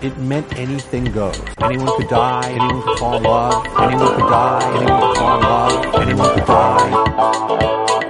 it 0.00 0.16
meant 0.18 0.56
anything 0.56 1.04
goes. 1.06 1.40
Anyone 1.60 1.96
could 1.96 2.08
die, 2.08 2.50
anyone 2.50 2.82
could 2.82 2.98
fall 2.98 3.16
in 3.16 3.22
love, 3.24 3.66
anyone 3.78 4.14
could 4.14 4.28
die, 4.28 4.62
anyone 4.76 5.00
could 5.02 5.16
fall 5.16 5.34
in 5.34 5.42
love, 5.42 5.94
anyone 5.94 6.34
could 6.34 6.46
die, 6.46 6.88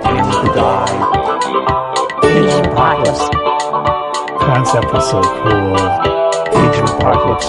anyone 0.05 0.39
could 0.43 0.55
die. 0.55 0.95
Age 2.29 2.53
of 2.53 2.67
Apocalypse. 2.73 3.25
Concept 4.45 4.93
was 4.93 5.11
so 5.11 5.23
cool. 5.23 5.77
Age 6.61 6.79
of 6.79 6.91
Apocalypse. 6.91 7.49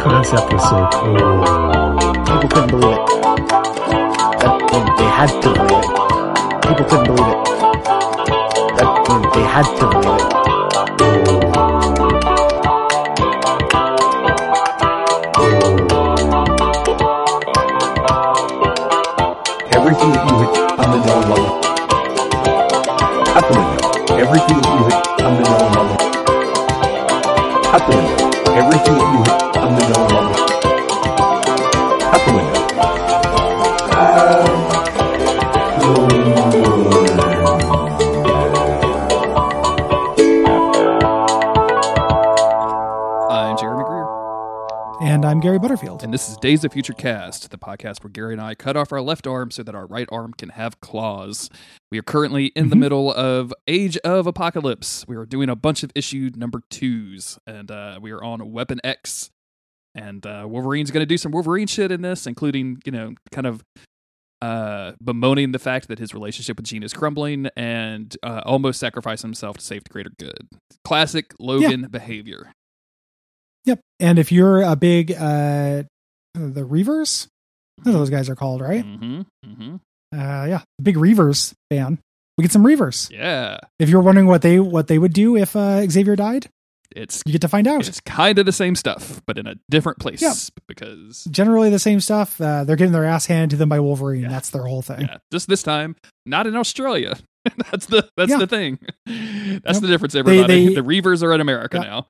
Concept 0.00 0.52
was 0.52 0.64
so 0.68 0.88
cool. 0.94 1.44
People 2.24 2.48
couldn't 2.48 2.70
believe 2.70 2.96
it. 2.96 3.06
That 4.40 4.56
meant 4.72 4.88
they 4.96 5.10
had 5.18 5.30
to 5.42 5.48
believe 5.52 5.84
it. 5.84 5.92
People 6.66 6.84
couldn't 6.88 7.06
believe 7.06 7.28
it. 7.28 7.40
That 8.78 8.90
meant 9.08 9.26
they 9.34 9.44
had 9.44 9.66
to 9.78 9.84
believe 9.90 10.14
it. 10.14 10.19
Everything 24.30 24.62
you 24.62 24.84
hit 24.84 25.22
on 25.26 25.42
the 25.42 25.50
level. 25.50 25.98
Out 27.74 27.82
the. 27.90 28.54
Everything 28.54 28.99
And 45.00 45.24
I'm 45.24 45.40
Gary 45.40 45.58
Butterfield. 45.58 46.02
and 46.02 46.12
this 46.12 46.28
is 46.28 46.36
Days 46.36 46.62
of 46.62 46.74
Future 46.74 46.92
Cast, 46.92 47.50
the 47.50 47.56
podcast 47.56 48.04
where 48.04 48.10
Gary 48.10 48.34
and 48.34 48.42
I 48.42 48.54
cut 48.54 48.76
off 48.76 48.92
our 48.92 49.00
left 49.00 49.26
arm 49.26 49.50
so 49.50 49.62
that 49.62 49.74
our 49.74 49.86
right 49.86 50.06
arm 50.12 50.34
can 50.34 50.50
have 50.50 50.78
claws. 50.82 51.48
We 51.90 51.98
are 51.98 52.02
currently 52.02 52.46
in 52.48 52.68
the 52.68 52.76
Mhm. 52.76 52.80
middle 52.80 53.12
of 53.14 53.54
Age 53.66 53.96
of 53.98 54.26
Apocalypse. 54.26 55.06
We 55.08 55.16
are 55.16 55.24
doing 55.24 55.48
a 55.48 55.56
bunch 55.56 55.82
of 55.82 55.90
issue 55.94 56.30
number 56.36 56.60
twos, 56.68 57.38
and 57.46 57.70
uh, 57.70 57.98
we 58.02 58.10
are 58.10 58.22
on 58.22 58.52
Weapon 58.52 58.78
X. 58.84 59.30
And 59.94 60.24
uh, 60.26 60.44
Wolverine's 60.46 60.90
going 60.90 61.02
to 61.02 61.06
do 61.06 61.16
some 61.16 61.32
Wolverine 61.32 61.66
shit 61.66 61.90
in 61.90 62.02
this, 62.02 62.26
including, 62.26 62.82
you 62.84 62.92
know, 62.92 63.14
kind 63.32 63.46
of 63.46 63.64
uh, 64.42 64.92
bemoaning 65.02 65.52
the 65.52 65.58
fact 65.58 65.88
that 65.88 65.98
his 65.98 66.12
relationship 66.14 66.56
with 66.58 66.66
Jean 66.66 66.82
is 66.82 66.92
crumbling 66.92 67.48
and 67.56 68.16
uh, 68.22 68.42
almost 68.44 68.78
sacrificing 68.80 69.28
himself 69.28 69.56
to 69.58 69.64
save 69.64 69.84
the 69.84 69.90
greater 69.90 70.10
good. 70.18 70.46
Classic 70.84 71.32
Logan 71.38 71.88
behavior. 71.90 72.52
Yep. 73.64 73.80
And 74.00 74.18
if 74.18 74.32
you're 74.32 74.62
a 74.62 74.76
big 74.76 75.12
uh 75.12 75.82
the 76.34 76.62
Reavers, 76.62 77.26
those 77.84 78.10
guys 78.10 78.28
are 78.30 78.36
called, 78.36 78.60
right? 78.60 78.84
Mm-hmm. 78.84 79.20
Mm-hmm. 79.46 79.74
Uh 80.18 80.44
yeah, 80.46 80.62
big 80.82 80.96
Reavers 80.96 81.52
fan. 81.70 81.98
We 82.38 82.42
get 82.42 82.52
some 82.52 82.64
Reavers. 82.64 83.10
Yeah. 83.10 83.58
If 83.78 83.88
you're 83.90 84.00
wondering 84.00 84.26
what 84.26 84.42
they 84.42 84.58
what 84.60 84.86
they 84.88 84.98
would 84.98 85.12
do 85.12 85.36
if 85.36 85.54
uh, 85.54 85.86
Xavier 85.88 86.16
died, 86.16 86.48
It's 86.96 87.22
you 87.26 87.32
get 87.32 87.42
to 87.42 87.48
find 87.48 87.68
out. 87.68 87.86
it's 87.86 88.00
kind 88.00 88.38
of 88.38 88.46
the 88.46 88.52
same 88.52 88.74
stuff, 88.76 89.20
but 89.26 89.36
in 89.36 89.46
a 89.46 89.56
different 89.68 89.98
place. 89.98 90.22
Yeah. 90.22 90.32
Because 90.66 91.24
Generally 91.30 91.68
the 91.70 91.78
same 91.78 92.00
stuff. 92.00 92.40
Uh, 92.40 92.64
they're 92.64 92.76
getting 92.76 92.92
their 92.92 93.04
ass 93.04 93.26
handed 93.26 93.50
to 93.50 93.56
them 93.56 93.68
by 93.68 93.78
Wolverine. 93.80 94.22
Yeah. 94.22 94.28
That's 94.30 94.50
their 94.50 94.62
whole 94.64 94.80
thing. 94.80 95.02
yeah, 95.02 95.18
just 95.30 95.48
this 95.48 95.62
time, 95.62 95.96
not 96.24 96.46
in 96.46 96.56
Australia. 96.56 97.16
that's 97.70 97.86
the 97.86 98.08
that's 98.16 98.30
Yeah. 98.30 98.38
the 98.38 98.46
thing. 98.46 98.78
That's 99.06 99.74
Yep. 99.76 99.80
the 99.82 99.86
difference, 99.88 100.14
everybody. 100.14 100.68
they- 100.68 100.74
the 100.74 100.80
Reavers 100.82 101.22
are 101.22 101.34
in 101.34 101.40
America 101.42 101.78
now. 101.80 102.06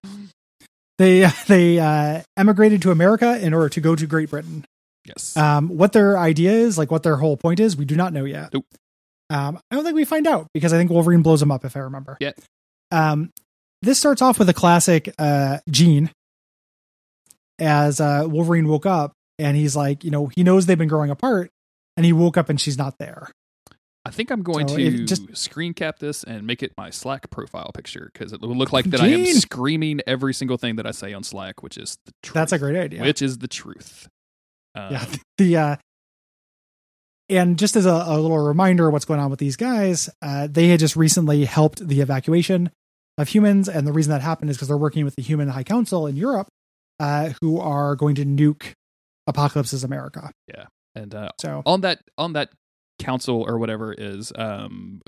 They 1.00 1.26
they 1.48 1.78
uh, 1.78 2.22
emigrated 2.36 2.82
to 2.82 2.90
America 2.90 3.40
in 3.40 3.54
order 3.54 3.70
to 3.70 3.80
go 3.80 3.96
to 3.96 4.06
Great 4.06 4.30
Britain. 4.30 4.66
Yes. 5.06 5.34
Um, 5.36 5.68
what 5.70 5.92
their 5.92 6.18
idea 6.18 6.52
is, 6.52 6.76
like 6.76 6.90
what 6.90 7.02
their 7.02 7.16
whole 7.16 7.38
point 7.38 7.58
is, 7.58 7.74
we 7.74 7.86
do 7.86 7.96
not 7.96 8.12
know 8.12 8.26
yet. 8.26 8.52
Nope. 8.52 8.66
Um, 9.30 9.58
I 9.70 9.76
don't 9.76 9.84
think 9.84 9.96
we 9.96 10.04
find 10.04 10.26
out 10.26 10.48
because 10.52 10.74
I 10.74 10.76
think 10.76 10.90
Wolverine 10.90 11.22
blows 11.22 11.40
them 11.40 11.50
up 11.50 11.64
if 11.64 11.74
I 11.74 11.80
remember. 11.80 12.18
Yeah. 12.20 12.32
Um, 12.90 13.32
this 13.80 13.98
starts 13.98 14.20
off 14.20 14.38
with 14.38 14.48
a 14.50 14.54
classic 14.54 15.14
uh, 15.18 15.58
Jean 15.70 16.10
as 17.58 18.00
uh, 18.00 18.24
Wolverine 18.26 18.68
woke 18.68 18.84
up 18.84 19.12
and 19.38 19.56
he's 19.56 19.74
like, 19.74 20.04
you 20.04 20.10
know, 20.10 20.26
he 20.26 20.42
knows 20.42 20.66
they've 20.66 20.76
been 20.76 20.88
growing 20.88 21.10
apart 21.10 21.50
and 21.96 22.04
he 22.04 22.12
woke 22.12 22.36
up 22.36 22.50
and 22.50 22.60
she's 22.60 22.76
not 22.76 22.98
there. 22.98 23.30
I 24.04 24.10
think 24.10 24.30
I'm 24.30 24.42
going 24.42 24.66
so 24.66 24.76
to 24.76 25.04
just- 25.04 25.36
screen 25.36 25.74
cap 25.74 25.98
this 25.98 26.24
and 26.24 26.46
make 26.46 26.62
it 26.62 26.72
my 26.78 26.90
Slack 26.90 27.28
profile 27.30 27.70
picture 27.74 28.10
because 28.12 28.32
it 28.32 28.40
will 28.40 28.56
look 28.56 28.72
like 28.72 28.86
that 28.86 29.00
I 29.00 29.08
am 29.08 29.26
screaming 29.26 30.00
every 30.06 30.32
single 30.32 30.56
thing 30.56 30.76
that 30.76 30.86
I 30.86 30.90
say 30.90 31.12
on 31.12 31.22
Slack, 31.22 31.62
which 31.62 31.76
is 31.76 31.98
the 32.06 32.12
truth. 32.22 32.34
That's 32.34 32.52
a 32.52 32.58
great 32.58 32.76
idea. 32.76 33.02
Which 33.02 33.20
is 33.20 33.38
the 33.38 33.48
truth. 33.48 34.08
Um, 34.74 34.92
yeah. 34.92 35.06
The 35.38 35.56
uh, 35.56 35.76
and 37.28 37.58
just 37.58 37.76
as 37.76 37.86
a, 37.86 37.90
a 37.90 38.18
little 38.18 38.38
reminder, 38.38 38.88
of 38.88 38.92
what's 38.92 39.04
going 39.04 39.20
on 39.20 39.30
with 39.30 39.38
these 39.38 39.56
guys? 39.56 40.10
Uh, 40.20 40.48
they 40.50 40.68
had 40.68 40.80
just 40.80 40.96
recently 40.96 41.44
helped 41.44 41.86
the 41.86 42.00
evacuation 42.00 42.70
of 43.18 43.28
humans, 43.28 43.68
and 43.68 43.86
the 43.86 43.92
reason 43.92 44.10
that 44.10 44.20
happened 44.20 44.50
is 44.50 44.56
because 44.56 44.68
they're 44.68 44.76
working 44.76 45.04
with 45.04 45.14
the 45.14 45.22
Human 45.22 45.48
High 45.48 45.62
Council 45.62 46.06
in 46.06 46.16
Europe, 46.16 46.48
uh, 46.98 47.30
who 47.40 47.60
are 47.60 47.94
going 47.94 48.16
to 48.16 48.24
nuke 48.24 48.72
Apocalypse's 49.26 49.84
America. 49.84 50.32
Yeah. 50.48 50.66
And 50.96 51.14
uh, 51.14 51.30
So 51.40 51.62
on 51.66 51.82
that 51.82 52.00
on 52.18 52.32
that 52.32 52.50
council 53.00 53.44
or 53.48 53.58
whatever 53.58 53.92
is 53.92 54.32
um 54.36 55.00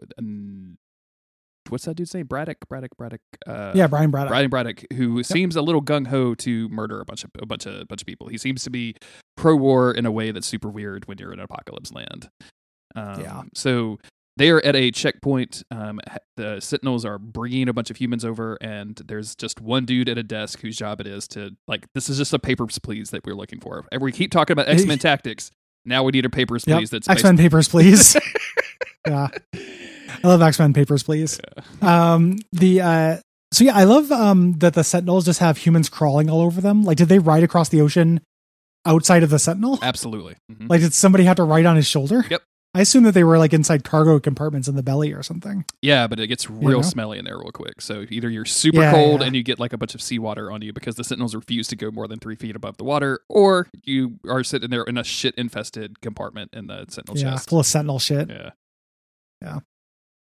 what's 1.69 1.85
that 1.85 1.95
dude's 1.95 2.13
name 2.15 2.27
braddock 2.27 2.57
braddock 2.69 2.97
braddock 2.97 3.21
uh 3.47 3.73
yeah, 3.75 3.87
Brian 3.87 4.11
Braddock. 4.11 4.31
Brian 4.31 4.51
Braddock, 4.51 4.85
who 4.95 5.23
seems 5.23 5.55
a 5.57 5.63
little 5.63 5.83
gung 5.83 6.07
ho 6.09 6.35
to 6.35 6.69
murder 6.69 7.01
a 7.01 7.05
bunch 7.05 7.25
of 7.25 7.31
a 7.41 7.47
bunch 7.47 7.67
of 7.67 7.87
bunch 7.89 8.03
of 8.03 8.07
people. 8.07 8.29
He 8.29 8.39
seems 8.39 8.65
to 8.65 8.71
be 8.71 8.97
pro 9.37 9.55
war 9.57 9.93
in 9.93 10.05
a 10.07 10.11
way 10.11 10.31
that's 10.33 10.47
super 10.47 10.69
weird 10.69 11.07
when 11.07 11.19
you're 11.19 11.33
in 11.33 11.41
apocalypse 11.41 11.93
land. 11.93 12.31
Um, 12.95 13.21
Yeah. 13.21 13.43
So 13.55 13.99
they 14.37 14.51
are 14.51 14.65
at 14.65 14.75
a 14.75 14.91
checkpoint. 14.91 15.63
Um, 15.71 16.01
the 16.37 16.59
Sentinels 16.61 17.05
are 17.05 17.19
bringing 17.19 17.69
a 17.69 17.73
bunch 17.75 17.91
of 17.91 17.99
humans 17.99 18.25
over, 18.25 18.57
and 18.63 18.97
there's 19.07 19.35
just 19.37 19.61
one 19.61 19.85
dude 19.85 20.09
at 20.09 20.17
a 20.17 20.23
desk 20.23 20.61
whose 20.61 20.77
job 20.77 21.01
it 21.01 21.07
is 21.07 21.29
to 21.29 21.51
like. 21.69 21.87
This 21.95 22.09
is 22.09 22.17
just 22.19 22.33
a 22.33 22.39
papers 22.39 22.79
please 22.79 23.11
that 23.11 23.27
we're 23.27 23.35
looking 23.35 23.61
for. 23.61 23.85
And 23.93 24.01
we 24.01 24.11
keep 24.13 24.31
talking 24.31 24.53
about 24.53 24.69
X 24.69 24.85
Men 24.87 24.99
tactics. 24.99 25.51
Now 25.85 26.05
we 26.05 26.13
need 26.13 26.25
a 26.25 26.31
papers 26.31 26.65
Yep. 26.67 26.79
please. 26.79 26.91
That's 26.91 27.09
X 27.09 27.23
Men 27.25 27.37
Papers, 27.45 27.69
please. 27.69 28.17
yeah, 29.07 29.29
I 29.55 30.27
love 30.29 30.43
X 30.43 30.59
Men 30.59 30.73
Papers, 30.73 31.03
please. 31.03 31.41
Um, 31.81 32.39
the 32.53 32.81
uh, 32.81 33.17
so 33.53 33.65
yeah, 33.65 33.77
I 33.77 33.85
love 33.85 34.11
um 34.13 34.55
that 34.59 34.75
the 34.75 34.85
Sentinels 34.85 35.25
just 35.25 35.41
have 35.41 35.57
humans 35.59 35.89
crawling 35.89 36.31
all 36.31 36.41
over 36.41 36.61
them. 36.61 36.85
Like, 36.85 36.99
did 36.99 37.09
they 37.09 37.19
ride 37.19 37.43
across 37.43 37.69
the 37.69 37.81
ocean 37.81 38.21
outside 38.87 39.23
of 39.23 39.31
the 39.31 39.39
Sentinel? 39.39 39.79
Absolutely. 39.83 40.37
Mhm. 40.51 40.69
Like, 40.69 40.81
did 40.81 40.95
somebody 40.95 41.25
have 41.25 41.37
to 41.37 41.45
ride 41.45 41.67
on 41.67 41.77
his 41.77 41.87
shoulder? 41.87 42.25
Yep. 42.31 42.43
I 42.75 42.81
assume 42.81 43.03
that 43.05 43.13
they 43.13 43.23
were 43.25 43.37
like 43.37 43.53
inside 43.53 43.85
cargo 43.85 44.19
compartments 44.19 44.67
in 44.67 44.77
the 44.77 44.83
belly 44.83 45.13
or 45.13 45.23
something. 45.23 45.67
Yeah, 45.83 46.07
but 46.07 46.19
it 46.19 46.29
gets 46.29 46.49
real 46.49 46.79
know? 46.79 46.83
smelly 46.83 47.19
in 47.19 47.27
there 47.27 47.37
real 47.39 47.53
quick. 47.53 47.83
So 47.83 48.07
either 48.09 48.31
you're 48.31 48.47
super 48.47 48.81
Yeah, 48.81 48.93
cold 48.93 49.21
yeah. 49.21 49.27
and 49.27 49.37
you 49.37 49.43
get 49.43 49.59
like 49.61 49.75
a 49.75 49.79
bunch 49.79 49.95
of 49.95 50.01
seawater 50.01 50.51
on 50.51 50.63
you 50.63 50.73
because 50.73 50.97
the 50.97 51.05
sentinels 51.05 51.35
refuse 51.35 51.69
to 51.69 51.77
go 51.77 51.91
more 51.91 52.09
than 52.09 52.19
three 52.19 52.35
feet 52.35 52.57
above 52.57 52.79
the 52.79 52.85
water, 52.85 53.21
or 53.29 53.69
you 53.85 54.19
are 54.27 54.43
sitting 54.43 54.71
there 54.71 54.85
in 54.85 54.97
a 54.97 55.05
shit 55.05 55.35
infested 55.35 56.01
compartment 56.01 56.51
in 56.55 56.67
the 56.67 56.87
sentinel 56.89 57.19
yeah, 57.19 57.33
chest. 57.33 57.51
full 57.51 57.61
of 57.61 57.67
Sentinel 57.67 57.99
shit 57.99 58.31
Yeah. 58.31 58.51
Yeah, 59.43 59.59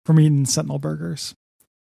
from 0.04 0.20
eating 0.20 0.44
Sentinel 0.44 0.78
burgers. 0.78 1.34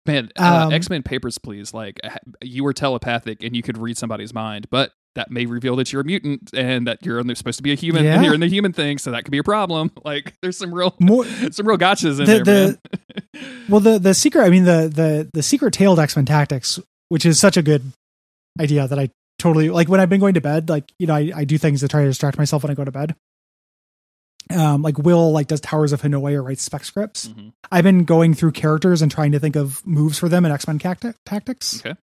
Man, 0.06 0.30
uh, 0.36 0.64
Um, 0.66 0.72
X 0.72 0.88
Men 0.90 1.02
Papers, 1.02 1.36
please. 1.38 1.72
Like, 1.74 2.00
you 2.42 2.64
were 2.64 2.72
telepathic 2.72 3.42
and 3.44 3.54
you 3.54 3.62
could 3.62 3.76
read 3.78 3.98
somebody's 3.98 4.32
mind, 4.32 4.66
but 4.70 4.92
that 5.14 5.30
may 5.30 5.46
reveal 5.46 5.74
that 5.76 5.92
you're 5.92 6.02
a 6.02 6.04
mutant 6.04 6.50
and 6.54 6.86
that 6.86 7.04
you're 7.04 7.22
supposed 7.34 7.56
to 7.58 7.62
be 7.62 7.72
a 7.72 7.74
human 7.74 8.04
Yeah. 8.04 8.14
and 8.16 8.24
you're 8.24 8.34
in 8.34 8.40
the 8.40 8.46
human 8.48 8.72
thing, 8.72 8.98
so 8.98 9.10
that 9.10 9.24
could 9.24 9.32
be 9.32 9.38
a 9.38 9.44
problem. 9.44 9.90
Like, 10.04 10.34
there's 10.42 10.56
some 10.56 10.72
real, 10.72 10.94
More, 11.00 11.24
some 11.50 11.66
real 11.66 11.78
gotchas 11.78 12.18
in 12.20 12.26
The- 12.26 12.44
there, 12.44 12.66
man. 13.34 13.64
well, 13.68 13.80
the 13.80 13.98
the 13.98 14.14
secret. 14.14 14.42
I 14.44 14.50
mean, 14.50 14.64
the 14.64 14.90
the 14.94 15.30
the 15.34 15.42
secret 15.42 15.72
tailed 15.74 15.98
X 15.98 16.14
Men 16.16 16.24
tactics, 16.24 16.78
which 17.08 17.26
is 17.26 17.38
such 17.40 17.56
a 17.56 17.62
good 17.62 17.82
idea 18.60 18.86
that 18.88 18.98
I 18.98 19.10
totally 19.38 19.68
like. 19.70 19.88
When 19.88 20.00
I've 20.00 20.08
been 20.08 20.20
going 20.20 20.34
to 20.34 20.40
bed, 20.40 20.68
like 20.68 20.90
you 20.98 21.06
know, 21.06 21.14
I, 21.14 21.32
I 21.34 21.44
do 21.44 21.58
things 21.58 21.80
to 21.80 21.88
try 21.88 22.02
to 22.02 22.06
distract 22.08 22.38
myself 22.38 22.62
when 22.62 22.70
I 22.70 22.74
go 22.74 22.84
to 22.84 22.92
bed. 22.92 23.14
Um, 24.50 24.80
like 24.82 24.96
Will 24.98 25.30
like 25.32 25.46
does 25.48 25.60
Towers 25.60 25.92
of 25.92 26.00
Hanoi 26.00 26.32
or 26.34 26.42
writes 26.42 26.62
spec 26.62 26.84
scripts. 26.84 27.28
Mhm. 27.28 27.52
I've 27.70 27.84
been 27.84 28.04
going 28.04 28.32
through 28.34 28.52
characters 28.52 29.02
and 29.02 29.10
trying 29.12 29.32
to 29.32 29.38
think 29.38 29.56
of 29.56 29.86
moves 29.86 30.18
for 30.18 30.28
them 30.30 30.46
in 30.46 30.52
X 30.52 30.66
Men 30.66 30.78
cacti- 30.78 31.12
tactics. 31.26 31.80
Okay. 31.84 31.98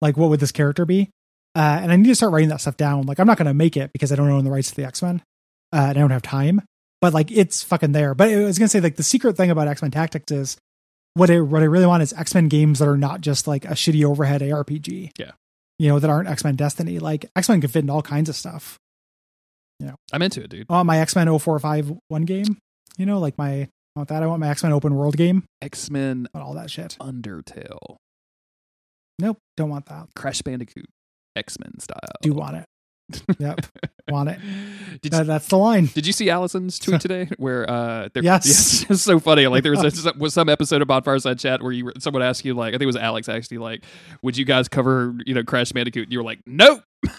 Like, 0.00 0.16
what 0.16 0.30
would 0.30 0.40
this 0.40 0.50
character 0.52 0.84
be? 0.84 1.10
Uh, 1.58 1.80
and 1.82 1.90
I 1.90 1.96
need 1.96 2.06
to 2.06 2.14
start 2.14 2.32
writing 2.32 2.50
that 2.50 2.60
stuff 2.60 2.76
down. 2.76 3.02
Like, 3.02 3.18
I'm 3.18 3.26
not 3.26 3.36
going 3.36 3.46
to 3.46 3.54
make 3.54 3.76
it 3.76 3.92
because 3.92 4.12
I 4.12 4.14
don't 4.14 4.30
own 4.30 4.44
the 4.44 4.50
rights 4.50 4.70
to 4.70 4.76
the 4.76 4.84
X 4.84 5.02
Men. 5.02 5.22
Uh, 5.72 5.86
and 5.88 5.98
I 5.98 6.00
don't 6.00 6.12
have 6.12 6.22
time. 6.22 6.62
But 7.00 7.12
like, 7.12 7.32
it's 7.32 7.64
fucking 7.64 7.90
there. 7.92 8.14
But 8.14 8.28
I 8.28 8.36
was 8.44 8.58
going 8.58 8.66
to 8.66 8.70
say, 8.70 8.80
like, 8.80 8.94
the 8.94 9.02
secret 9.02 9.36
thing 9.36 9.50
about 9.50 9.66
X 9.66 9.82
Men 9.82 9.90
Tactics 9.90 10.30
is 10.30 10.56
what 11.14 11.30
I 11.30 11.40
what 11.40 11.62
I 11.62 11.66
really 11.66 11.86
want 11.86 12.04
is 12.04 12.12
X 12.12 12.32
Men 12.32 12.46
games 12.46 12.78
that 12.78 12.86
are 12.86 12.96
not 12.96 13.22
just 13.22 13.48
like 13.48 13.64
a 13.64 13.72
shitty 13.72 14.04
overhead 14.04 14.40
ARPG. 14.40 15.10
Yeah. 15.18 15.32
You 15.80 15.88
know, 15.88 15.98
that 15.98 16.08
aren't 16.08 16.28
X 16.28 16.44
Men 16.44 16.54
Destiny. 16.54 17.00
Like 17.00 17.28
X 17.34 17.48
Men 17.48 17.60
can 17.60 17.70
fit 17.70 17.82
in 17.82 17.90
all 17.90 18.02
kinds 18.02 18.28
of 18.28 18.36
stuff. 18.36 18.78
Yeah. 19.80 19.94
I'm 20.12 20.22
into 20.22 20.42
it, 20.42 20.50
dude. 20.50 20.66
Oh, 20.70 20.84
my 20.84 21.00
X 21.00 21.16
Men 21.16 21.26
0451 21.26 22.22
game. 22.22 22.58
You 22.96 23.06
know, 23.06 23.18
like 23.18 23.36
my 23.36 23.50
I 23.62 23.68
want 23.96 24.08
that. 24.10 24.22
I 24.22 24.26
want 24.26 24.40
my 24.40 24.48
X 24.48 24.62
Men 24.62 24.72
open 24.72 24.94
world 24.94 25.16
game. 25.16 25.42
X 25.60 25.90
Men 25.90 26.28
all 26.34 26.54
that 26.54 26.70
shit. 26.70 26.96
Undertale, 27.00 27.96
Nope, 29.18 29.38
don't 29.56 29.70
want 29.70 29.86
that. 29.86 30.06
Crash 30.14 30.42
Bandicoot. 30.42 30.86
X 31.38 31.58
Men 31.58 31.78
style. 31.80 31.98
Do 32.22 32.28
you 32.28 32.34
want 32.34 32.56
it. 32.56 32.64
Yep. 33.38 33.60
want 34.10 34.28
it. 34.28 34.38
Did 35.00 35.14
Uh, 35.14 35.22
that's 35.22 35.48
the 35.48 35.56
line. 35.56 35.86
did 35.86 36.06
you 36.06 36.12
see 36.12 36.28
Allison's 36.28 36.78
tweet 36.78 37.00
today? 37.00 37.28
Where 37.38 37.68
uh, 37.68 38.08
there, 38.12 38.22
Yes. 38.22 38.84
it's 38.90 39.00
so 39.02 39.18
funny. 39.18 39.46
Like 39.46 39.62
there 39.62 39.72
was, 39.72 40.06
a, 40.06 40.12
was 40.18 40.34
some 40.34 40.48
episode 40.50 40.82
about 40.82 41.04
Fireside 41.04 41.38
Chat 41.38 41.62
where 41.62 41.72
you 41.72 41.86
were, 41.86 41.94
someone 41.98 42.22
asked 42.22 42.44
you 42.44 42.52
like 42.54 42.70
I 42.70 42.72
think 42.72 42.82
it 42.82 42.86
was 42.86 42.96
Alex 42.96 43.28
actually 43.28 43.58
like, 43.58 43.84
would 44.22 44.36
you 44.36 44.44
guys 44.44 44.68
cover 44.68 45.14
you 45.24 45.32
know 45.34 45.42
Crash 45.42 45.72
Bandicoot? 45.72 46.04
And 46.04 46.12
you 46.12 46.18
were 46.18 46.24
like, 46.24 46.40
nope. 46.46 46.82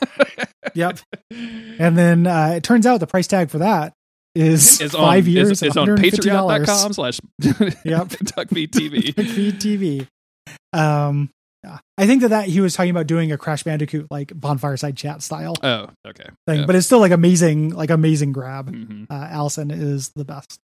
Yep. 0.75 1.00
And 1.31 1.98
then 1.98 2.27
uh, 2.27 2.54
it 2.57 2.63
turns 2.63 2.86
out 2.86 3.00
the 3.00 3.07
price 3.07 3.25
tag 3.25 3.50
for 3.50 3.57
that 3.60 3.94
is 4.36 4.80
It's 4.80 4.94
five 4.94 5.25
on, 5.25 5.31
years. 5.31 5.50
It's, 5.51 5.63
it's 5.63 5.75
and 5.75 5.89
on 5.89 5.98
$150. 5.98 6.12
Patreon.com 6.12 6.94
slash 6.94 7.19
Yep. 7.42 8.07
TV. 8.68 9.13
TV. 9.13 10.07
Um, 10.77 11.30
yeah. 11.64 11.80
I 11.98 12.06
think 12.08 12.22
that, 12.22 12.30
that 12.30 12.48
he 12.48 12.62
was 12.62 12.74
talking 12.74 12.92
about 12.92 13.08
doing 13.08 13.32
a 13.32 13.38
Crash 13.38 13.64
Bandicoot 13.64 14.08
like 14.10 14.30
bonfireside 14.30 14.96
chat 14.98 15.22
style 15.22 15.56
Oh, 15.64 15.88
okay. 16.08 16.30
thing, 16.48 16.62
Yeah. 16.62 16.66
but 16.66 16.76
it's 16.76 16.86
still 16.86 17.00
like 17.00 17.12
amazing, 17.12 17.70
like 17.72 17.90
amazing 17.90 18.32
grab. 18.32 18.72
Mhm. 18.72 19.08
Uh, 19.10 19.14
Allison 19.30 19.72
is 19.72 20.10
the 20.16 20.26
best. 20.26 20.60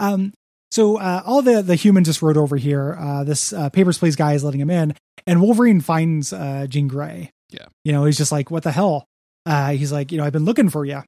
Um, 0.00 0.32
so 0.70 0.96
uh, 0.98 1.22
all 1.24 1.40
the 1.42 1.62
the 1.62 1.76
humans 1.76 2.08
just 2.08 2.20
rode 2.22 2.36
over 2.36 2.56
here. 2.56 2.96
Uh, 2.98 3.22
this 3.24 3.52
uh, 3.52 3.68
Papers 3.70 3.98
Please 3.98 4.16
guy 4.16 4.32
is 4.34 4.42
letting 4.42 4.60
him 4.60 4.70
in, 4.70 4.94
and 5.26 5.40
Wolverine 5.40 5.80
finds 5.80 6.32
uh, 6.32 6.66
Jean 6.68 6.88
Grey. 6.88 7.30
Yeah. 7.50 7.66
you 7.84 7.92
know 7.92 8.04
he's 8.04 8.16
just 8.18 8.32
like, 8.32 8.50
what 8.50 8.64
the 8.64 8.72
hell? 8.72 9.04
Uh, 9.46 9.70
he's 9.72 9.92
like, 9.92 10.10
you 10.10 10.18
know, 10.18 10.24
I've 10.24 10.32
been 10.32 10.44
looking 10.46 10.70
for 10.70 10.84
you. 10.84 11.02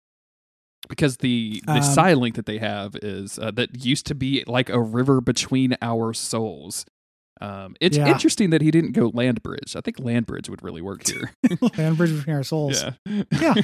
because 0.89 1.17
the 1.17 1.61
the 1.67 1.73
Um, 1.73 1.83
psi-link 1.83 2.37
that 2.37 2.47
they 2.47 2.59
have 2.59 2.95
is 3.03 3.39
uh, 3.41 3.51
that 3.53 3.85
used 3.85 4.07
to 4.07 4.15
be 4.15 4.45
like 4.47 4.69
a 4.69 4.81
river 4.81 5.21
between 5.21 5.77
our 5.83 6.13
souls. 6.15 6.85
Um, 7.41 7.77
it's 7.81 7.97
Yeah. 7.97 8.09
interesting 8.09 8.51
that 8.51 8.63
he 8.63 8.71
didn't 8.71 8.93
go 8.93 9.11
land 9.13 9.43
bridge. 9.43 9.77
I 9.77 9.81
think 9.83 9.99
land 10.01 10.27
bridge 10.27 10.49
would 10.49 10.63
really 10.63 10.81
work 10.83 11.07
here. 11.07 11.33
Land 11.77 11.97
bridge 11.99 12.17
between 12.17 12.37
our 12.37 12.43
souls. 12.43 12.83
yeah, 13.31 13.55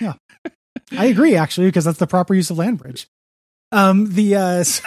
Yeah. 0.00 0.14
I 0.96 1.04
agree, 1.06 1.36
actually, 1.36 1.68
because 1.68 1.84
that's 1.84 1.98
the 1.98 2.06
proper 2.06 2.34
use 2.34 2.50
of 2.50 2.58
land 2.58 2.78
bridge. 2.78 3.06
Um, 3.72 4.12
the 4.14 4.34
uh, 4.36 4.62
so, 4.64 4.82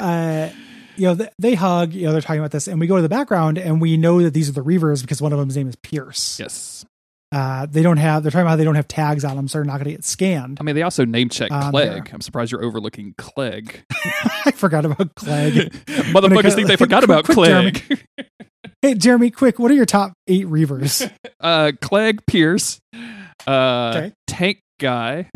uh, 0.00 0.50
you 0.96 1.06
know, 1.08 1.14
th- 1.16 1.30
they 1.38 1.54
hug. 1.54 1.92
You 1.92 2.06
know, 2.06 2.12
they're 2.12 2.20
talking 2.20 2.38
about 2.40 2.50
this, 2.52 2.68
and 2.68 2.78
we 2.78 2.86
go 2.86 2.96
to 2.96 3.02
the 3.02 3.08
background, 3.08 3.58
and 3.58 3.80
we 3.80 3.96
know 3.96 4.22
that 4.22 4.32
these 4.34 4.48
are 4.48 4.52
the 4.52 4.62
Reavers 4.62 5.00
because 5.02 5.20
one 5.20 5.32
of 5.32 5.38
them's 5.38 5.56
name 5.56 5.68
is 5.68 5.76
Pierce. 5.76 6.38
yes. 6.38 6.84
Uh, 7.34 7.66
they 7.68 7.82
don't 7.82 7.96
have. 7.96 8.22
They're 8.22 8.30
talking 8.30 8.42
about 8.42 8.50
how 8.50 8.56
they 8.56 8.64
don't 8.64 8.76
have 8.76 8.86
tags 8.86 9.24
on 9.24 9.34
them, 9.34 9.48
so 9.48 9.58
they're 9.58 9.64
not 9.64 9.74
going 9.78 9.86
to 9.86 9.90
get 9.90 10.04
scanned. 10.04 10.58
I 10.60 10.62
mean, 10.62 10.76
they 10.76 10.82
also 10.82 11.04
name 11.04 11.28
check 11.28 11.50
Um, 11.50 11.70
Clegg. 11.72 12.10
I'm 12.12 12.20
surprised 12.20 12.52
you're 12.52 12.62
overlooking 12.64 13.14
Clegg. 13.18 13.82
I 14.46 14.52
forgot 14.52 14.84
about 14.84 15.14
Clegg. 15.16 15.54
Motherfuckers 15.86 16.54
think 16.54 16.68
they 16.68 16.76
forgot 16.76 17.02
about 17.04 17.24
Quick, 17.24 17.34
Clegg. 17.84 18.06
hey, 18.82 18.94
Jeremy, 18.94 19.30
quick! 19.30 19.58
What 19.58 19.70
are 19.70 19.74
your 19.74 19.86
top 19.86 20.12
eight 20.28 20.46
Reavers? 20.46 21.10
uh, 21.40 21.72
Clegg 21.80 22.24
Pierce, 22.26 22.80
uh, 23.48 23.94
Okay. 23.96 24.12
Tank 24.28 24.60
Guy, 24.78 25.28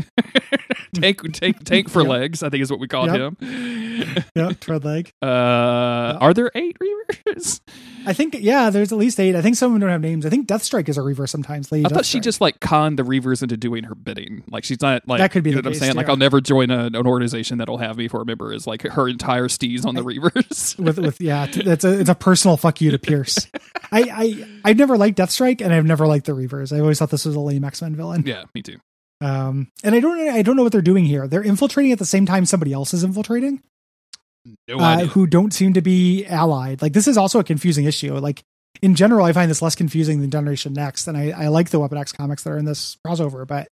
Tank 0.94 1.32
Tank 1.32 1.64
Tank 1.64 1.88
for 1.90 2.00
Yep. 2.02 2.08
legs. 2.08 2.42
I 2.42 2.48
think 2.50 2.62
is 2.62 2.70
what 2.70 2.80
we 2.80 2.88
called 2.88 3.08
Yep. 3.10 3.40
him. 3.42 4.24
yeah, 4.34 4.52
tread 4.60 4.84
leg. 4.84 5.12
Uh, 5.22 6.16
are 6.20 6.32
there 6.32 6.50
eight 6.54 6.76
Reavers? 6.78 7.60
I 8.06 8.12
think 8.12 8.36
yeah, 8.40 8.70
there's 8.70 8.92
at 8.92 8.98
least 8.98 9.18
eight. 9.20 9.34
I 9.36 9.42
think 9.42 9.56
some 9.56 9.72
of 9.72 9.74
them 9.74 9.80
don't 9.80 9.90
have 9.90 10.00
names. 10.00 10.24
I 10.24 10.30
think 10.30 10.46
Deathstrike 10.48 10.88
is 10.88 10.96
a 10.96 11.02
Reaver 11.02 11.26
sometimes. 11.26 11.70
Lady 11.70 11.84
I 11.84 11.88
thought 11.90 12.06
she 12.06 12.20
just 12.20 12.40
like 12.40 12.60
conned 12.60 12.98
the 12.98 13.02
Reavers 13.02 13.42
into 13.42 13.56
doing 13.56 13.84
her 13.84 13.94
bidding. 13.94 14.44
Like 14.50 14.64
she's 14.64 14.80
not 14.80 15.06
like 15.06 15.18
That 15.18 15.30
could 15.32 15.42
be 15.42 15.50
you 15.50 15.56
know 15.56 15.60
what 15.60 15.66
I'm 15.66 15.74
saying. 15.74 15.96
Like. 15.96 16.08
I'll 16.08 16.16
never 16.16 16.40
join 16.40 16.70
a, 16.70 16.86
an 16.86 16.96
organization 17.06 17.58
that'll 17.58 17.78
have 17.78 17.96
me 17.98 18.08
for 18.08 18.22
a 18.22 18.24
member. 18.24 18.52
Is 18.52 18.66
like 18.66 18.82
her 18.82 19.08
entire 19.08 19.48
steez 19.48 19.84
on 19.84 19.94
the 19.94 20.02
Reavers. 20.02 20.78
with 20.82 20.98
with 20.98 21.20
yeah, 21.20 21.46
that's 21.46 21.84
a 21.84 21.98
it's 22.00 22.10
a 22.10 22.14
personal 22.14 22.56
fuck 22.56 22.80
you 22.80 22.90
to 22.92 22.98
Pierce. 22.98 23.46
I 23.92 24.00
I 24.02 24.48
I've 24.64 24.76
never 24.78 24.96
liked 24.96 25.18
Deathstrike 25.18 25.60
and 25.60 25.72
I've 25.74 25.84
never 25.86 26.06
liked 26.06 26.26
the 26.26 26.32
Reavers. 26.32 26.74
I 26.74 26.80
always 26.80 26.98
thought 26.98 27.10
this 27.10 27.24
was 27.24 27.34
a 27.34 27.40
lame 27.40 27.64
X 27.64 27.82
Men 27.82 27.94
villain. 27.96 28.22
yeah, 28.26 28.44
me 28.54 28.62
too. 28.62 28.78
Um, 29.20 29.70
and 29.82 29.94
I 29.94 30.00
don't 30.00 30.28
I 30.28 30.42
don't 30.42 30.56
know 30.56 30.62
what 30.62 30.72
they're 30.72 30.80
doing 30.82 31.04
here. 31.04 31.26
They're 31.26 31.42
infiltrating 31.42 31.92
at 31.92 31.98
the 31.98 32.06
same 32.06 32.24
time 32.26 32.44
somebody 32.44 32.72
else 32.72 32.94
is 32.94 33.02
infiltrating, 33.02 33.62
No 34.68 34.78
uh, 34.78 35.06
who 35.06 35.26
don't 35.26 35.52
seem 35.52 35.72
to 35.74 35.80
be 35.82 36.24
allied. 36.26 36.82
Like 36.82 36.92
this 36.92 37.08
is 37.08 37.16
also 37.16 37.40
a 37.40 37.44
confusing 37.44 37.84
issue. 37.84 38.14
Like 38.14 38.42
in 38.80 38.94
general, 38.94 39.24
I 39.26 39.32
find 39.32 39.50
this 39.50 39.60
less 39.60 39.74
confusing 39.74 40.20
than 40.20 40.30
Generation 40.30 40.72
Next, 40.72 41.08
and 41.08 41.16
I 41.16 41.30
I 41.30 41.48
like 41.48 41.70
the 41.70 41.80
Weapon 41.80 41.98
X 41.98 42.12
comics 42.12 42.44
that 42.44 42.50
are 42.50 42.58
in 42.58 42.64
this 42.64 42.96
crossover, 43.04 43.46
but 43.46 43.66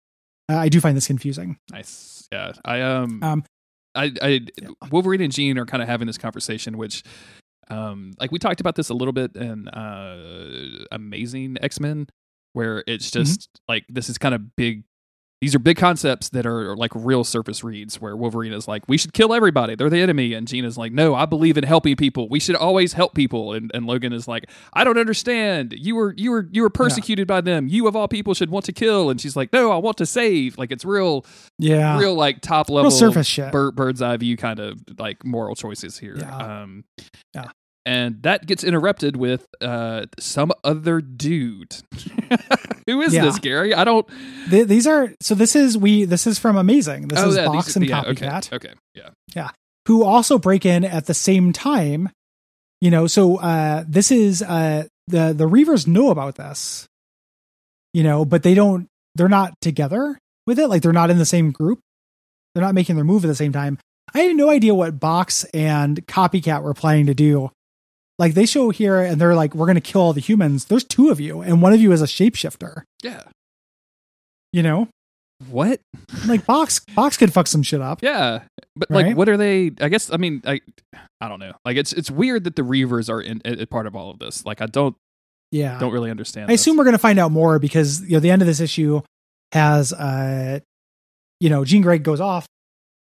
uh, 0.50 0.56
I 0.56 0.68
do 0.68 0.80
find 0.80 0.96
this 0.96 1.06
confusing. 1.06 1.58
Nice. 1.70 2.26
Yeah. 2.32 2.52
I 2.64 2.80
um. 2.80 3.22
Um, 3.22 3.44
I 3.94 4.12
I 4.20 4.40
Wolverine 4.90 5.20
and 5.20 5.32
Jean 5.32 5.58
are 5.58 5.66
kind 5.66 5.82
of 5.82 5.88
having 5.88 6.06
this 6.06 6.18
conversation, 6.18 6.76
which. 6.76 7.02
Um, 7.68 8.12
like 8.20 8.30
we 8.30 8.38
talked 8.38 8.60
about 8.60 8.76
this 8.76 8.90
a 8.90 8.94
little 8.94 9.12
bit 9.12 9.34
in 9.34 9.66
uh, 9.66 10.86
Amazing 10.92 11.56
X 11.60 11.80
Men, 11.80 12.06
where 12.52 12.84
it's 12.86 13.10
Mm-hmm. 13.10 13.24
just 13.24 13.48
like 13.68 13.84
this 13.88 14.08
is 14.08 14.18
kind 14.18 14.34
of 14.36 14.54
big. 14.54 14.84
These 15.46 15.54
are 15.54 15.60
big 15.60 15.76
concepts 15.76 16.30
that 16.30 16.44
are, 16.44 16.74
like 16.76 16.90
real 16.92 17.22
surface 17.22 17.62
reads. 17.62 18.00
Where 18.00 18.16
Wolverine 18.16 18.52
is 18.52 18.66
like, 18.66 18.82
"We 18.88 18.98
should 18.98 19.12
kill 19.12 19.32
everybody; 19.32 19.76
they're 19.76 19.88
the 19.88 20.00
enemy," 20.00 20.34
and 20.34 20.52
is 20.52 20.76
like, 20.76 20.90
"No, 20.90 21.14
I 21.14 21.24
believe 21.24 21.56
in 21.56 21.62
helping 21.62 21.94
people. 21.94 22.28
We 22.28 22.40
should 22.40 22.56
always 22.56 22.94
help 22.94 23.14
people." 23.14 23.52
And, 23.52 23.70
and 23.72 23.86
Logan 23.86 24.12
is 24.12 24.26
like, 24.26 24.50
"I 24.72 24.82
don't 24.82 24.98
understand. 24.98 25.72
You 25.78 25.94
were 25.94 26.12
you 26.16 26.32
were 26.32 26.48
you 26.50 26.62
were 26.62 26.68
persecuted 26.68 27.28
by 27.28 27.42
them. 27.42 27.68
You 27.68 27.86
of 27.86 27.94
all 27.94 28.08
people 28.08 28.34
should 28.34 28.50
want 28.50 28.64
to 28.64 28.72
kill." 28.72 29.08
And 29.08 29.20
she's 29.20 29.36
like, 29.36 29.52
"No, 29.52 29.70
I 29.70 29.76
want 29.76 29.98
to 29.98 30.06
save." 30.06 30.58
Like 30.58 30.72
it's 30.72 30.84
real 30.84 31.24
yeah, 31.60 31.96
real 31.96 32.16
like 32.16 32.40
top 32.40 32.68
level 32.68 32.90
surface 32.90 33.28
shit. 33.28 33.52
bird, 33.52 33.76
bird's 33.76 34.02
eye 34.02 34.16
view 34.16 34.36
kind 34.36 34.58
of 34.58 34.80
like 34.98 35.24
moral 35.24 35.54
choices 35.54 35.96
here 35.96 36.16
Yeah. 36.18 36.36
um 36.62 36.82
Yeah. 37.36 37.50
And 37.86 38.22
that 38.24 38.46
gets 38.46 38.62
interrupted 38.64 39.16
with 39.16 39.46
uh 39.62 40.04
some 40.18 40.52
other 40.64 41.00
dude 41.00 41.74
who 42.86 43.00
is 43.00 43.14
Yeah. 43.14 43.24
this 43.24 43.38
gary 43.38 43.72
i 43.72 43.84
don't 43.84 44.06
Th- 44.50 44.66
these 44.66 44.86
are 44.86 45.12
so. 45.22 45.34
This 45.34 45.56
is 45.56 45.78
we. 45.78 46.04
This 46.04 46.26
is 46.26 46.38
from 46.38 46.56
Amazing. 46.56 47.08
This 47.08 47.18
oh 47.20 47.28
is 47.30 47.36
yeah, 47.36 47.46
Box 47.46 47.66
these- 47.66 47.76
and 47.76 47.88
yeah, 47.88 48.04
Copycat. 48.04 48.52
okay 48.52 48.68
okay 48.68 49.10
yeah 49.34 49.50
who 49.86 50.02
also 50.04 50.38
break 50.38 50.66
in 50.66 50.84
at 50.84 51.06
the 51.06 51.14
same 51.14 51.52
time. 51.52 52.10
You 52.80 52.90
know, 52.90 53.06
so 53.06 53.36
uh 53.38 53.84
this 53.88 54.10
is 54.10 54.42
uh 54.42 54.84
the 55.08 55.32
the 55.32 55.46
Reavers 55.48 55.86
know 55.86 56.10
about 56.10 56.34
this. 56.36 56.86
You 57.92 58.02
know, 58.02 58.24
but 58.24 58.42
they 58.42 58.54
don't 58.54 58.86
they're 59.14 59.28
not 59.28 59.54
together 59.60 60.18
with 60.46 60.58
it. 60.58 60.68
Like 60.68 60.82
they're 60.82 60.92
not 60.92 61.10
in 61.10 61.18
the 61.18 61.24
same 61.24 61.50
group. 61.52 61.80
They're 62.54 62.62
not 62.64 62.74
making 62.74 62.96
their 62.96 63.04
move 63.04 63.24
at 63.24 63.28
the 63.28 63.34
same 63.34 63.52
time. 63.52 63.78
I 64.14 64.20
had 64.20 64.36
no 64.36 64.48
idea 64.50 64.74
what 64.74 65.00
Box 65.00 65.44
and 65.54 66.06
Copycat 66.06 66.62
were 66.62 66.74
planning 66.74 67.06
to 67.06 67.14
do. 67.14 67.50
Like 68.18 68.34
they 68.34 68.46
show 68.46 68.70
here 68.70 69.00
and 69.00 69.20
they're 69.20 69.34
like, 69.34 69.54
we're 69.54 69.66
gonna 69.66 69.80
kill 69.80 70.00
all 70.00 70.12
the 70.12 70.20
humans. 70.20 70.66
There's 70.66 70.84
two 70.84 71.10
of 71.10 71.20
you, 71.20 71.40
and 71.42 71.60
one 71.60 71.72
of 71.72 71.80
you 71.80 71.92
is 71.92 72.00
a 72.02 72.06
shapeshifter. 72.06 72.82
yeah 73.02 73.24
You 74.52 74.62
know? 74.62 74.88
what 75.50 75.80
Like 76.26 76.46
Box 76.46 76.80
Box 76.94 77.18
could 77.18 77.30
fuck 77.30 77.46
some 77.46 77.62
shit 77.62 77.82
up. 77.82 78.02
yeah 78.02 78.40
but 78.74 78.90
like 78.90 79.04
Right? 79.06 79.16
what 79.16 79.28
are 79.28 79.36
they 79.36 79.70
i 79.82 79.88
guess 79.90 80.10
i 80.10 80.16
mean 80.16 80.40
i 80.46 80.62
i 81.20 81.28
don't 81.28 81.40
know 81.40 81.52
like 81.62 81.76
it's 81.76 81.92
it's 81.92 82.10
weird 82.10 82.44
that 82.44 82.56
the 82.56 82.62
reavers 82.62 83.10
are 83.10 83.20
in, 83.20 83.42
in 83.44 83.66
part 83.66 83.86
of 83.86 83.94
all 83.94 84.10
of 84.10 84.18
this 84.18 84.46
like 84.46 84.62
i 84.62 84.66
don't 84.66 84.96
Yeah. 85.52 85.78
don't 85.78 85.92
really 85.92 86.10
understand 86.10 86.44
I 86.48 86.54
this. 86.54 86.62
assume 86.62 86.78
we're 86.78 86.84
going 86.84 86.94
to 86.94 86.98
find 86.98 87.18
out 87.18 87.32
more 87.32 87.58
because 87.58 88.00
you 88.00 88.12
know 88.12 88.20
the 88.20 88.30
end 88.30 88.40
of 88.40 88.46
this 88.48 88.60
issue 88.60 89.02
has 89.52 89.92
uh 89.92 90.60
you 91.40 91.50
know 91.50 91.66
Jean 91.66 91.82
Grey 91.82 91.98
goes 91.98 92.20
off 92.22 92.46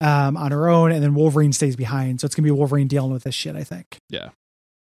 um 0.00 0.36
on 0.36 0.52
her 0.52 0.68
own 0.68 0.92
and 0.92 1.02
then 1.02 1.14
Wolverine 1.16 1.52
stays 1.52 1.74
behind. 1.74 2.20
So 2.20 2.26
it's 2.26 2.36
going 2.36 2.44
to 2.44 2.46
be 2.54 2.56
Wolverine 2.56 2.86
dealing 2.86 3.10
with 3.12 3.24
this 3.24 3.34
shit, 3.34 3.56
I 3.56 3.64
think. 3.64 3.86
Yeah. 4.08 4.28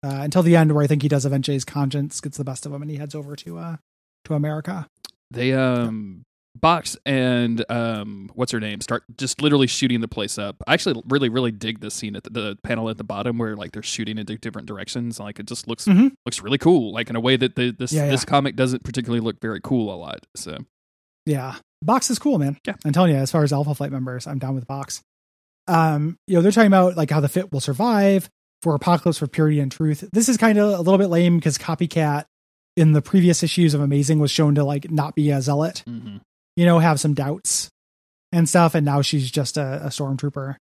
Uh, 0.05 0.21
until 0.23 0.43
the 0.43 0.55
end 0.57 0.73
where 0.73 0.85
I 0.85 0.87
think 0.87 1.03
he 1.03 1.09
does 1.09 1.25
eventually 1.27 1.55
his 1.57 1.65
conscience 1.65 2.21
gets 2.21 2.37
the 2.37 2.45
best 2.45 2.67
of 2.67 2.73
him 2.73 2.83
and 2.83 2.91
he 2.91 2.97
heads 2.99 3.15
over 3.15 3.35
to 3.37 3.59
uh 3.59 3.77
to 4.27 4.35
America. 4.35 4.87
they 5.31 5.53
um 5.53 6.23
box 6.59 6.97
and 7.05 7.65
um 7.71 8.31
what's 8.35 8.51
her 8.53 8.61
name 8.61 8.81
start 8.81 9.03
just 9.19 9.43
literally 9.43 9.67
shooting 9.67 10.01
the 10.01 10.09
place 10.09 10.39
up 10.39 10.57
i 10.67 10.73
actually 10.73 11.03
really 11.09 11.29
really 11.29 11.51
dig 11.51 11.81
this 11.81 11.93
scene 11.93 12.17
at 12.17 12.25
the, 12.25 12.31
the 12.31 12.59
panel 12.63 12.89
at 12.89 12.97
the 12.97 13.05
bottom 13.05 13.37
where 13.37 13.55
like 13.55 13.73
they're 13.73 13.83
shooting 13.83 14.17
into 14.17 14.39
different 14.39 14.67
directions 14.67 15.21
like 15.21 15.39
it 15.39 15.47
just 15.47 15.69
looks 15.69 15.85
Mhm. 15.85 16.13
looks 16.25 16.41
really 16.41 16.57
cool 16.57 16.93
like 16.95 17.11
in 17.11 17.17
a 17.17 17.21
way 17.21 17.37
that 17.37 17.57
the, 17.57 17.73
this 17.73 17.93
Yeah, 17.93 18.09
this 18.09 18.25
comic 18.25 18.57
doesn't 18.57 18.85
particularly 18.85 19.21
look 19.21 19.39
very 19.41 19.61
cool 19.63 19.93
a 19.93 19.97
lot 19.97 20.25
so 20.35 20.57
Yeah. 21.27 21.57
Box 21.83 22.09
is 22.11 22.19
cool, 22.19 22.39
man. 22.39 22.57
Yeah. 22.67 22.75
I'm 22.87 22.93
telling 22.93 23.11
you, 23.11 23.19
as 23.19 23.31
far 23.31 23.43
as 23.45 23.53
Alpha 23.53 23.75
Flight 23.75 23.93
members, 23.93 24.27
I'm 24.27 24.39
down 24.39 24.55
with 24.55 24.67
Box. 24.67 25.03
Um, 25.69 26.17
you 26.27 26.35
know, 26.37 26.41
they're 26.41 26.53
talking 26.53 26.69
about 26.69 26.97
like 26.97 27.11
how 27.11 27.21
the 27.21 27.29
fit 27.29 27.53
will 27.53 27.61
survive 27.61 28.31
for 28.63 28.75
Apocalypse 28.75 29.19
for 29.19 29.27
Purity 29.27 29.61
and 29.61 29.71
Truth. 29.71 30.09
This 30.13 30.29
is 30.29 30.37
kind 30.37 30.59
of 30.59 30.75
a 30.79 30.83
little 30.83 30.99
bit 30.99 31.09
lame 31.09 31.37
because 31.37 31.59
Copycat 31.59 32.25
in 32.77 32.93
the 32.93 33.03
previous 33.03 33.43
issues 33.43 33.75
of 33.75 33.81
Amazing 33.81 34.19
was 34.19 34.31
shown 34.31 34.55
to 34.57 34.65
like 34.65 34.91
not 34.91 35.15
be 35.15 35.31
a 35.31 35.41
zealot, 35.41 35.83
mhm. 35.89 36.21
you 36.57 36.67
know, 36.67 36.79
have 36.79 37.01
some 37.01 37.15
doubts 37.15 37.69
and 38.33 38.49
stuff, 38.49 38.75
and 38.75 38.85
now 38.85 39.03
she's 39.03 39.31
just 39.31 39.57
a, 39.57 39.87
a 39.87 39.89
stormtrooper. 39.89 40.57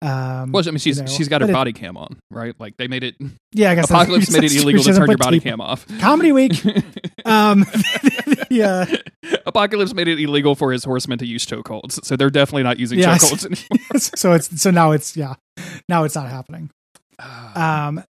Um, 0.00 0.52
well 0.52 0.62
i 0.64 0.70
mean 0.70 0.78
she's 0.78 0.98
you 0.98 1.02
know, 1.02 1.10
she's 1.10 1.26
got 1.26 1.40
her 1.40 1.48
but 1.48 1.50
it- 1.50 1.54
body 1.54 1.72
cam 1.72 1.96
on 1.96 2.20
right 2.30 2.54
like 2.60 2.76
they 2.76 2.86
made 2.86 3.02
it 3.02 3.16
yeah, 3.50 3.72
I 3.72 3.74
guess 3.74 3.90
apocalypse 3.90 4.30
made 4.32 4.44
it 4.44 4.54
illegal 4.54 4.84
to 4.84 4.92
turn 4.94 5.08
your 5.08 5.16
body 5.16 5.40
tape- 5.40 5.50
cam 5.50 5.60
off 5.60 5.86
Comedy 5.98 6.30
week. 6.30 6.52
Um, 7.24 7.66
yeah, 8.50 8.86
apocalypse 9.44 9.92
made 9.92 10.06
it 10.06 10.20
illegal 10.20 10.54
for 10.54 10.70
his 10.72 10.84
horsemen 10.84 11.18
to 11.18 11.26
use 11.26 11.44
chokeholds 11.44 12.02
so 12.04 12.14
they're 12.14 12.30
definitely 12.30 12.62
not 12.62 12.78
using 12.78 13.00
Yes. 13.00 13.28
chokeholds 13.28 13.44
anymore 13.44 13.98
so 13.98 14.32
it's 14.34 14.62
so 14.62 14.70
now 14.70 14.92
it's 14.92 15.16
yeah, 15.16 15.34
now 15.88 16.04
it's 16.04 16.14
not 16.14 16.28
happening. 16.28 16.70
Um, 17.54 18.04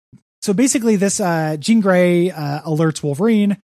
so 0.42 0.52
basically, 0.52 0.96
this 0.96 1.20
uh, 1.20 1.56
Jean 1.58 1.80
Grey 1.80 2.30
uh, 2.30 2.62
alerts 2.62 3.02
Wolverine 3.02 3.58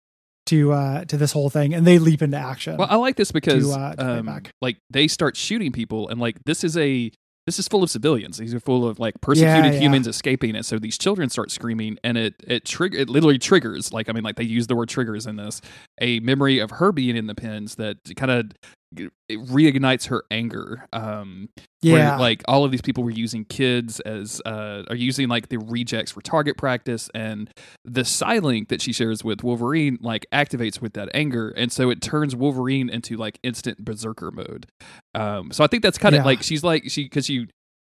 to 0.48 0.71
uh 0.74 1.05
to 1.05 1.17
this 1.17 1.31
whole 1.31 1.51
thing 1.51 1.74
and 1.74 1.86
they 1.86 2.00
leap 2.00 2.21
into 2.21 2.38
action. 2.38 2.75
Well, 2.77 2.88
I 2.89 2.95
like 2.95 3.15
this 3.15 3.31
because 3.31 3.71
uh, 3.71 3.93
to 3.95 4.19
um, 4.19 4.43
like 4.62 4.77
they 4.89 5.07
start 5.07 5.38
shooting 5.38 5.71
people, 5.71 6.10
and 6.10 6.19
like 6.19 6.38
this 6.45 6.63
is 6.63 6.77
a 6.77 7.12
this 7.45 7.57
is 7.57 7.67
full 7.67 7.83
of 7.83 7.89
civilians. 7.89 8.38
These 8.38 8.53
are 8.53 8.60
full 8.60 8.88
of 8.88 9.00
like 9.00 9.19
persecuted 9.21 9.74
yeah. 9.74 9.79
humans 9.79 10.07
escaping, 10.07 10.55
and 10.55 10.65
so 10.65 10.77
these 10.77 10.98
children 10.98 11.29
start 11.29 11.51
screaming, 11.51 11.98
and 12.03 12.17
it 12.17 12.36
it 12.48 12.65
trigger 12.65 12.98
it 12.98 13.10
literally 13.10 13.39
triggers. 13.39 13.93
Like 13.93 14.10
I 14.10 14.13
mean, 14.13 14.24
like 14.24 14.36
they 14.36 14.43
use 14.43 14.67
the 14.67 14.75
word 14.75 14.89
triggers 14.89 15.25
in 15.25 15.38
this 15.38 15.62
a 16.00 16.19
memory 16.19 16.60
of 16.60 16.71
her 16.71 16.91
being 16.91 17.15
in 17.15 17.27
the 17.27 17.36
pens 17.36 17.75
that 17.75 17.98
kind 18.15 18.31
of 18.31 18.51
it 18.98 19.39
reignites 19.48 20.07
her 20.07 20.24
anger. 20.29 20.86
Um, 20.91 21.50
where, 21.83 21.98
yeah. 21.98 22.17
like 22.17 22.43
all 22.48 22.63
of 22.63 22.71
these 22.71 22.81
people 22.81 23.03
were 23.03 23.10
using 23.10 23.43
kids 23.45 24.00
as 24.01 24.39
uh 24.45 24.83
are 24.88 24.95
using 24.95 25.27
like 25.27 25.50
the 25.50 25.57
rejects 25.57 26.12
for 26.12 26.21
target 26.21 26.55
practice 26.57 27.10
and 27.15 27.50
the 27.86 28.39
link 28.43 28.69
that 28.69 28.83
she 28.83 28.93
shares 28.93 29.24
with 29.24 29.43
wolverine 29.43 29.98
like 30.00 30.27
activates 30.31 30.79
with 30.79 30.93
that 30.93 31.10
anger 31.15 31.50
and 31.57 31.71
so 31.71 31.89
it 31.89 32.00
turns 32.00 32.36
wolverine 32.36 32.88
into 32.88 33.17
like 33.17 33.39
instant 33.41 33.83
berserker 33.83 34.29
mode 34.29 34.67
um 35.15 35.51
so 35.51 35.63
i 35.63 35.67
think 35.67 35.81
that's 35.81 35.98
kind 35.98 36.13
of 36.13 36.19
Yeah. 36.19 36.25
like 36.25 36.43
she's 36.43 36.63
like 36.63 36.83
she 36.91 37.05
because 37.05 37.25
she 37.25 37.48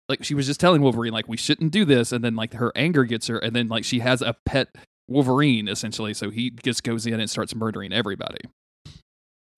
like 0.08 0.24
she 0.24 0.34
was 0.34 0.46
just 0.48 0.62
telling 0.62 0.82
wolverine 0.82 1.12
like 1.12 1.28
we 1.28 1.36
shouldn't 1.36 1.74
do 1.74 1.84
this 1.84 2.14
and 2.14 2.24
then 2.24 2.38
like 2.38 2.54
her 2.54 2.72
anger 2.78 3.04
gets 3.04 3.28
her 3.28 3.38
and 3.38 3.54
then 3.54 3.68
like 3.68 3.84
she 3.84 4.00
has 4.00 4.22
a 4.22 4.34
pet 4.46 4.70
wolverine 5.10 5.68
essentially 5.68 6.14
so 6.14 6.30
he 6.30 6.52
just 6.52 6.84
goes 6.84 7.06
in 7.06 7.20
and 7.20 7.30
starts 7.30 7.54
murdering 7.54 7.92
everybody 7.92 8.40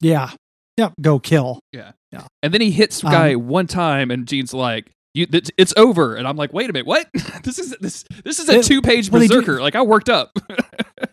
yeah. 0.01 0.31
Yep. 0.77 0.93
Go 1.01 1.19
kill. 1.19 1.59
Yeah. 1.71 1.91
Yeah. 2.11 2.23
And 2.43 2.53
then 2.53 2.61
he 2.61 2.71
hits 2.71 3.03
Um, 3.03 3.11
guy 3.11 3.35
one 3.35 3.67
time, 3.67 4.11
and 4.11 4.27
Jean's 4.27 4.53
like, 4.53 4.91
you, 5.13 5.25
it's, 5.31 5.49
"It's 5.57 5.73
over." 5.77 6.15
And 6.15 6.27
I'm 6.27 6.35
like, 6.35 6.51
"Wait 6.53 6.69
a 6.69 6.73
minute, 6.73 6.85
what? 6.85 7.07
this 7.43 7.57
is 7.59 7.75
this 7.79 8.03
this 8.25 8.39
is 8.39 8.49
a 8.49 8.61
two 8.61 8.81
page 8.81 9.09
well, 9.09 9.21
they 9.21 9.27
do- 9.27 9.39
berserker. 9.41 9.61
Like 9.61 9.75
I 9.75 9.81
worked 9.81 10.09
up." 10.09 10.31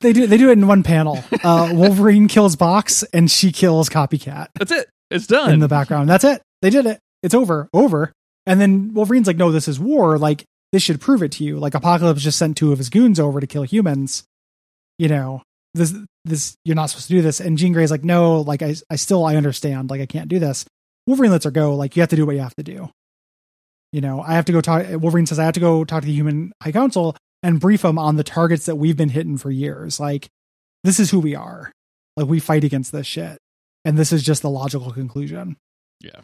They 0.01 0.13
do 0.13 0.27
they 0.27 0.37
do 0.37 0.49
it 0.49 0.53
in 0.53 0.67
one 0.67 0.83
panel. 0.83 1.23
Uh 1.45 1.71
Wolverine 1.75 2.27
kills 2.29 2.57
Box 2.57 3.03
and 3.13 3.31
she 3.31 3.53
kills 3.53 3.89
Copycat 3.89 4.49
That's 4.59 4.71
it. 4.73 4.89
It's 5.11 5.27
done. 5.27 5.53
in 5.53 5.59
the 5.61 5.69
background. 5.69 6.09
That's 6.09 6.25
it. 6.25 6.41
They 6.61 6.71
did 6.71 6.87
it. 6.87 6.99
It's 7.23 7.35
over. 7.35 7.69
Over. 7.73 8.13
And 8.47 8.61
then 8.61 8.95
Wolverine's 8.95 9.27
like, 9.29 9.37
no, 9.37 9.53
this 9.53 9.69
is 9.69 9.79
war. 9.79 10.19
Like, 10.19 10.45
this 10.73 10.83
should 10.83 11.01
prove 11.01 11.23
it 11.23 11.33
to 11.33 11.45
you. 11.45 11.59
Like 11.59 11.75
Apocalypse 11.75 12.23
just 12.23 12.39
sent 12.39 12.57
two 12.57 12.73
of 12.73 12.79
his 12.79 12.91
goons 12.91 13.21
over 13.21 13.41
to 13.41 13.47
kill 13.47 13.63
humans. 13.65 14.25
You 14.99 15.09
know, 15.09 15.43
this 15.75 15.95
this 16.25 16.57
you're 16.65 16.77
not 16.77 16.87
supposed 16.87 17.09
to 17.09 17.15
do 17.15 17.23
this. 17.23 17.41
And 17.41 17.59
Jean 17.59 17.73
Grey's 17.73 17.91
like, 17.91 18.05
no, 18.05 18.41
like 18.41 18.63
I 18.63 18.75
I 18.91 18.97
still 18.97 19.25
I 19.25 19.37
understand. 19.37 19.91
Like 19.91 20.01
I 20.01 20.07
can't 20.07 20.29
do 20.29 20.39
this. 20.39 20.65
Wolverine 21.07 21.33
lets 21.33 21.45
her 21.45 21.51
go. 21.51 21.75
Like 21.75 21.97
you 21.97 22.03
have 22.03 22.11
to 22.11 22.17
do 22.17 22.27
what 22.27 22.35
you 22.35 22.43
have 22.43 22.55
to 22.57 22.63
do. 22.63 22.91
You 23.93 24.01
know, 24.01 24.23
I 24.23 24.35
have 24.35 24.47
to 24.47 24.53
go 24.53 24.61
talk. 24.61 24.87
Wolverine 24.91 25.27
says 25.27 25.39
I 25.39 25.45
have 25.45 25.55
to 25.55 25.61
go 25.61 25.85
talk 25.85 26.03
to 26.03 26.07
the 26.07 26.15
Human 26.15 26.53
High 26.63 26.73
Council 26.73 27.17
and 27.43 27.61
brief 27.61 27.83
them 27.83 27.99
on 27.99 28.17
the 28.17 28.25
targets 28.25 28.67
that 28.67 28.77
we've 28.77 28.97
been 28.97 29.09
hitting 29.09 29.37
for 29.37 29.51
years. 29.51 29.99
Like 30.01 30.29
this 30.85 30.99
is 31.01 31.11
who 31.11 31.21
we 31.21 31.35
are. 31.35 31.73
Like 32.17 32.29
we 32.29 32.41
fight 32.41 32.65
against 32.65 32.93
this 32.93 33.07
shit, 33.07 33.39
and 33.85 33.99
this 33.99 34.13
is 34.13 34.23
just 34.23 34.43
the 34.43 34.51
logical 34.51 34.93
conclusion. 34.93 35.57
Yeah. 36.01 36.21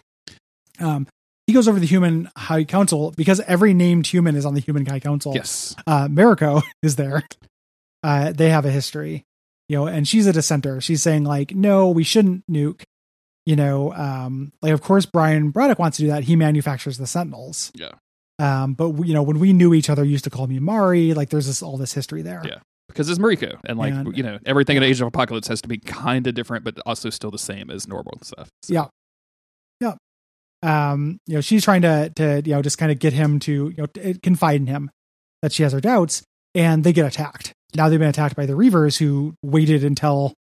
Um, 0.80 1.06
he 1.46 1.54
goes 1.54 1.66
over 1.66 1.78
to 1.78 1.80
the 1.80 1.86
Human 1.86 2.30
High 2.36 2.64
Council 2.64 3.12
because 3.16 3.40
every 3.40 3.72
named 3.72 4.06
human 4.06 4.36
is 4.36 4.44
on 4.44 4.54
the 4.54 4.60
Human 4.60 4.84
High 4.84 5.00
Council 5.00 5.34
yes. 5.34 5.74
uh, 5.86 6.06
Mariko 6.06 6.62
is 6.82 6.96
there. 6.96 7.22
Uh, 8.02 8.32
they 8.32 8.50
have 8.50 8.66
a 8.66 8.70
history, 8.70 9.24
you 9.68 9.76
know, 9.76 9.86
and 9.86 10.06
she's 10.08 10.26
a 10.26 10.32
dissenter. 10.32 10.80
She's 10.80 11.02
saying 11.02 11.24
like, 11.24 11.54
no, 11.54 11.90
we 11.90 12.02
shouldn't 12.04 12.44
nuke. 12.50 12.82
You 13.46 13.56
know, 13.56 13.92
um, 13.94 14.52
like 14.60 14.72
of 14.72 14.82
course 14.82 15.06
Brian 15.06 15.50
Braddock 15.50 15.78
wants 15.78 15.96
to 15.96 16.02
do 16.02 16.08
that. 16.08 16.24
He 16.24 16.36
manufactures 16.36 16.98
the 16.98 17.06
Sentinels. 17.06 17.70
Yeah. 17.74 17.92
Um, 18.38 18.74
but 18.74 18.90
we- 18.90 19.08
you 19.08 19.14
know, 19.14 19.22
when 19.22 19.38
we 19.38 19.52
knew 19.52 19.72
each 19.74 19.88
other, 19.90 20.04
used 20.04 20.24
to 20.24 20.30
call 20.30 20.46
me 20.46 20.58
Mari. 20.58 21.14
Like, 21.14 21.30
there's 21.30 21.46
this 21.46 21.62
all 21.62 21.76
this 21.78 21.92
history 21.94 22.22
there. 22.22 22.42
Yeah. 22.44 22.58
Because 22.88 23.08
it's 23.10 23.18
Mariko, 23.18 23.58
and 23.66 23.78
like 23.78 23.92
And- 23.92 24.16
you 24.16 24.22
know, 24.22 24.38
everything 24.46 24.76
in 24.76 24.82
Age 24.82 25.00
of 25.00 25.06
Apocalypse 25.08 25.48
has 25.48 25.60
to 25.62 25.68
be 25.68 25.78
kind 25.78 26.26
of 26.26 26.34
different, 26.34 26.64
but 26.64 26.78
also 26.86 27.10
still 27.10 27.30
the 27.30 27.38
same 27.38 27.70
as 27.70 27.86
normal 27.88 28.12
and 28.18 28.24
stuff. 28.26 28.48
So- 28.62 28.72
Yeah. 28.72 28.86
Yeah. 29.80 29.94
Um, 30.62 31.18
you 31.26 31.34
know, 31.36 31.40
she's 31.40 31.64
trying 31.64 31.82
to 31.82 32.10
to 32.16 32.42
you 32.44 32.52
know 32.52 32.62
just 32.62 32.78
kind 32.78 32.90
of 32.92 32.98
get 32.98 33.12
him 33.12 33.38
to 33.40 33.72
you 33.76 33.86
know 33.94 34.12
confide 34.22 34.60
in 34.60 34.66
him 34.66 34.90
that 35.42 35.52
she 35.52 35.62
has 35.62 35.72
her 35.72 35.80
doubts, 35.80 36.22
and 36.54 36.82
they 36.84 36.92
get 36.92 37.06
attacked. 37.06 37.52
Now 37.74 37.88
they've 37.88 37.98
been 37.98 38.08
attacked 38.08 38.36
by 38.36 38.46
the 38.46 38.54
Reavers, 38.54 38.98
who 38.98 39.34
waited 39.42 39.84
until 39.84 40.34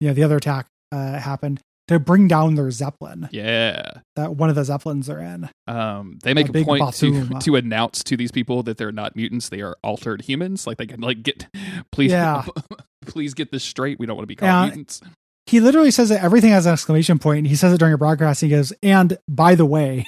you 0.00 0.08
know 0.08 0.14
the 0.14 0.24
other 0.24 0.36
attack 0.36 0.66
uh, 0.92 1.18
happened 1.18 1.60
to 1.88 2.00
bring 2.00 2.26
down 2.26 2.56
their 2.56 2.70
zeppelin. 2.72 3.28
Yeah. 3.30 4.00
That 4.16 4.34
one 4.34 4.48
of 4.50 4.56
the 4.56 4.64
zeppelins 4.64 5.06
they're 5.06 5.20
in. 5.20 5.48
Um, 5.68 6.18
they 6.24 6.34
make 6.34 6.48
A 6.54 6.58
a, 6.58 6.64
point 6.64 6.94
to 6.94 7.28
to 7.40 7.56
announce 7.56 8.02
to 8.04 8.16
these 8.16 8.32
people 8.32 8.62
that 8.64 8.76
they're 8.78 8.92
not 8.92 9.14
mutants; 9.16 9.48
they 9.48 9.60
are 9.60 9.76
altered 9.84 10.22
humans. 10.22 10.66
Like 10.66 10.78
they 10.78 10.86
can 10.86 11.00
like 11.00 11.22
get 11.22 11.46
please, 11.92 12.10
Yeah. 12.10 12.44
please 13.06 13.34
get 13.34 13.52
this 13.52 13.62
straight. 13.64 13.98
We 14.00 14.06
don't 14.06 14.16
want 14.16 14.24
to 14.24 14.28
be 14.28 14.34
called 14.36 14.48
Yeah. 14.48 14.64
mutants. 14.66 15.00
He 15.46 15.60
literally 15.60 15.92
says 15.92 16.08
that 16.08 16.24
everything 16.24 16.50
has 16.50 16.66
an 16.66 16.72
exclamation 16.72 17.20
point. 17.20 17.38
And 17.38 17.46
he 17.46 17.54
says 17.54 17.72
it 17.72 17.78
during 17.78 17.94
a 17.94 17.98
broadcast. 17.98 18.40
He 18.40 18.48
goes, 18.48 18.72
"And 18.82 19.16
by 19.28 19.54
the 19.54 19.64
way, 19.64 20.04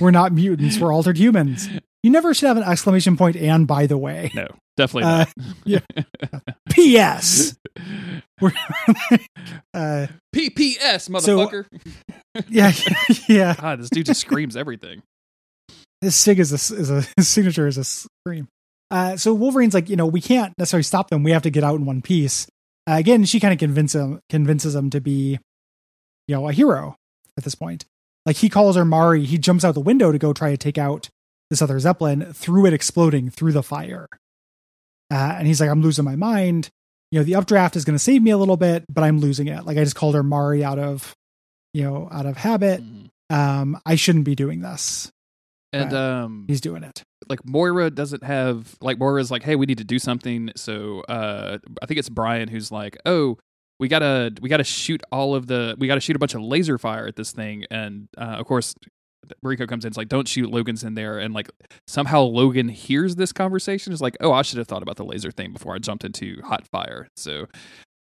we're 0.00 0.10
not 0.12 0.32
mutants; 0.32 0.78
we're 0.78 0.94
altered 0.94 1.18
humans." 1.18 1.68
You 2.02 2.10
never 2.10 2.34
should 2.34 2.48
have 2.48 2.56
an 2.56 2.64
exclamation 2.64 3.16
point. 3.16 3.36
And 3.36 3.66
by 3.66 3.86
the 3.86 3.96
way, 3.98 4.30
No, 4.34 4.48
definitely 4.76 5.04
Uh, 5.10 5.24
not. 5.66 5.82
P.S. 6.70 7.56
We're, 8.40 8.52
uh, 9.74 10.06
PPS, 10.34 11.02
So- 11.02 11.12
motherfucker. 11.12 11.66
yeah, 12.48 12.72
yeah. 13.28 13.54
God, 13.58 13.80
this 13.80 13.90
dude 13.90 14.06
just 14.06 14.20
screams 14.20 14.56
everything. 14.56 15.02
His 16.00 16.16
sig 16.16 16.38
is 16.40 16.50
a, 16.52 16.56
is 16.76 16.90
a 16.90 17.04
his 17.16 17.28
signature 17.28 17.66
is 17.68 17.78
a 17.78 17.84
scream. 17.84 18.48
Uh, 18.90 19.16
so 19.16 19.32
Wolverine's 19.32 19.74
like, 19.74 19.88
you 19.88 19.94
know, 19.96 20.06
we 20.06 20.20
can't 20.20 20.52
necessarily 20.58 20.82
stop 20.82 21.08
them. 21.08 21.22
We 21.22 21.30
have 21.30 21.42
to 21.42 21.50
get 21.50 21.62
out 21.64 21.76
in 21.76 21.86
one 21.86 22.02
piece. 22.02 22.46
Uh, 22.90 22.94
again, 22.94 23.24
she 23.24 23.38
kind 23.40 23.52
of 23.52 23.58
convinces 23.60 24.00
him 24.02 24.20
convinces 24.28 24.74
him 24.74 24.90
to 24.90 25.00
be, 25.00 25.38
you 26.26 26.34
know, 26.34 26.48
a 26.48 26.52
hero 26.52 26.96
at 27.38 27.44
this 27.44 27.54
point. 27.54 27.84
Like 28.26 28.36
he 28.36 28.48
calls 28.48 28.74
her 28.76 28.84
Mari. 28.84 29.24
He 29.24 29.38
jumps 29.38 29.64
out 29.64 29.74
the 29.74 29.80
window 29.80 30.10
to 30.10 30.18
go 30.18 30.32
try 30.32 30.50
to 30.50 30.56
take 30.56 30.76
out 30.78 31.08
this 31.52 31.60
other 31.62 31.78
zeppelin 31.78 32.32
through 32.32 32.64
it 32.66 32.72
exploding 32.72 33.28
through 33.28 33.52
the 33.52 33.62
fire. 33.62 34.08
Uh, 35.12 35.34
and 35.38 35.46
he's 35.46 35.60
like, 35.60 35.68
I'm 35.68 35.82
losing 35.82 36.04
my 36.06 36.16
mind. 36.16 36.70
You 37.10 37.18
know, 37.20 37.24
the 37.24 37.34
updraft 37.34 37.76
is 37.76 37.84
going 37.84 37.94
to 37.94 38.02
save 38.02 38.22
me 38.22 38.30
a 38.30 38.38
little 38.38 38.56
bit, 38.56 38.86
but 38.88 39.04
I'm 39.04 39.20
losing 39.20 39.48
it. 39.48 39.66
Like 39.66 39.76
I 39.76 39.84
just 39.84 39.94
called 39.94 40.14
her 40.14 40.22
Mari 40.22 40.64
out 40.64 40.78
of, 40.78 41.14
you 41.74 41.82
know, 41.82 42.08
out 42.10 42.24
of 42.24 42.38
habit. 42.38 42.80
Mhm. 42.82 43.10
Um, 43.28 43.78
I 43.84 43.96
shouldn't 43.96 44.24
be 44.24 44.34
doing 44.34 44.62
this. 44.62 45.12
And 45.74 45.92
um, 45.92 46.46
He's 46.48 46.60
doing 46.62 46.82
it. 46.84 47.02
like 47.28 47.46
Moira 47.46 47.90
doesn't 47.90 48.22
have 48.24 48.74
like 48.80 48.98
Moira's 48.98 49.30
like, 49.30 49.42
hey, 49.42 49.56
we 49.56 49.66
need 49.66 49.78
to 49.78 49.84
do 49.84 49.98
something. 49.98 50.50
So 50.56 51.00
uh, 51.02 51.58
I 51.82 51.86
think 51.86 51.98
it's 51.98 52.08
Brian 52.10 52.48
who's 52.48 52.70
like, 52.72 52.96
oh, 53.04 53.36
we 53.78 53.88
gotta 53.88 54.32
we 54.40 54.48
gotta 54.48 54.64
shoot 54.64 55.02
all 55.12 55.34
of 55.34 55.46
the 55.46 55.74
we 55.78 55.86
gotta 55.88 56.00
shoot 56.00 56.14
a 56.14 56.18
bunch 56.18 56.34
of 56.34 56.42
laser 56.42 56.78
fire 56.78 57.06
at 57.06 57.16
this 57.16 57.32
thing. 57.32 57.64
And 57.70 58.08
uh, 58.18 58.36
of 58.40 58.46
course, 58.46 58.74
Rico 59.42 59.66
comes 59.66 59.84
in. 59.84 59.88
It's 59.88 59.96
like, 59.96 60.08
don't 60.08 60.26
shoot. 60.28 60.50
Logan's 60.50 60.84
in 60.84 60.94
there, 60.94 61.18
and 61.18 61.32
like 61.34 61.50
somehow 61.86 62.22
Logan 62.22 62.68
hears 62.68 63.16
this 63.16 63.32
conversation. 63.32 63.92
Is 63.92 64.00
like, 64.00 64.16
oh, 64.20 64.32
I 64.32 64.42
should 64.42 64.58
have 64.58 64.68
thought 64.68 64.82
about 64.82 64.96
the 64.96 65.04
laser 65.04 65.30
thing 65.30 65.52
before 65.52 65.74
I 65.74 65.78
jumped 65.78 66.04
into 66.04 66.40
hot 66.42 66.66
fire. 66.68 67.08
So. 67.16 67.46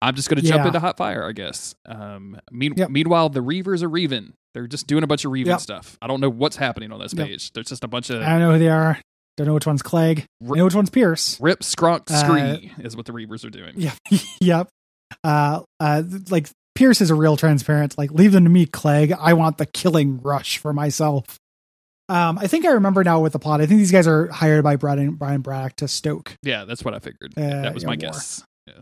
I'm 0.04 0.16
just 0.16 0.30
gonna 0.30 0.42
jump 0.42 0.66
into 0.66 0.80
hot 0.80 0.98
fire, 0.98 1.24
I 1.24 1.32
guess. 1.32 1.76
Um, 1.86 2.42
mean- 2.52 2.74
Yep. 2.76 2.90
Meanwhile, 2.90 3.30
the 3.30 3.42
Reavers 3.42 3.84
are 3.84 3.88
reaving. 3.88 4.34
They're 4.56 4.66
just 4.66 4.88
doing 4.88 5.04
a 5.04 5.08
bunch 5.08 5.26
of 5.26 5.32
reaving 5.32 5.52
Yep. 5.52 5.60
stuff. 5.60 5.96
I 6.02 6.08
don't 6.08 6.20
know 6.20 6.30
what's 6.32 6.56
happening 6.56 6.92
on 6.92 7.00
this 7.00 7.14
Yep. 7.14 7.28
page. 7.28 7.52
There's 7.54 7.68
just 7.68 7.84
a 7.84 7.88
bunch 7.88 8.10
of 8.10 8.24
I 8.24 8.30
don't 8.30 8.40
know 8.40 8.54
who 8.54 8.58
they 8.58 8.70
are. 8.70 9.00
Don't 9.38 9.46
know 9.46 9.54
which 9.54 9.68
one's 9.68 9.84
Clegg. 9.84 10.26
I 10.44 10.56
know 10.56 10.66
which 10.66 10.74
one's 10.74 10.90
Pierce. 10.90 11.40
Rip, 11.40 11.60
skronk, 11.60 12.10
Uh, 12.10 12.82
is 12.84 12.98
what 12.98 13.06
the 13.06 13.12
Reavers 13.14 13.46
are 13.46 13.52
doing. 13.52 13.74
Yeah. 13.78 13.94
yep. 14.42 14.70
Uh, 15.24 15.62
uh, 15.80 16.02
like 16.32 16.50
Pierce 16.82 17.00
is 17.00 17.12
a 17.12 17.16
real 17.16 17.38
transparent. 17.38 17.96
Like, 17.96 18.10
leave 18.10 18.32
them 18.32 18.44
to 18.44 18.50
me, 18.50 18.66
Clegg. 18.66 19.12
I 19.12 19.34
want 19.34 19.60
the 19.60 19.68
killing 19.68 20.20
rush 20.20 20.58
for 20.58 20.74
myself. 20.74 21.38
Um, 22.10 22.40
I 22.40 22.48
think 22.48 22.66
I 22.66 22.72
remember 22.72 23.04
now 23.04 23.20
with 23.20 23.34
the 23.34 23.40
plot. 23.40 23.62
I 23.62 23.68
think 23.68 23.78
these 23.78 23.92
guys 23.92 24.08
are 24.08 24.30
hired 24.30 24.64
by 24.64 24.78
Brian 24.78 25.12
Brian 25.12 25.42
Braddock 25.42 25.76
to 25.76 25.88
stoke. 25.88 26.36
Yeah, 26.42 26.66
that's 26.66 26.84
what 26.84 26.96
I 26.96 26.98
figured. 26.98 27.34
Uh, 27.38 27.62
that 27.62 27.76
was 27.76 27.84
yeah, 27.84 27.88
my 27.88 27.92
war. 27.92 27.98
guess. 27.98 28.44
Yeah. 28.66 28.74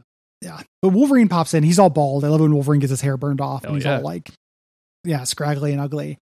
yeah. 0.41 0.62
But 0.82 0.94
Wolverine 0.94 1.27
pops 1.27 1.53
in. 1.53 1.62
He's 1.62 1.77
all 1.77 1.89
bald. 1.89 2.24
I 2.24 2.29
love 2.29 2.39
when 2.39 2.53
Wolverine 2.53 2.79
gets 2.79 2.91
his 2.91 3.01
hair 3.01 3.18
burned 3.18 3.41
off 3.41 3.65
and 3.65 3.75
he's 3.75 3.84
yeah. 3.84 3.98
all 3.98 4.01
like, 4.01 4.32
yeah, 5.03 5.25
scraggly 5.25 5.74
and 5.74 5.82
ugly. 5.82 6.20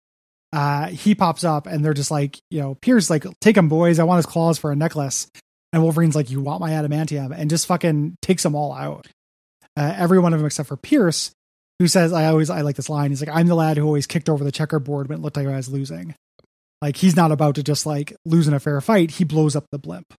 Uh, 0.51 0.87
he 0.87 1.15
pops 1.15 1.45
up 1.45 1.67
and 1.67 1.85
they're 1.85 1.93
just 1.93 2.11
like, 2.11 2.37
you 2.49 2.59
know, 2.59 2.75
Pierce 2.75 3.09
like, 3.09 3.25
take 3.39 3.55
him, 3.55 3.69
boys. 3.69 3.97
I 3.97 4.03
want 4.03 4.17
his 4.17 4.25
claws 4.25 4.57
for 4.57 4.73
a 4.73 4.75
necklace. 4.75 5.27
And 5.71 5.81
Wolverine's 5.81 6.17
like, 6.17 6.29
you 6.31 6.41
want 6.41 6.59
my 6.59 6.71
adamantium? 6.71 7.33
And 7.33 7.49
just 7.49 7.65
fucking 7.65 8.17
takes 8.21 8.43
them 8.43 8.55
all 8.55 8.73
out. 8.73 9.07
Uh, 9.77 9.93
every 9.95 10.19
one 10.19 10.33
of 10.33 10.39
them 10.41 10.45
except 10.45 10.67
for 10.67 10.75
Pierce, 10.75 11.31
who 11.81 11.87
says, 11.87 12.13
I 12.13 12.25
always, 12.27 12.51
I 12.51 12.61
like 12.61 12.75
this 12.75 12.89
line. 12.89 13.09
He's 13.09 13.21
like, 13.25 13.35
I'm 13.35 13.47
the 13.47 13.55
lad 13.55 13.75
who 13.77 13.85
always 13.87 14.05
kicked 14.05 14.29
over 14.29 14.43
the 14.43 14.51
checkerboard 14.51 15.09
when 15.09 15.17
it 15.17 15.21
looked 15.23 15.35
like 15.35 15.47
I 15.47 15.55
was 15.55 15.67
losing. 15.67 16.13
Like, 16.79 16.95
he's 16.97 17.15
not 17.15 17.31
about 17.31 17.55
to 17.55 17.63
just 17.63 17.87
like 17.87 18.15
lose 18.23 18.47
in 18.47 18.53
a 18.53 18.59
fair 18.59 18.79
fight. 18.81 19.09
He 19.11 19.23
blows 19.23 19.55
up 19.55 19.65
the 19.71 19.79
blimp. 19.79 20.13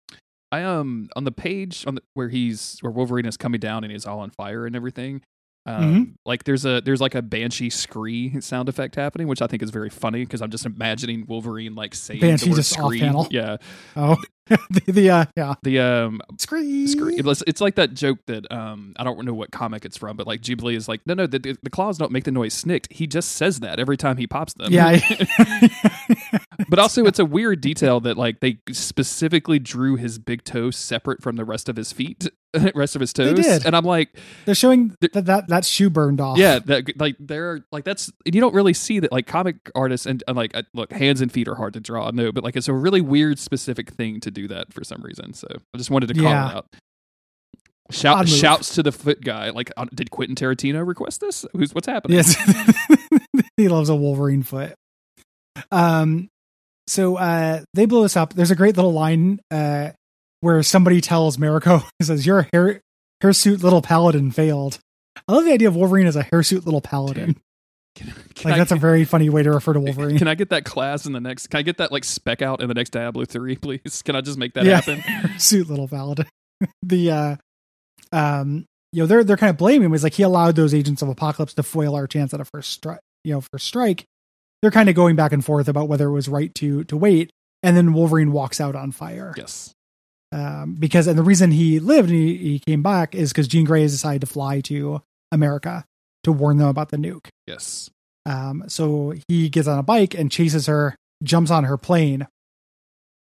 I 0.50 0.64
um 0.64 1.08
on 1.14 1.22
the 1.22 1.30
page 1.30 1.84
on 1.86 1.94
the 1.94 2.02
where 2.14 2.28
he's 2.30 2.78
where 2.80 2.90
Wolverine 2.90 3.26
is 3.26 3.36
coming 3.36 3.60
down 3.60 3.84
and 3.84 3.92
he's 3.92 4.04
all 4.06 4.18
on 4.18 4.30
fire 4.30 4.66
and 4.66 4.74
everything. 4.74 5.22
Um, 5.64 5.82
Mm-hmm. 5.84 6.02
like 6.26 6.42
there's 6.42 6.64
a 6.64 6.80
there's 6.80 7.00
like 7.00 7.14
a 7.14 7.22
banshee 7.22 7.70
scree 7.70 8.40
sound 8.40 8.68
effect 8.68 8.96
happening, 8.96 9.28
which 9.28 9.40
I 9.40 9.46
think 9.46 9.62
is 9.62 9.70
very 9.70 9.90
funny 9.90 10.24
because 10.24 10.42
I'm 10.42 10.50
just 10.50 10.66
imagining 10.66 11.24
Wolverine 11.28 11.76
like 11.76 11.94
saying 11.94 12.20
Banshee 12.20 12.46
the 12.46 12.50
word 12.50 12.56
just 12.56 12.76
off 12.80 12.86
scree. 12.86 12.98
panel. 12.98 13.28
Yeah, 13.30 13.58
Oh, 13.96 14.16
the, 14.70 14.92
the 14.92 15.10
uh, 15.10 15.24
yeah, 15.36 15.54
The 15.62 15.78
um, 15.78 16.20
scream. 16.38 16.86
screen. 16.88 17.26
It's, 17.26 17.42
it's 17.46 17.60
like 17.60 17.76
that 17.76 17.94
joke 17.94 18.18
that 18.26 18.50
um, 18.52 18.94
I 18.96 19.04
don't 19.04 19.24
know 19.24 19.34
what 19.34 19.52
comic 19.52 19.84
it's 19.84 19.96
from, 19.96 20.16
but 20.16 20.26
like 20.26 20.40
Jubilee 20.40 20.74
is 20.74 20.88
like, 20.88 21.00
no, 21.06 21.14
no, 21.14 21.26
the, 21.26 21.38
the, 21.38 21.58
the 21.62 21.70
claws 21.70 21.98
don't 21.98 22.12
make 22.12 22.24
the 22.24 22.32
noise 22.32 22.52
snicked. 22.54 22.92
He 22.92 23.06
just 23.06 23.32
says 23.32 23.60
that 23.60 23.78
every 23.78 23.96
time 23.96 24.16
he 24.16 24.26
pops 24.26 24.54
them. 24.54 24.72
Yeah, 24.72 24.98
but 26.68 26.78
also 26.78 27.04
it's 27.04 27.18
a 27.18 27.24
weird 27.24 27.60
detail 27.60 28.00
that 28.00 28.16
like 28.16 28.40
they 28.40 28.58
specifically 28.70 29.58
drew 29.58 29.96
his 29.96 30.18
big 30.18 30.44
toe 30.44 30.70
separate 30.70 31.22
from 31.22 31.36
the 31.36 31.44
rest 31.44 31.68
of 31.68 31.76
his 31.76 31.92
feet, 31.92 32.28
rest 32.74 32.96
of 32.96 33.00
his 33.00 33.12
toes, 33.12 33.36
did. 33.36 33.64
and 33.64 33.76
I'm 33.76 33.84
like, 33.84 34.16
they're 34.44 34.54
showing 34.54 34.96
that, 35.00 35.12
that 35.12 35.48
that 35.48 35.64
shoe 35.64 35.90
burned 35.90 36.20
off. 36.20 36.38
yeah, 36.38 36.58
that 36.60 36.98
like 37.00 37.16
they're 37.20 37.64
like 37.70 37.84
that's 37.84 38.10
you 38.24 38.40
don't 38.40 38.54
really 38.54 38.74
see 38.74 38.98
that 39.00 39.12
like 39.12 39.26
comic 39.26 39.70
artists 39.74 40.06
and, 40.06 40.22
and 40.26 40.36
like 40.36 40.56
uh, 40.56 40.62
look, 40.74 40.92
hands 40.92 41.20
and 41.20 41.30
feet 41.30 41.46
are 41.48 41.54
hard 41.54 41.74
to 41.74 41.80
draw, 41.80 42.10
no, 42.10 42.32
but 42.32 42.42
like 42.42 42.56
it's 42.56 42.68
a 42.68 42.74
really 42.74 43.00
weird 43.00 43.38
specific 43.38 43.90
thing 43.90 44.18
to 44.20 44.31
do 44.32 44.48
that 44.48 44.72
for 44.72 44.82
some 44.84 45.02
reason. 45.02 45.34
So 45.34 45.46
I 45.74 45.78
just 45.78 45.90
wanted 45.90 46.08
to 46.08 46.14
call 46.14 46.24
Yeah. 46.24 46.48
it 46.50 46.54
out. 46.56 46.66
Shout, 47.90 48.28
shouts 48.28 48.74
to 48.76 48.82
the 48.82 48.92
foot 48.92 49.20
guy. 49.22 49.50
Like, 49.50 49.70
uh, 49.76 49.84
did 49.94 50.10
Quentin 50.10 50.34
Tarantino 50.34 50.86
request 50.86 51.20
this? 51.20 51.44
Who's 51.52 51.74
what's 51.74 51.86
happening? 51.86 52.16
Yes. 52.16 52.34
he 53.56 53.68
loves 53.68 53.88
a 53.90 53.94
Wolverine 53.96 54.42
foot. 54.42 54.74
Um 55.70 56.28
so 56.86 57.16
uh 57.16 57.60
they 57.74 57.84
blow 57.86 58.04
us 58.04 58.16
up. 58.16 58.32
There's 58.34 58.50
a 58.50 58.56
great 58.56 58.76
little 58.76 58.92
line 58.92 59.40
uh 59.50 59.90
where 60.40 60.62
somebody 60.62 61.00
tells 61.00 61.36
Mariko 61.36 61.86
says, 62.02 62.24
Your 62.26 62.48
hair 62.52 62.80
hirsute 63.20 63.62
little 63.62 63.82
paladin 63.82 64.30
failed. 64.30 64.78
I 65.28 65.32
love 65.32 65.44
the 65.44 65.52
idea 65.52 65.68
of 65.68 65.76
Wolverine 65.76 66.06
as 66.06 66.16
a 66.16 66.22
hirsute 66.22 66.64
little 66.64 66.80
paladin. 66.80 67.36
Can, 67.94 68.06
can 68.34 68.50
Like 68.50 68.54
I, 68.54 68.58
that's 68.58 68.72
a 68.72 68.76
very 68.76 69.04
funny 69.04 69.28
way 69.28 69.42
to 69.42 69.50
refer 69.50 69.74
to 69.74 69.80
Wolverine. 69.80 70.18
Can 70.18 70.28
I 70.28 70.34
get 70.34 70.50
that 70.50 70.64
class 70.64 71.04
in 71.06 71.12
the 71.12 71.20
next? 71.20 71.48
Can 71.48 71.58
I 71.58 71.62
get 71.62 71.76
that 71.78 71.92
like 71.92 72.04
spec 72.04 72.40
out 72.42 72.62
in 72.62 72.68
the 72.68 72.74
next 72.74 72.90
Diablo 72.90 73.24
three, 73.24 73.56
please? 73.56 74.02
Can 74.02 74.16
I 74.16 74.20
just 74.22 74.38
make 74.38 74.54
that 74.54 74.64
Yeah. 74.64 74.80
happen? 74.80 75.02
suit 75.38 75.68
little 75.68 75.88
paladin. 75.88 76.26
the 76.82 77.10
uh 77.10 77.36
um 78.12 78.64
you 78.92 79.02
know 79.02 79.06
they're 79.06 79.24
they're 79.24 79.36
kind 79.36 79.50
of 79.50 79.56
blaming 79.56 79.86
him. 79.86 79.94
It's 79.94 80.02
like 80.04 80.14
he 80.14 80.22
allowed 80.22 80.56
those 80.56 80.74
agents 80.74 81.02
of 81.02 81.08
apocalypse 81.08 81.54
to 81.54 81.62
foil 81.62 81.94
our 81.94 82.06
chance 82.06 82.32
at 82.34 82.40
a 82.40 82.44
first 82.44 82.70
strike 82.72 83.00
you 83.24 83.32
know 83.34 83.40
first 83.52 83.66
strike. 83.66 84.04
They're 84.62 84.70
kind 84.70 84.88
of 84.88 84.94
going 84.94 85.16
back 85.16 85.32
and 85.32 85.44
forth 85.44 85.68
about 85.68 85.88
whether 85.88 86.06
it 86.08 86.12
was 86.12 86.28
right 86.28 86.54
to 86.56 86.84
to 86.84 86.96
wait, 86.96 87.30
and 87.62 87.76
then 87.76 87.92
Wolverine 87.92 88.32
walks 88.32 88.60
out 88.60 88.74
on 88.76 88.92
fire. 88.92 89.34
Yes. 89.36 89.72
Um 90.32 90.76
because 90.78 91.06
and 91.06 91.18
the 91.18 91.22
reason 91.22 91.50
he 91.50 91.78
lived 91.78 92.08
and 92.10 92.18
he, 92.18 92.36
he 92.36 92.58
came 92.58 92.82
back 92.82 93.14
is 93.14 93.32
because 93.32 93.48
Jean 93.48 93.64
Grey 93.64 93.82
has 93.82 93.92
decided 93.92 94.20
to 94.22 94.26
fly 94.26 94.60
to 94.62 95.02
America 95.30 95.84
to 96.24 96.32
warn 96.32 96.58
them 96.58 96.68
about 96.68 96.90
the 96.90 96.96
nuke. 96.96 97.28
Yes. 97.46 97.90
Um, 98.26 98.64
so 98.68 99.14
he 99.28 99.48
gets 99.48 99.66
on 99.68 99.78
a 99.78 99.82
bike 99.82 100.14
and 100.14 100.30
chases 100.30 100.66
her, 100.66 100.94
jumps 101.22 101.50
on 101.50 101.64
her 101.64 101.76
plane. 101.76 102.26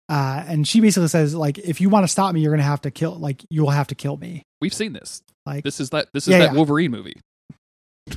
Uh, 0.09 0.43
and 0.47 0.67
she 0.67 0.81
basically 0.81 1.09
says, 1.09 1.35
like, 1.35 1.59
if 1.59 1.81
you 1.81 1.91
want 1.91 2.05
to 2.05 2.09
stop 2.09 2.35
me, 2.35 2.41
you're 2.41 2.53
gonna 2.53 2.63
have 2.63 2.81
to 2.83 2.91
kill, 2.91 3.15
like, 3.15 3.45
you 3.51 3.63
will 3.63 3.71
have 3.71 3.89
to 3.89 3.95
kill 3.95 4.17
me. 4.17 4.43
We've 4.61 4.73
seen 4.75 4.93
this. 4.95 5.23
Like, 5.45 5.65
This 5.65 5.81
is 5.81 5.91
that. 5.91 6.09
This 6.15 6.27
is 6.27 6.33
Yeah, 6.33 6.39
that 6.39 6.45
yeah. 6.53 6.57
Wolverine 6.57 6.91
movie. 6.91 7.21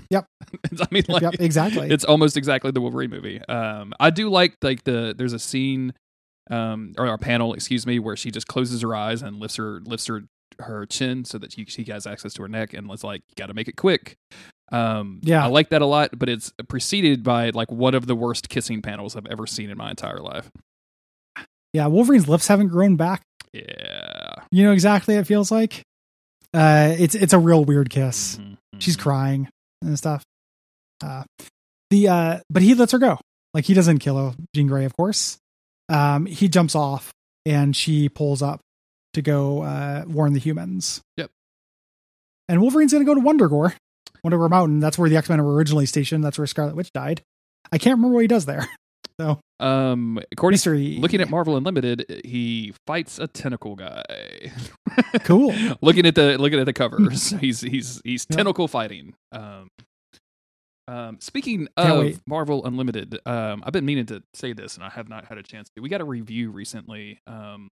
Yep. 0.10 0.26
I 0.82 0.88
mean, 0.90 1.04
like, 1.10 1.22
yep, 1.22 1.34
exactly. 1.40 1.90
it's 1.92 2.06
almost 2.06 2.38
exactly 2.38 2.72
the 2.72 2.80
Wolverine 2.82 3.10
movie. 3.10 3.42
Um, 3.48 3.94
I 4.00 4.10
do 4.10 4.30
like 4.30 4.56
like 4.62 4.86
the 4.86 5.14
there's 5.18 5.34
a 5.34 5.40
scene, 5.40 5.94
um, 6.50 6.94
or 6.98 7.08
a 7.08 7.18
panel, 7.18 7.54
excuse 7.54 7.86
me, 7.86 8.00
where 8.00 8.16
she 8.16 8.32
just 8.32 8.48
closes 8.48 8.82
her 8.84 8.96
eyes 8.96 9.22
and 9.22 9.40
lifts 9.42 9.58
her 9.58 9.82
lifts 9.86 10.08
her 10.08 10.24
her 10.62 10.86
chin 10.86 11.26
so 11.26 11.38
that 11.38 11.52
she, 11.54 11.66
she 11.66 11.84
has 11.86 12.06
access 12.08 12.34
to 12.34 12.42
her 12.44 12.48
neck 12.48 12.74
and 12.74 12.88
was 12.90 13.04
like, 13.04 13.22
you 13.30 13.36
got 13.36 13.48
to 13.48 13.54
make 13.54 13.68
it 13.68 13.76
quick. 13.76 14.16
Um, 14.72 15.20
Yeah. 15.24 15.44
I 15.44 15.48
like 15.48 15.70
that 15.70 15.82
a 15.82 15.86
lot, 15.86 16.18
but 16.18 16.30
it's 16.30 16.54
preceded 16.70 17.24
by 17.24 17.50
like 17.50 17.72
one 17.72 17.94
of 17.94 18.08
the 18.08 18.16
worst 18.16 18.48
kissing 18.50 18.82
panels 18.82 19.16
I've 19.16 19.26
ever 19.28 19.46
seen 19.46 19.70
in 19.70 19.78
my 19.78 19.90
entire 19.90 20.20
life. 20.20 20.50
yeah, 21.74 21.88
Wolverine's 21.88 22.28
lips 22.28 22.48
haven't 22.48 22.68
grown 22.70 22.96
back. 22.96 23.22
Yeah, 23.54 24.34
You 24.52 24.64
know 24.64 24.72
exactly 24.72 25.16
what 25.16 25.22
it 25.22 25.28
feels 25.28 25.52
like. 25.52 25.82
Uh, 26.54 26.96
it's 26.98 27.16
it's 27.16 27.34
a 27.34 27.40
real 27.40 27.64
weird 27.66 27.90
kiss. 27.90 28.38
Mhm, 28.38 28.58
She's 28.80 28.96
crying 28.96 29.50
and 29.82 29.98
stuff. 29.98 30.24
Uh, 31.04 31.24
the 31.90 32.08
uh, 32.08 32.40
but 32.50 32.62
he 32.62 32.74
lets 32.76 32.92
her 32.94 32.98
go. 33.00 33.20
Like 33.54 33.66
he 33.66 33.74
doesn't 33.74 34.00
kill 34.00 34.36
Jean 34.56 34.68
Grey, 34.68 34.86
of 34.86 34.96
course. 34.96 35.38
Um, 35.90 36.26
he 36.26 36.48
jumps 36.48 36.76
off 36.76 37.12
and 37.46 37.76
she 37.76 38.08
pulls 38.08 38.42
up 38.42 38.62
to 39.14 39.22
go 39.22 39.62
uh, 39.64 40.04
warn 40.08 40.34
the 40.34 40.40
humans. 40.40 41.02
Yep. 41.18 41.30
And 42.50 42.62
Wolverine's 42.62 42.92
gonna 42.94 43.06
go 43.06 43.16
to 43.16 43.22
Wundagore, 43.22 43.74
Wundagore 44.26 44.50
Mountain. 44.50 44.80
That's 44.80 44.98
where 44.98 45.10
the 45.10 45.18
X 45.18 45.30
Men 45.30 45.44
were 45.44 45.54
originally 45.54 45.86
stationed. 45.86 46.24
That's 46.24 46.38
where 46.38 46.48
Scarlet 46.48 46.76
Witch 46.76 46.92
died. 46.94 47.22
I 47.72 47.78
can't 47.78 47.98
remember 47.98 48.16
what 48.16 48.22
he 48.22 48.28
does 48.28 48.46
there. 48.46 48.68
So 49.20 49.40
Um, 49.60 50.20
according 50.32 50.56
mystery. 50.56 50.98
looking 51.00 51.22
at 51.22 51.30
Marvel 51.30 51.56
Unlimited, 51.56 52.22
he 52.26 52.74
fights 52.88 53.20
a 53.20 53.28
tentacle 53.28 53.76
guy. 53.76 54.52
Cool. 55.24 55.54
looking 55.82 56.06
at 56.08 56.16
the 56.16 56.38
looking 56.40 56.60
at 56.60 56.66
the 56.66 56.74
covers, 56.74 57.30
he's 57.32 57.62
he's 57.62 58.02
he's 58.04 58.26
tentacle 58.26 58.68
fighting. 58.68 59.14
Um, 59.32 59.68
um, 60.88 61.18
speaking 61.22 61.68
Can't 61.78 61.92
of 61.94 62.00
wait. 62.00 62.20
Marvel 62.28 62.66
Unlimited, 62.66 63.20
um, 63.26 63.64
I've 63.66 63.74
been 63.74 63.86
meaning 63.86 64.06
to 64.08 64.24
say 64.34 64.54
this, 64.54 64.76
and 64.76 64.84
I 64.84 64.90
have 64.90 65.08
not 65.08 65.26
had 65.26 65.38
a 65.38 65.44
chance 65.44 65.70
to. 65.76 65.82
We 65.82 65.90
got 65.90 66.02
a 66.02 66.06
review 66.06 66.50
recently 66.52 67.20
um, 67.28 67.70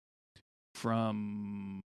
from 0.75 1.81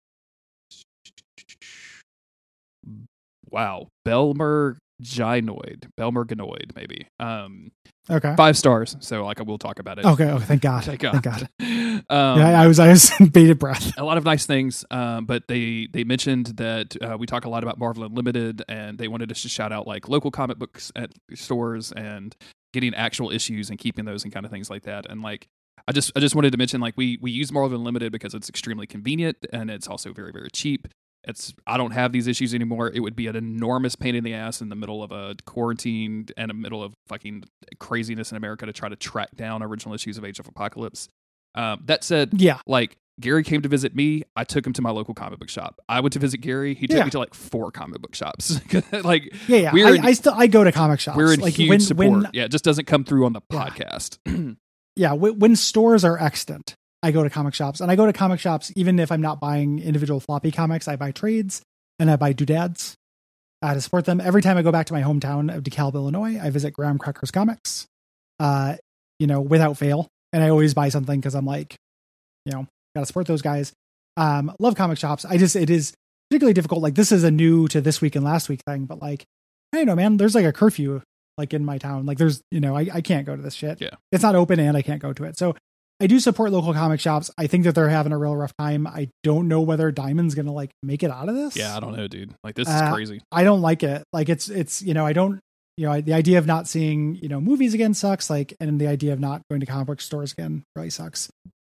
wow, 3.51 3.88
Belmer 4.07 4.77
Gynoid, 5.03 5.88
Belmer 5.99 6.25
Ganoid, 6.25 6.75
maybe. 6.75 7.09
Um, 7.20 7.70
Okay. 8.09 8.35
five 8.37 8.57
stars. 8.57 8.96
So 9.01 9.25
like, 9.25 9.44
we'll 9.44 9.59
talk 9.59 9.81
about 9.81 9.99
it. 9.99 10.05
Okay. 10.05 10.31
Oh, 10.31 10.38
thank 10.38 10.62
God. 10.62 10.85
Thank 10.87 11.01
God. 11.01 11.20
Thank 11.20 11.25
God. 11.25 11.49
um, 12.09 12.38
yeah, 12.38 12.61
I 12.61 12.68
was 12.68 12.79
I 12.79 12.88
was 12.88 13.11
in 13.20 13.27
bated 13.31 13.59
breath. 13.59 13.92
a 13.99 14.05
lot 14.05 14.16
of 14.16 14.25
nice 14.25 14.46
things, 14.46 14.85
um, 14.92 15.27
but 15.27 15.49
they 15.49 15.88
they 15.92 16.05
mentioned 16.05 16.46
that 16.59 16.96
uh, 17.03 17.16
we 17.18 17.27
talk 17.27 17.46
a 17.46 17.49
lot 17.49 17.64
about 17.64 17.79
Marvel 17.81 18.05
Unlimited, 18.05 18.62
and 18.68 18.96
they 18.96 19.09
wanted 19.09 19.33
us 19.33 19.42
to 19.42 19.49
shout 19.49 19.72
out 19.72 19.88
like 19.88 20.09
local 20.09 20.31
comic 20.31 20.57
books 20.57 20.92
at 20.94 21.11
stores 21.35 21.90
and 21.90 22.37
getting 22.72 22.94
actual 22.94 23.33
issues 23.33 23.70
and 23.70 23.79
keeping 23.81 24.05
those 24.05 24.22
and 24.22 24.33
kind 24.33 24.46
of 24.46 24.53
things 24.53 24.70
like 24.70 24.85
that. 24.85 25.07
And 25.11 25.20
like, 25.22 25.49
I 25.89 25.93
just 25.93 26.12
I 26.17 26.21
just 26.21 26.35
wanted 26.35 26.51
to 26.53 26.59
mention 26.59 26.81
like 26.81 26.95
we 26.97 27.19
we 27.21 27.31
use 27.31 27.53
Marvel 27.53 27.79
Unlimited 27.79 28.12
because 28.12 28.35
it's 28.35 28.49
extremely 28.49 28.87
convenient 28.87 29.37
and 29.53 29.71
it's 29.71 29.87
also 29.87 30.12
very 30.12 30.33
very 30.33 30.51
cheap. 30.53 30.89
It's 31.25 31.55
I 31.67 31.77
don't 31.77 31.91
have 31.93 32.12
these 32.12 32.27
issues 32.27 32.55
anymore. 32.55 32.91
It 32.93 33.01
would 33.01 33.17
be 33.17 33.27
an 33.27 33.37
enormous 33.37 33.97
pain 33.97 34.15
in 34.15 34.23
the 34.25 34.35
ass 34.35 34.61
in 34.61 34.69
the 34.69 34.77
middle 34.77 35.03
of 35.03 35.11
a 35.12 35.35
quarantine 35.45 36.27
and 36.37 36.51
a 36.51 36.55
middle 36.55 36.83
of 36.83 36.95
fucking 37.09 37.45
craziness 37.79 38.31
in 38.31 38.37
America 38.37 38.67
to 38.67 38.73
try 38.73 38.89
to 38.89 38.97
track 38.97 39.35
down 39.37 39.62
original 39.62 39.95
issues 39.95 40.19
of 40.19 40.25
Age 40.25 40.39
of 40.39 40.47
Apocalypse. 40.49 41.09
Um, 41.57 41.83
that 41.87 42.05
said, 42.05 42.31
Yeah. 42.35 42.59
like 42.67 42.97
Gary 43.19 43.43
came 43.43 43.62
to 43.62 43.69
visit 43.69 43.95
me, 43.97 44.23
I 44.37 44.45
took 44.45 44.67
him 44.67 44.73
to 44.75 44.83
my 44.83 44.91
local 44.91 45.15
comic 45.15 45.39
book 45.39 45.49
shop. 45.49 45.81
I 45.89 46.01
went 46.01 46.12
to 46.12 46.19
visit 46.19 46.39
Gary, 46.43 46.75
he 46.75 46.87
took 46.87 46.99
Yeah. 46.99 47.05
me 47.05 47.11
to 47.11 47.19
like 47.19 47.33
four 47.35 47.71
comic 47.73 48.03
book 48.03 48.15
shops. 48.15 48.61
like 49.05 49.33
Yeah, 49.49 49.73
yeah. 49.73 49.87
I, 49.87 49.95
in- 49.95 50.05
I 50.07 50.12
still 50.12 50.35
I 50.35 50.47
go 50.49 50.62
to 50.65 50.71
comic 50.71 51.01
shops. 51.01 51.17
we're 51.17 51.33
in 51.33 51.41
like 51.41 51.55
huge 51.55 51.71
when 51.71 51.81
support. 51.81 52.09
when 52.11 52.29
yeah, 52.35 52.45
it 52.45 52.51
just 52.51 52.62
doesn't 52.65 52.85
come 52.87 53.05
through 53.05 53.25
on 53.25 53.33
the 53.33 53.41
podcast. 53.41 54.19
yeah 54.27 54.53
when, 54.97 55.39
when 55.39 55.57
stores 55.57 56.05
are 56.05 56.19
extant, 56.19 56.75
I 57.03 57.11
go 57.13 57.23
to 57.23 57.31
comic 57.31 57.55
shops, 57.55 57.81
and 57.81 57.91
I 57.91 57.97
go 57.97 58.07
to 58.07 58.13
comic 58.13 58.41
shops 58.41 58.73
even 58.77 58.99
if 58.99 59.13
I'm 59.13 59.21
not 59.21 59.41
buying 59.41 59.79
individual 59.79 60.21
floppy 60.21 60.51
comics. 60.51 60.89
I 60.89 60.97
buy 60.97 61.13
trades 61.13 61.63
and 61.99 62.11
I 62.11 62.17
buy 62.17 62.33
doodads 62.33 62.97
uh, 63.63 63.75
to 63.75 63.81
support 63.81 64.05
them. 64.05 64.21
Every 64.21 64.43
time 64.43 64.57
I 64.57 64.63
go 64.63 64.73
back 64.73 64.87
to 64.87 64.93
my 64.93 65.03
hometown 65.03 65.55
of 65.55 65.63
DeKalb, 65.63 65.95
Illinois, 65.95 66.39
I 66.43 66.51
visit 66.51 66.73
Graham 66.73 66.99
Cracker's 66.99 67.31
Comics. 67.31 67.87
Uh, 68.39 68.77
you 69.19 69.27
know, 69.27 69.41
without 69.41 69.79
fail, 69.79 70.09
and 70.33 70.43
I 70.43 70.51
always 70.51 70.75
buy 70.75 70.91
something 70.91 71.19
because 71.19 71.35
I'm 71.35 71.47
like, 71.47 71.77
you 72.45 72.53
know, 72.53 72.67
gotta 72.95 73.07
support 73.07 73.27
those 73.27 73.43
guys. 73.43 73.73
Um, 74.17 74.53
love 74.59 74.75
comic 74.75 74.99
shops. 74.99 75.25
I 75.25 75.37
just 75.37 75.57
it 75.57 75.71
is 75.71 75.95
particularly 76.31 76.55
difficult. 76.55 76.83
Like 76.83 76.95
this 76.95 77.13
is 77.13 77.25
a 77.25 77.31
new 77.31 77.69
to 77.69 77.81
this 77.81 78.01
week 78.01 78.17
and 78.17 78.25
last 78.25 78.49
week 78.49 78.61
thing, 78.67 78.85
but 78.85 79.01
like 79.01 79.25
I 79.73 79.79
don't 79.79 79.87
know, 79.87 79.97
man. 79.97 80.17
There's 80.17 80.35
like 80.35 80.45
a 80.45 80.53
curfew 80.53 81.03
like 81.38 81.53
in 81.55 81.64
my 81.64 81.79
town. 81.79 82.07
Like 82.07 82.18
there's 82.18 82.42
you 82.51 82.61
know 82.61 82.77
I 82.77 82.88
I 82.94 83.01
can't 83.01 83.27
go 83.27 83.37
to 83.37 83.42
this 83.42 83.55
shit. 83.55 83.81
Yeah. 83.81 83.90
it's 84.12 84.22
not 84.22 84.35
open 84.35 84.59
and 84.61 84.77
I 84.77 84.83
can't 84.83 85.01
go 85.03 85.12
to 85.12 85.25
it. 85.25 85.38
So 85.38 85.55
I 86.01 86.07
do 86.07 86.20
support 86.20 86.53
local 86.53 86.75
comic 86.75 87.01
shops. 87.01 87.31
I 87.38 87.46
think 87.46 87.64
that 87.64 87.75
they're 87.75 87.88
having 87.88 88.12
a 88.12 88.18
real 88.18 88.37
rough 88.37 88.53
time. 88.59 88.87
I 88.87 89.09
don't 89.22 89.49
know 89.49 89.62
whether 89.62 89.90
Diamond's 89.90 90.35
gonna 90.35 90.53
like 90.53 90.70
make 90.83 91.03
it 91.03 91.11
out 91.11 91.29
of 91.29 91.35
this. 91.35 91.57
yeah, 91.57 91.77
I 91.77 91.81
don't 91.81 91.96
know, 91.96 92.07
dude. 92.09 92.35
Like 92.44 92.55
this 92.55 92.68
is 92.68 92.75
Uh, 92.75 92.92
crazy. 92.92 93.22
I 93.33 93.44
don't 93.44 93.62
like 93.62 93.83
it. 93.83 94.05
Like 94.12 94.29
it's 94.29 94.49
it's 94.49 94.83
you 94.83 94.92
know 94.94 95.07
I 95.07 95.12
don't 95.12 95.40
you 95.79 95.87
know 95.87 95.92
I, 95.92 96.01
the 96.03 96.12
idea 96.14 96.38
of 96.38 96.46
not 96.46 96.68
seeing 96.68 97.16
you 97.16 97.29
know 97.29 97.40
movies 97.40 97.72
again 97.75 97.94
sucks. 97.94 98.29
Like 98.31 98.55
and 98.61 98.81
the 98.81 98.88
idea 98.88 99.12
of 99.12 99.20
not 99.20 99.42
going 99.51 99.61
to 99.61 99.66
comic 99.66 99.87
book 99.87 100.01
stores 100.01 100.33
again 100.33 100.64
really 100.75 100.90
sucks. 100.90 101.29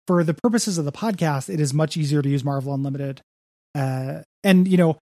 For 0.08 0.22
the 0.22 0.34
purposes 0.34 0.78
of 0.78 0.84
the 0.84 0.92
podcast, 0.92 1.48
it 1.52 1.58
is 1.60 1.74
much 1.74 1.96
easier 1.96 2.22
to 2.22 2.28
use 2.28 2.44
Marvel 2.44 2.72
Unlimited, 2.74 3.20
uh, 3.74 4.22
and 4.44 4.66
you 4.68 4.76
know 4.76 4.98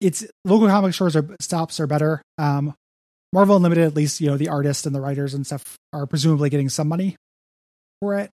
it's 0.00 0.24
local 0.44 0.66
comic 0.68 0.94
stores 0.94 1.14
are 1.16 1.28
stops 1.40 1.78
are 1.80 1.86
better. 1.86 2.22
Um, 2.38 2.74
Marvel 3.32 3.56
Unlimited, 3.56 3.84
at 3.84 3.94
least 3.94 4.20
you 4.20 4.28
know 4.28 4.36
the 4.36 4.48
artists 4.48 4.86
and 4.86 4.94
the 4.94 5.00
writers 5.00 5.34
and 5.34 5.46
stuff 5.46 5.76
are 5.92 6.06
presumably 6.06 6.50
getting 6.50 6.68
some 6.68 6.88
money 6.88 7.16
for 8.00 8.18
it, 8.18 8.30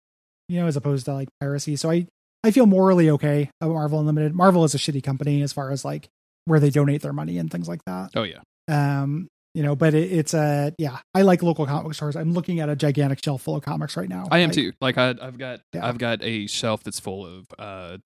you 0.48 0.60
know, 0.60 0.68
as 0.68 0.76
opposed 0.76 1.06
to 1.06 1.14
like 1.14 1.30
piracy. 1.40 1.76
So 1.76 1.90
I 1.90 2.08
I 2.44 2.52
feel 2.52 2.66
morally 2.66 3.10
okay 3.12 3.50
about 3.62 3.74
Marvel 3.74 4.00
Unlimited. 4.00 4.34
Marvel 4.34 4.64
is 4.64 4.76
a 4.76 4.78
shitty 4.78 5.04
company 5.04 5.42
as 5.42 5.54
far 5.54 5.72
as 5.72 5.84
like 5.86 6.08
where 6.46 6.60
they 6.60 6.70
donate 6.70 7.02
their 7.02 7.14
money 7.14 7.38
and 7.38 7.52
things 7.52 7.68
like 7.68 7.84
that. 7.86 8.12
Oh 8.16 8.24
yeah. 8.24 8.40
Um, 8.68 9.28
you 9.56 9.64
know, 9.64 9.76
but 9.76 9.94
it, 9.94 10.12
it's 10.12 10.34
a 10.34 10.74
yeah. 10.78 11.00
I 11.14 11.24
like 11.24 11.42
local 11.44 11.66
comic 11.66 11.94
stores. 11.94 12.16
I'm 12.16 12.34
looking 12.34 12.60
at 12.60 12.70
a 12.70 12.76
gigantic 12.76 13.24
shelf 13.24 13.42
full 13.42 13.56
of 13.56 13.64
comics 13.64 13.98
right 13.98 14.08
now. 14.08 14.28
I 14.32 14.40
am 14.40 14.50
Like, 14.50 14.56
too. 14.56 14.74
Like 14.80 14.98
I, 14.98 15.16
I've 15.22 15.38
got 15.38 15.62
Yeah. 15.74 15.86
I've 15.88 15.98
got 15.98 16.24
a 16.24 16.48
shelf 16.48 16.84
that's 16.84 17.00
full 17.00 17.26
of 17.26 17.46
uh, 17.58 17.98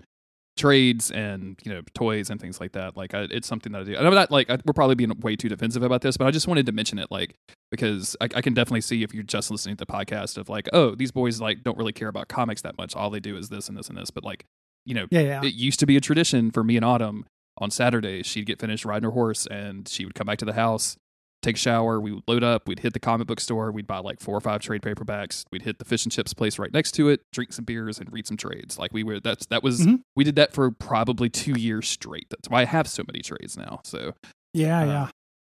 trades 0.56 1.10
and 1.10 1.60
you 1.64 1.74
know 1.74 1.82
toys 1.96 2.30
and 2.30 2.40
things 2.40 2.60
like 2.60 2.74
that. 2.74 2.96
Like 2.96 3.14
I, 3.14 3.28
it's 3.32 3.48
something 3.48 3.72
that 3.72 3.82
I 3.82 3.84
do. 3.86 3.96
And 3.96 4.08
I'm 4.08 4.14
not 4.14 4.32
like 4.32 4.50
I, 4.50 4.58
we're 4.66 4.74
probably 4.74 4.96
being 4.96 5.12
way 5.22 5.36
too 5.36 5.50
defensive 5.50 5.84
about 5.84 6.02
this, 6.02 6.18
but 6.18 6.28
I 6.28 6.32
just 6.32 6.48
wanted 6.48 6.66
to 6.68 6.72
mention 6.72 7.00
it, 7.00 7.10
like 7.10 7.36
because 7.72 8.16
I, 8.22 8.26
I 8.36 8.42
can 8.42 8.54
definitely 8.54 8.82
see 8.82 9.04
if 9.04 9.14
you're 9.14 9.24
just 9.24 9.50
listening 9.50 9.76
to 9.78 9.86
the 9.86 9.92
podcast 9.92 10.38
of 10.38 10.50
like, 10.50 10.70
oh, 10.74 10.94
these 10.96 11.12
boys 11.12 11.42
like 11.42 11.64
don't 11.64 11.78
really 11.78 11.94
care 11.94 12.08
about 12.08 12.28
comics 12.28 12.62
that 12.62 12.78
much. 12.78 12.96
All 12.96 13.10
they 13.10 13.20
do 13.20 13.36
is 13.36 13.50
this 13.50 13.68
and 13.68 13.78
this 13.78 13.90
and 13.90 13.98
this. 13.98 14.12
But 14.12 14.24
like, 14.24 14.46
you 14.86 14.94
know, 14.94 15.08
Yeah, 15.10 15.22
yeah. 15.22 15.42
it 15.44 15.54
used 15.56 15.80
to 15.80 15.86
be 15.88 15.98
a 15.98 16.02
tradition 16.02 16.52
for 16.52 16.64
me 16.64 16.76
and 16.76 16.86
Autumn 16.86 17.26
on 17.58 17.72
Saturdays. 17.72 18.26
She'd 18.28 18.46
get 18.46 18.60
finished 18.60 18.86
riding 18.86 19.06
her 19.06 19.12
horse 19.12 19.48
and 19.48 19.88
she 19.88 20.06
would 20.06 20.14
come 20.16 20.28
back 20.28 20.38
to 20.40 20.46
the 20.46 20.54
house, 20.54 20.98
take 21.44 21.56
a 21.56 21.60
shower. 21.60 22.00
We 22.02 22.12
would 22.12 22.24
load 22.28 22.44
up. 22.44 22.68
We'd 22.68 22.80
hit 22.80 22.94
the 22.94 23.00
comic 23.00 23.28
book 23.28 23.40
store. 23.40 23.72
We'd 23.72 23.88
buy 23.88 24.00
like 24.00 24.20
four 24.20 24.36
or 24.36 24.42
five 24.42 24.62
trade 24.62 24.82
paperbacks. 24.82 25.44
We'd 25.52 25.62
hit 25.64 25.78
the 25.80 25.86
fish 25.86 26.06
and 26.06 26.12
chips 26.12 26.34
place 26.34 26.58
right 26.58 26.74
next 26.74 26.92
to 26.94 27.10
it, 27.10 27.22
drink 27.32 27.54
some 27.54 27.66
beers, 27.66 28.00
and 28.00 28.12
read 28.12 28.26
some 28.28 28.38
trades. 28.38 28.80
Like 28.80 28.94
we 28.94 29.04
were. 29.04 29.20
That's 29.20 29.46
that 29.48 29.62
was. 29.64 29.82
Mhm. 29.86 30.02
We 30.16 30.24
did 30.24 30.36
that 30.38 30.54
for 30.54 30.72
probably 30.72 31.30
two 31.30 31.60
years 31.60 31.88
straight. 31.88 32.28
That's 32.30 32.50
why 32.50 32.62
I 32.62 32.66
have 32.66 32.88
so 32.88 33.04
many 33.08 33.22
trades 33.22 33.58
now. 33.58 33.82
So 33.84 34.14
Yeah, 34.54 34.80
Uh, 34.82 34.86
yeah. 34.86 35.10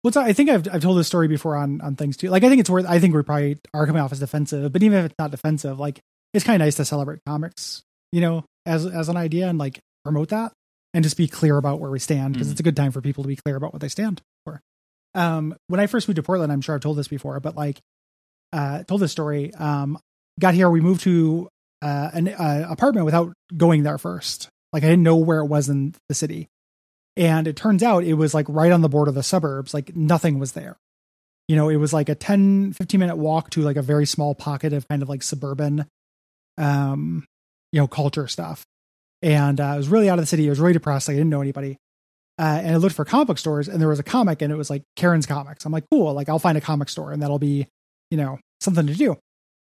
Well, 0.04 0.10
it's, 0.10 0.18
I 0.18 0.32
think 0.34 0.50
I've 0.50 0.68
I've 0.74 0.82
told 0.82 0.98
this 0.98 1.08
story 1.08 1.28
before 1.28 1.56
on 1.56 1.82
on 1.82 1.96
things 1.96 2.18
too. 2.18 2.30
Like 2.30 2.44
I 2.44 2.50
think 2.50 2.60
it's 2.60 2.70
worth. 2.70 2.86
I 2.88 3.00
think 3.00 3.16
we 3.16 3.22
probably 3.24 3.58
are 3.74 3.86
coming 3.86 4.02
off 4.02 4.12
as 4.12 4.20
defensive, 4.20 4.72
but 4.72 4.84
even 4.84 5.00
if 5.00 5.06
it's 5.06 5.16
not 5.20 5.32
defensive, 5.32 5.80
like 5.80 6.00
it's 6.34 6.46
kind 6.46 6.62
of 6.62 6.66
nice 6.66 6.76
to 6.76 6.86
celebrate 6.86 7.20
comics, 7.26 7.82
you 8.12 8.22
know, 8.22 8.46
as 8.66 8.86
as 8.86 9.10
an 9.10 9.18
idea 9.18 9.48
and 9.48 9.58
like 9.58 9.80
promote 10.04 10.30
that 10.30 10.52
and 10.94 11.04
just 11.04 11.18
be 11.18 11.28
clear 11.28 11.58
about 11.58 11.80
where 11.80 11.92
we 11.92 12.00
stand 12.00 12.34
because 12.34 12.48
Mhm. 12.48 12.52
it's 12.52 12.60
a 12.60 12.64
good 12.64 12.76
time 12.76 12.92
for 12.92 13.02
people 13.02 13.24
to 13.24 13.28
be 13.28 13.36
clear 13.36 13.56
about 13.56 13.74
what 13.74 13.82
they 13.82 13.90
stand. 13.90 14.22
Um, 15.16 15.56
when 15.68 15.80
I 15.80 15.88
first 15.88 16.08
moved 16.08 16.18
to 16.18 16.24
Portland, 16.24 16.52
I'm 16.52 16.62
sure 16.62 16.76
I've 16.76 16.82
told 16.82 16.98
this 16.98 17.08
before, 17.08 17.40
but 17.40 17.56
like, 17.56 17.80
uh, 18.54 18.84
told 18.84 19.02
this 19.02 19.12
story. 19.12 19.54
Um, 19.56 20.00
got 20.40 20.54
here, 20.54 20.70
we 20.70 20.82
moved 20.82 21.02
to 21.02 21.50
uh, 21.82 22.10
an 22.14 22.28
uh, 22.30 22.68
apartment 22.70 23.06
without 23.06 23.34
going 23.56 23.84
there 23.84 23.98
first. 23.98 24.50
Like 24.74 24.84
I 24.84 24.88
didn't 24.88 25.04
know 25.04 25.18
where 25.18 25.40
it 25.40 25.48
was 25.48 25.70
in 25.70 25.96
the 26.10 26.16
city. 26.16 26.48
And 27.16 27.48
it 27.48 27.56
turns 27.56 27.82
out 27.82 28.04
it 28.04 28.14
was 28.14 28.34
like 28.34 28.46
right 28.48 28.72
on 28.72 28.82
the 28.82 28.90
border 28.90 29.10
of 29.10 29.16
the 29.16 29.24
suburbs, 29.24 29.74
like 29.74 29.96
nothing 29.96 30.38
was 30.38 30.52
there. 30.52 30.78
You 31.48 31.56
know, 31.56 31.70
it 31.70 31.78
was 31.78 31.94
like 31.94 32.10
a 32.10 32.16
10, 32.16 32.74
15 32.74 33.00
minute 33.00 33.16
walk 33.16 33.50
to 33.52 33.62
like 33.62 33.78
a 33.78 33.82
very 33.82 34.06
small 34.06 34.36
pocket 34.36 34.74
of 34.74 34.88
kind 34.88 35.02
of 35.02 35.10
like 35.10 35.24
suburban, 35.24 35.88
um, 36.58 37.26
you 37.72 37.80
know, 37.80 37.88
culture 37.88 38.28
stuff. 38.28 38.66
And 39.22 39.60
uh, 39.60 39.66
I 39.66 39.78
was 39.78 39.88
really 39.88 40.10
out 40.10 40.20
of 40.20 40.24
the 40.24 40.28
city. 40.28 40.46
I 40.46 40.50
was 40.50 40.60
really 40.60 40.74
depressed. 40.74 41.08
Like, 41.08 41.16
I 41.16 41.18
didn't 41.18 41.32
know 41.32 41.42
anybody. 41.42 41.78
Uh, 42.40 42.60
and 42.64 42.72
I 42.72 42.76
looked 42.78 42.96
for 42.96 43.04
comic 43.04 43.28
book 43.28 43.38
stores 43.40 43.68
and 43.68 43.82
there 43.82 43.88
was 43.88 44.00
a 44.00 44.04
comic 44.04 44.42
and 44.42 44.52
it 44.52 44.56
was 44.58 44.70
like 44.70 44.84
Karen's 44.96 45.26
Comics. 45.26 45.66
I'm 45.66 45.72
like, 45.72 45.86
cool. 45.92 46.14
Like 46.14 46.30
I'll 46.30 46.40
find 46.40 46.58
a 46.58 46.62
comic 46.62 46.90
store 46.90 47.12
and 47.12 47.22
that'll 47.22 47.40
be, 47.40 47.68
you 48.12 48.18
know, 48.18 48.40
something 48.62 48.86
to 48.86 48.94
do. 48.94 49.18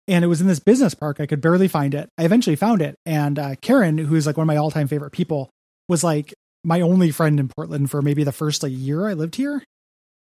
And 0.06 0.24
it 0.24 0.28
was 0.28 0.40
in 0.40 0.46
this 0.46 0.60
business 0.60 0.94
park. 0.94 1.20
I 1.20 1.26
could 1.26 1.40
barely 1.40 1.68
find 1.68 1.94
it. 1.94 2.08
I 2.18 2.24
eventually 2.24 2.56
found 2.56 2.82
it. 2.82 2.94
And 3.06 3.38
uh, 3.38 3.54
Karen, 3.60 3.98
who's 3.98 4.26
like 4.26 4.36
one 4.36 4.44
of 4.44 4.48
my 4.48 4.56
all 4.56 4.70
time 4.70 4.88
favorite 4.88 5.12
people, 5.12 5.50
was 5.88 6.04
like 6.04 6.34
my 6.64 6.80
only 6.82 7.10
friend 7.10 7.40
in 7.40 7.48
Portland 7.48 7.90
for 7.90 8.02
maybe 8.02 8.24
the 8.24 8.32
first 8.32 8.62
like 8.62 8.72
year 8.74 9.08
I 9.08 9.14
lived 9.14 9.36
here, 9.36 9.62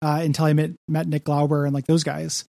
uh, 0.02 0.20
until 0.22 0.46
I 0.46 0.52
met 0.52 0.70
met 0.88 1.06
Nick 1.06 1.24
Glauber 1.24 1.64
and 1.64 1.74
like 1.74 1.86
those 1.86 2.04
guys. 2.04 2.44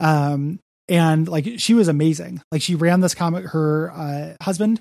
Um, 0.00 0.60
and 0.88 1.28
like 1.28 1.46
she 1.58 1.74
was 1.74 1.88
amazing. 1.88 2.40
Like 2.52 2.62
she 2.62 2.74
ran 2.74 3.00
this 3.00 3.14
comic. 3.14 3.46
Her 3.46 3.90
uh, 3.90 4.34
husband 4.42 4.80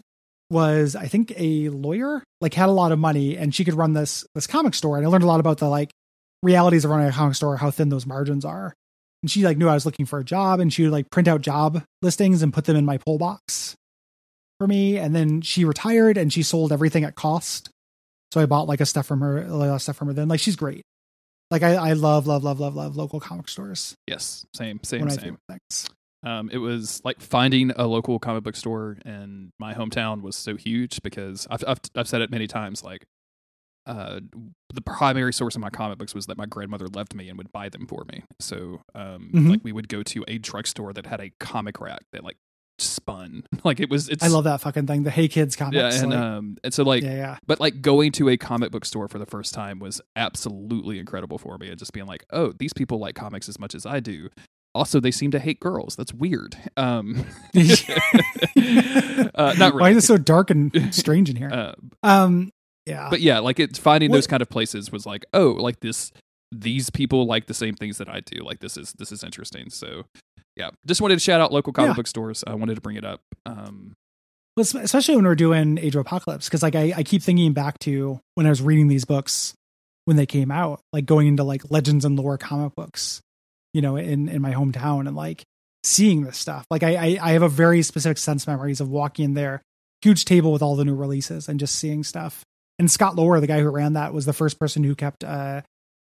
was, 0.49 0.95
I 0.95 1.07
think, 1.07 1.33
a 1.37 1.69
lawyer. 1.69 2.23
Like 2.41 2.53
had 2.53 2.69
a 2.69 2.73
lot 2.73 2.91
of 2.91 2.99
money, 2.99 3.37
and 3.37 3.53
she 3.53 3.65
could 3.65 3.73
run 3.73 3.93
this 3.93 4.25
this 4.35 4.47
comic 4.47 4.73
store. 4.75 4.97
And 4.97 5.05
I 5.05 5.09
learned 5.09 5.23
a 5.23 5.27
lot 5.27 5.39
about 5.39 5.57
the 5.57 5.67
like 5.69 5.91
realities 6.43 6.85
of 6.85 6.91
running 6.91 7.07
a 7.07 7.11
comic 7.11 7.35
store, 7.35 7.57
how 7.57 7.71
thin 7.71 7.89
those 7.89 8.05
margins 8.05 8.45
are. 8.45 8.73
And 9.23 9.31
she 9.31 9.43
like 9.43 9.57
knew 9.57 9.67
I 9.67 9.73
was 9.73 9.85
looking 9.85 10.05
for 10.05 10.19
a 10.19 10.23
job, 10.23 10.59
and 10.59 10.71
she 10.71 10.83
would 10.83 10.91
like 10.91 11.09
print 11.09 11.27
out 11.27 11.41
job 11.41 11.83
listings 12.01 12.41
and 12.43 12.53
put 12.53 12.65
them 12.65 12.75
in 12.75 12.85
my 12.85 12.97
pull 12.97 13.17
box 13.17 13.75
for 14.59 14.67
me. 14.67 14.97
And 14.97 15.15
then 15.15 15.41
she 15.41 15.65
retired, 15.65 16.17
and 16.17 16.31
she 16.31 16.43
sold 16.43 16.71
everything 16.71 17.03
at 17.03 17.15
cost. 17.15 17.69
So 18.31 18.41
I 18.41 18.45
bought 18.45 18.67
like 18.67 18.81
a 18.81 18.85
stuff 18.85 19.05
from 19.07 19.21
her, 19.21 19.37
a 19.43 19.55
lot 19.55 19.69
of 19.69 19.81
stuff 19.81 19.95
from 19.95 20.09
her. 20.09 20.13
Then 20.13 20.27
like 20.27 20.39
she's 20.41 20.55
great. 20.55 20.83
Like 21.51 21.63
I, 21.63 21.75
I 21.75 21.93
love, 21.93 22.27
love, 22.27 22.43
love, 22.43 22.59
love, 22.59 22.75
love 22.75 22.95
local 22.97 23.19
comic 23.19 23.47
stores. 23.49 23.95
yes, 24.07 24.45
same, 24.53 24.79
same, 24.83 25.01
One 25.01 25.09
of 25.09 25.17
my 25.17 25.23
same. 25.23 25.37
things. 25.47 25.89
Um, 26.25 26.49
it 26.51 26.57
was 26.57 27.01
like 27.05 27.21
finding 27.21 27.71
a 27.71 27.85
local 27.87 28.17
comic 28.19 28.43
book 28.43 28.55
store 28.55 28.97
in 29.05 29.51
my 29.59 29.73
hometown 29.73 30.21
was 30.21 30.35
so 30.35 30.55
huge 30.55 31.01
because 31.03 31.47
I've 31.49 31.63
I've, 31.67 31.79
I've 31.95 32.07
said 32.07 32.21
it 32.21 32.31
many 32.31 32.47
times. 32.47 32.83
Like, 32.83 33.05
uh, 33.85 34.19
the 34.73 34.81
primary 34.81 35.31
source 35.31 35.55
of 35.55 35.61
my 35.61 35.69
comic 35.69 35.99
books 35.99 36.15
was 36.15 36.25
that 36.25 36.37
my 36.37 36.47
grandmother 36.47 36.87
loved 36.87 37.13
me 37.15 37.29
and 37.29 37.37
would 37.37 37.51
buy 37.51 37.69
them 37.69 37.85
for 37.85 38.03
me. 38.11 38.23
So, 38.39 38.81
um, 38.95 39.29
Mhm. 39.33 39.49
like 39.49 39.59
we 39.63 39.71
would 39.71 39.87
go 39.87 40.01
to 40.01 40.25
a 40.27 40.39
drugstore 40.39 40.91
that 40.93 41.05
had 41.05 41.21
a 41.21 41.31
comic 41.39 41.79
rack 41.79 42.01
that 42.11 42.23
like 42.23 42.37
spun. 42.79 43.43
Like 43.63 43.79
it 43.79 43.89
was. 43.91 44.09
It's 44.09 44.23
I 44.23 44.27
love 44.27 44.43
that 44.45 44.61
fucking 44.61 44.87
thing. 44.87 45.03
The 45.03 45.11
Hey 45.11 45.27
Kids 45.27 45.55
comics. 45.55 45.75
yeah, 45.97 46.01
and 46.01 46.09
like, 46.11 46.19
um, 46.19 46.57
and 46.63 46.73
so 46.73 46.83
like 46.83 47.03
yeah, 47.03 47.13
yeah. 47.15 47.37
but 47.45 47.59
like 47.59 47.81
going 47.83 48.11
to 48.13 48.29
a 48.29 48.37
comic 48.37 48.71
book 48.71 48.85
store 48.85 49.07
for 49.07 49.19
the 49.19 49.25
first 49.27 49.53
time 49.53 49.77
was 49.79 50.01
absolutely 50.15 50.97
incredible 50.99 51.37
for 51.37 51.57
me 51.59 51.69
and 51.69 51.77
just 51.79 51.93
being 51.93 52.05
like 52.07 52.25
oh 52.31 52.51
these 52.59 52.73
people 52.73 52.97
like 52.99 53.15
comics 53.15 53.47
as 53.47 53.57
much 53.59 53.73
as 53.75 53.85
i 53.85 53.99
do 53.99 54.29
also 54.75 54.99
they 54.99 55.11
seem 55.11 55.31
to 55.31 55.39
hate 55.39 55.59
girls. 55.59 55.95
That's 55.95 56.13
weird. 56.13 56.55
Um 56.77 57.25
uh, 57.55 59.53
not 59.57 59.73
Why 59.75 59.89
is 59.91 59.97
it 59.97 60.01
so 60.03 60.17
dark 60.17 60.49
and 60.49 60.93
strange 60.93 61.29
in 61.29 61.35
here? 61.35 61.49
uh, 61.51 61.73
um, 62.03 62.51
yeah. 62.85 63.07
but 63.09 63.21
yeah 63.21 63.39
like 63.39 63.59
it's 63.59 63.79
finding 63.79 64.11
What- 64.11 64.17
those 64.17 64.27
kind 64.27 64.41
of 64.41 64.49
places 64.49 64.91
was 64.91 65.05
like 65.05 65.25
oh 65.33 65.51
like 65.57 65.79
this 65.79 66.11
these 66.51 66.89
people 66.89 67.25
like 67.25 67.47
the 67.47 67.53
same 67.53 67.73
things 67.75 67.97
that 67.97 68.07
i 68.07 68.19
do. 68.19 68.43
Like 68.43 68.59
this 68.59 68.77
is 68.77 68.93
this 68.97 69.11
is 69.11 69.23
interesting. 69.23 69.69
So 69.69 70.03
yeah. 70.55 70.69
Just 70.85 71.01
wanted 71.01 71.15
to 71.15 71.19
shout 71.19 71.41
out 71.41 71.51
local 71.51 71.73
comic 71.73 71.89
Yeah. 71.89 71.95
book 71.95 72.07
stores. 72.07 72.43
I 72.47 72.53
wanted 72.55 72.75
to 72.75 72.81
bring 72.81 72.95
it 72.97 73.03
up. 73.05 73.21
Um 73.45 73.93
Well, 74.55 74.63
especially 74.81 75.15
when 75.17 75.25
we're 75.25 75.35
doing 75.35 75.77
Age 75.79 75.95
of 75.95 76.01
Apocalypse, 76.01 76.45
because 76.47 76.63
like 76.63 76.75
I, 76.75 76.93
I 76.97 77.03
keep 77.03 77.21
thinking 77.23 77.51
back 77.53 77.79
to 77.79 78.19
when 78.35 78.45
I 78.45 78.49
was 78.49 78.61
reading 78.61 78.87
these 78.87 79.03
books 79.05 79.53
when 80.05 80.17
they 80.17 80.27
came 80.27 80.51
out, 80.51 80.81
like 80.93 81.05
going 81.07 81.27
into 81.27 81.43
like 81.43 81.63
legends 81.71 82.05
and 82.05 82.15
lore 82.17 82.37
comic 82.37 82.73
books, 82.75 83.21
you 83.75 83.81
know, 83.81 83.97
in 83.97 84.29
in 84.29 84.41
my 84.41 84.53
hometown 84.53 85.05
and 85.05 85.17
like 85.17 85.43
seeing 85.83 86.23
this 86.23 86.37
stuff. 86.37 86.65
Like 86.71 86.81
I 86.81 86.95
I, 86.95 87.19
I 87.21 87.31
have 87.31 87.41
a 87.41 87.49
very 87.49 87.81
specific 87.81 88.17
sense 88.17 88.47
memories 88.47 88.79
of 88.79 88.89
walking 88.89 89.25
in 89.25 89.33
there, 89.33 89.61
huge 90.01 90.23
table 90.23 90.53
with 90.53 90.61
all 90.61 90.77
the 90.77 90.85
new 90.85 90.95
releases 90.95 91.49
and 91.49 91.59
just 91.59 91.75
seeing 91.75 92.05
stuff. 92.05 92.45
And 92.79 92.89
Scott 92.89 93.17
Lower, 93.17 93.41
the 93.41 93.47
guy 93.47 93.59
who 93.59 93.69
ran 93.69 93.93
that, 93.93 94.13
was 94.13 94.25
the 94.25 94.31
first 94.31 94.57
person 94.59 94.85
who 94.85 94.95
kept 94.95 95.25
uh 95.25 95.61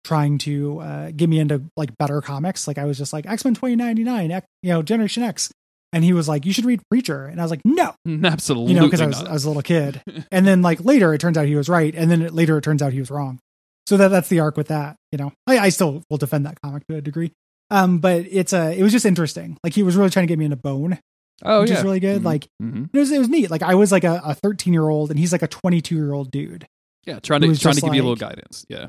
trying 0.06 0.38
to 0.38 0.80
uh 0.80 1.12
get 1.12 1.28
me 1.28 1.40
into 1.40 1.62
like 1.76 1.98
better 1.98 2.22
comics. 2.22 2.70
Like 2.70 2.78
I 2.78 2.86
was 2.86 2.98
just 2.98 3.12
like 3.12 3.26
X 3.28 3.44
Men 3.44 3.54
twenty 3.54 3.76
ninety 3.76 4.06
nine, 4.06 4.30
you 4.64 4.70
know, 4.70 4.82
Generation 4.82 5.24
X. 5.24 5.52
And 5.92 6.06
he 6.06 6.14
was 6.14 6.30
like, 6.30 6.46
"You 6.46 6.54
should 6.54 6.66
read 6.66 6.82
Preacher," 6.90 7.26
and 7.26 7.40
I 7.40 7.44
was 7.44 7.52
like, 7.52 7.62
"No, 7.66 7.96
absolutely 8.24 8.74
you 8.74 8.80
know, 8.80 8.86
because 8.86 9.02
I 9.02 9.08
was. 9.08 9.24
I 9.24 9.34
was 9.34 9.44
a 9.46 9.50
little 9.50 9.62
kid. 9.62 10.02
And 10.32 10.46
then 10.46 10.62
like 10.62 10.84
later, 10.84 11.14
it 11.14 11.20
turns 11.20 11.38
out 11.38 11.48
he 11.48 11.56
was 11.56 11.70
right, 11.70 11.94
and 11.96 12.12
then 12.12 12.28
later 12.28 12.58
it 12.58 12.64
turns 12.64 12.82
out 12.82 12.94
he 12.94 13.00
was 13.00 13.10
wrong. 13.10 13.40
So 13.88 13.96
that 13.98 14.10
that's 14.10 14.28
the 14.28 14.42
arc 14.42 14.58
with 14.58 14.68
that. 14.68 14.98
You 15.14 15.18
know, 15.18 15.32
I, 15.48 15.60
I 15.60 15.70
still 15.70 16.04
will 16.10 16.18
defend 16.18 16.46
that 16.46 16.60
comic 16.62 16.86
to 16.88 16.98
a 16.98 17.02
degree. 17.02 17.32
Um, 17.70 18.00
but 18.00 18.26
it's 18.30 18.54
uh 18.54 18.74
it 18.76 18.84
was 18.84 18.92
just 18.92 19.06
interesting. 19.06 19.58
Like 19.64 19.74
he 19.74 19.84
was 19.84 19.96
really 19.96 20.10
trying 20.10 20.26
to 20.26 20.32
get 20.32 20.40
me 20.40 20.46
into 20.46 20.56
Bone, 20.58 21.00
oh 21.44 21.62
which 21.62 21.70
yeah 21.70 21.78
is 21.80 21.84
really 21.84 22.00
good. 22.00 22.22
Mhm. 22.22 22.26
Like 22.26 22.48
Mhm. 22.62 22.90
it 22.94 22.98
was 22.98 23.12
it 23.12 23.20
was 23.20 23.30
neat. 23.30 23.52
Like 23.52 23.62
I 23.64 23.76
was 23.76 23.92
like 23.92 24.04
a 24.04 24.34
13 24.42 24.74
year 24.74 24.88
old, 24.88 25.10
and 25.12 25.20
he's 25.20 25.32
like 25.32 25.42
a 25.44 25.48
22 25.48 25.96
year 25.96 26.14
old 26.14 26.32
dude. 26.32 26.66
yeah 27.06 27.20
trying 27.20 27.42
to 27.42 27.56
trying 27.58 27.76
to 27.76 27.82
give 27.82 27.94
you 27.96 28.02
a 28.02 28.08
little 28.10 28.16
guidance 28.16 28.66
yeah 28.70 28.88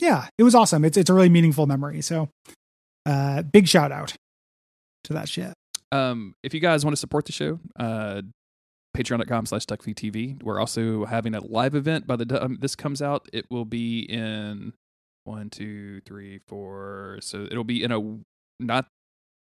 Yeah, 0.00 0.28
it 0.38 0.42
was 0.42 0.54
awesome. 0.54 0.84
It's 0.84 0.96
it's 0.96 1.10
a 1.10 1.14
really 1.14 1.28
meaningful 1.28 1.66
memory. 1.66 2.02
So, 2.02 2.28
uh, 3.06 3.42
big 3.42 3.66
shout 3.68 3.90
out 3.92 4.14
to 5.04 5.12
that 5.14 5.28
shit. 5.28 5.52
um, 5.92 6.34
if 6.42 6.52
you 6.54 6.60
guys 6.60 6.84
want 6.84 6.92
to 6.92 7.00
support 7.00 7.24
the 7.26 7.32
show, 7.32 7.58
uh, 7.78 8.20
patreon.com 8.96 9.46
slash 9.46 9.64
duckfeedtv. 9.66 10.42
We're 10.42 10.60
also 10.60 11.04
having 11.04 11.34
a 11.34 11.40
live 11.44 11.74
event 11.74 12.06
by 12.06 12.16
the 12.16 12.26
time 12.26 12.58
this 12.60 12.74
comes 12.76 13.00
out. 13.02 13.28
It 13.32 13.46
will 13.50 13.64
be 13.64 14.00
in 14.00 14.72
one, 15.28 15.50
two, 15.50 16.00
three, 16.00 16.40
four. 16.46 17.18
So 17.20 17.46
it'll 17.50 17.64
be 17.64 17.84
in 17.84 17.92
a 17.92 18.00
not. 18.58 18.86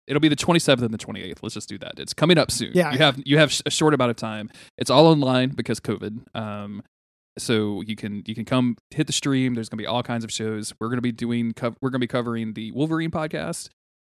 It'll 0.07 0.21
be 0.21 0.29
the 0.29 0.37
27th 0.37 0.83
and 0.83 0.95
the 0.95 0.99
28th. 0.99 1.39
Let's 1.43 1.55
just 1.55 1.69
do 1.69 1.79
that. 1.79 1.99
It's 1.99 2.15
coming 2.15 2.39
up 2.39 2.51
soon. 2.53 2.71
Yeah. 2.75 2.93
you 2.93 2.99
have 2.99 3.21
you 3.25 3.39
have 3.39 3.53
a 3.67 3.71
short 3.71 3.93
amount 3.93 4.11
of 4.11 4.17
time. 4.17 4.51
It's 4.79 4.91
all 4.91 5.07
online 5.07 5.51
because 5.51 5.81
COVID. 5.81 6.37
Um, 6.37 6.83
so 7.39 7.83
you 7.83 7.97
can 7.97 8.23
you 8.27 8.35
can 8.35 8.45
come 8.45 8.77
hit 8.91 9.07
the 9.07 9.13
stream. 9.13 9.55
There's 9.55 9.69
going 9.69 9.79
to 9.79 9.83
be 9.83 9.87
all 9.87 10.03
kinds 10.03 10.25
of 10.25 10.33
shows. 10.33 10.73
We're 10.81 10.89
to 10.99 11.03
be 11.03 11.13
doing 11.13 11.53
co- 11.53 11.75
we're 11.81 11.91
going 11.91 12.01
to 12.01 12.07
be 12.07 12.07
covering 12.07 12.53
the 12.55 12.73
Wolverine 12.73 13.11
podcast. 13.11 13.69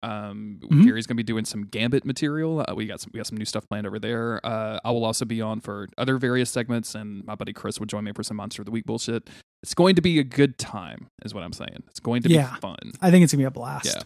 Um, 0.04 0.60
Mhm. 0.64 0.84
Gary's 0.86 1.06
going 1.06 1.16
to 1.16 1.24
be 1.24 1.24
doing 1.24 1.46
some 1.46 1.64
Gambit 1.66 2.06
material. 2.06 2.62
Uh, 2.68 2.74
we 2.76 2.88
got 2.88 3.00
some 3.02 3.12
we 3.14 3.18
got 3.20 3.28
some 3.28 3.38
new 3.38 3.46
stuff 3.46 3.68
planned 3.70 3.86
over 3.86 4.00
there. 4.00 4.44
Uh, 4.46 4.80
I 4.84 4.92
will 4.92 5.06
also 5.06 5.26
be 5.26 5.42
on 5.42 5.60
for 5.62 5.88
other 5.98 6.18
various 6.18 6.50
segments, 6.50 6.96
and 6.96 7.24
my 7.26 7.36
buddy 7.36 7.54
Chris 7.54 7.80
will 7.80 7.86
join 7.88 8.04
me 8.04 8.12
for 8.14 8.24
some 8.24 8.38
Monster 8.38 8.62
of 8.62 8.66
the 8.66 8.72
Week 8.72 8.86
bullshit. 8.86 9.30
It's 9.64 9.74
going 9.76 9.96
to 9.96 10.02
be 10.02 10.18
a 10.20 10.24
good 10.24 10.58
time, 10.58 11.08
is 11.24 11.34
what 11.34 11.44
I'm 11.44 11.54
saying. 11.54 11.84
It's 11.88 12.00
going 12.00 12.24
to 12.24 12.30
Yeah. 12.30 12.54
be 12.56 12.60
fun. 12.62 12.78
I 13.02 13.12
think 13.12 13.24
it's 13.24 13.32
gonna 13.34 13.42
be 13.42 13.46
a 13.46 13.52
blast. 13.52 13.86
Yeah. 13.96 14.02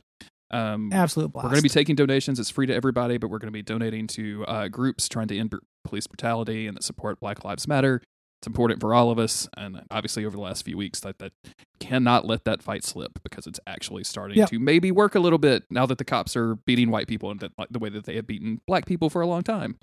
Um, 0.51 0.91
Absolute 0.93 1.31
blast. 1.33 1.45
we're 1.45 1.49
going 1.51 1.59
to 1.59 1.63
be 1.63 1.69
taking 1.69 1.95
donations. 1.95 2.39
It's 2.39 2.49
free 2.51 2.67
to 2.67 2.73
everybody, 2.73 3.17
but 3.17 3.29
we're 3.29 3.39
going 3.39 3.47
to 3.51 3.57
be 3.57 3.63
donating 3.63 4.05
to 4.07 4.45
uh, 4.47 4.67
groups 4.67 5.09
trying 5.09 5.27
to 5.29 5.37
end 5.39 5.53
police 5.83 6.07
brutality 6.07 6.67
and 6.67 6.77
that 6.77 6.83
support 6.83 7.19
Black 7.19 7.43
Lives 7.43 7.67
Matter. 7.67 8.01
It's 8.41 8.47
important 8.47 8.79
for 8.81 8.93
all 8.93 9.09
of 9.11 9.17
us, 9.17 9.47
and 9.57 9.81
obviously 9.89 10.25
over 10.25 10.35
the 10.35 10.41
last 10.43 10.65
few 10.65 10.77
weeks, 10.77 10.99
that 10.99 11.17
that 11.19 11.31
cannot 11.79 12.25
let 12.25 12.43
that 12.45 12.61
fight 12.61 12.83
slip 12.83 13.17
because 13.23 13.47
it's 13.47 13.59
actually 13.65 14.03
starting 14.03 14.37
Yep. 14.37 14.49
to 14.49 14.59
maybe 14.59 14.91
work 14.91 15.15
a 15.15 15.19
little 15.19 15.39
bit 15.39 15.63
now 15.71 15.85
that 15.85 15.97
the 15.97 16.05
cops 16.05 16.35
are 16.35 16.55
beating 16.67 16.91
white 16.91 17.07
people 17.07 17.31
and 17.31 17.39
that, 17.39 17.51
like, 17.57 17.69
the 17.71 17.79
way 17.79 17.89
that 17.89 18.03
they 18.05 18.15
have 18.17 18.27
beaten 18.27 18.59
black 18.67 18.85
people 18.85 19.09
for 19.09 19.21
a 19.21 19.27
long 19.27 19.41
time. 19.41 19.77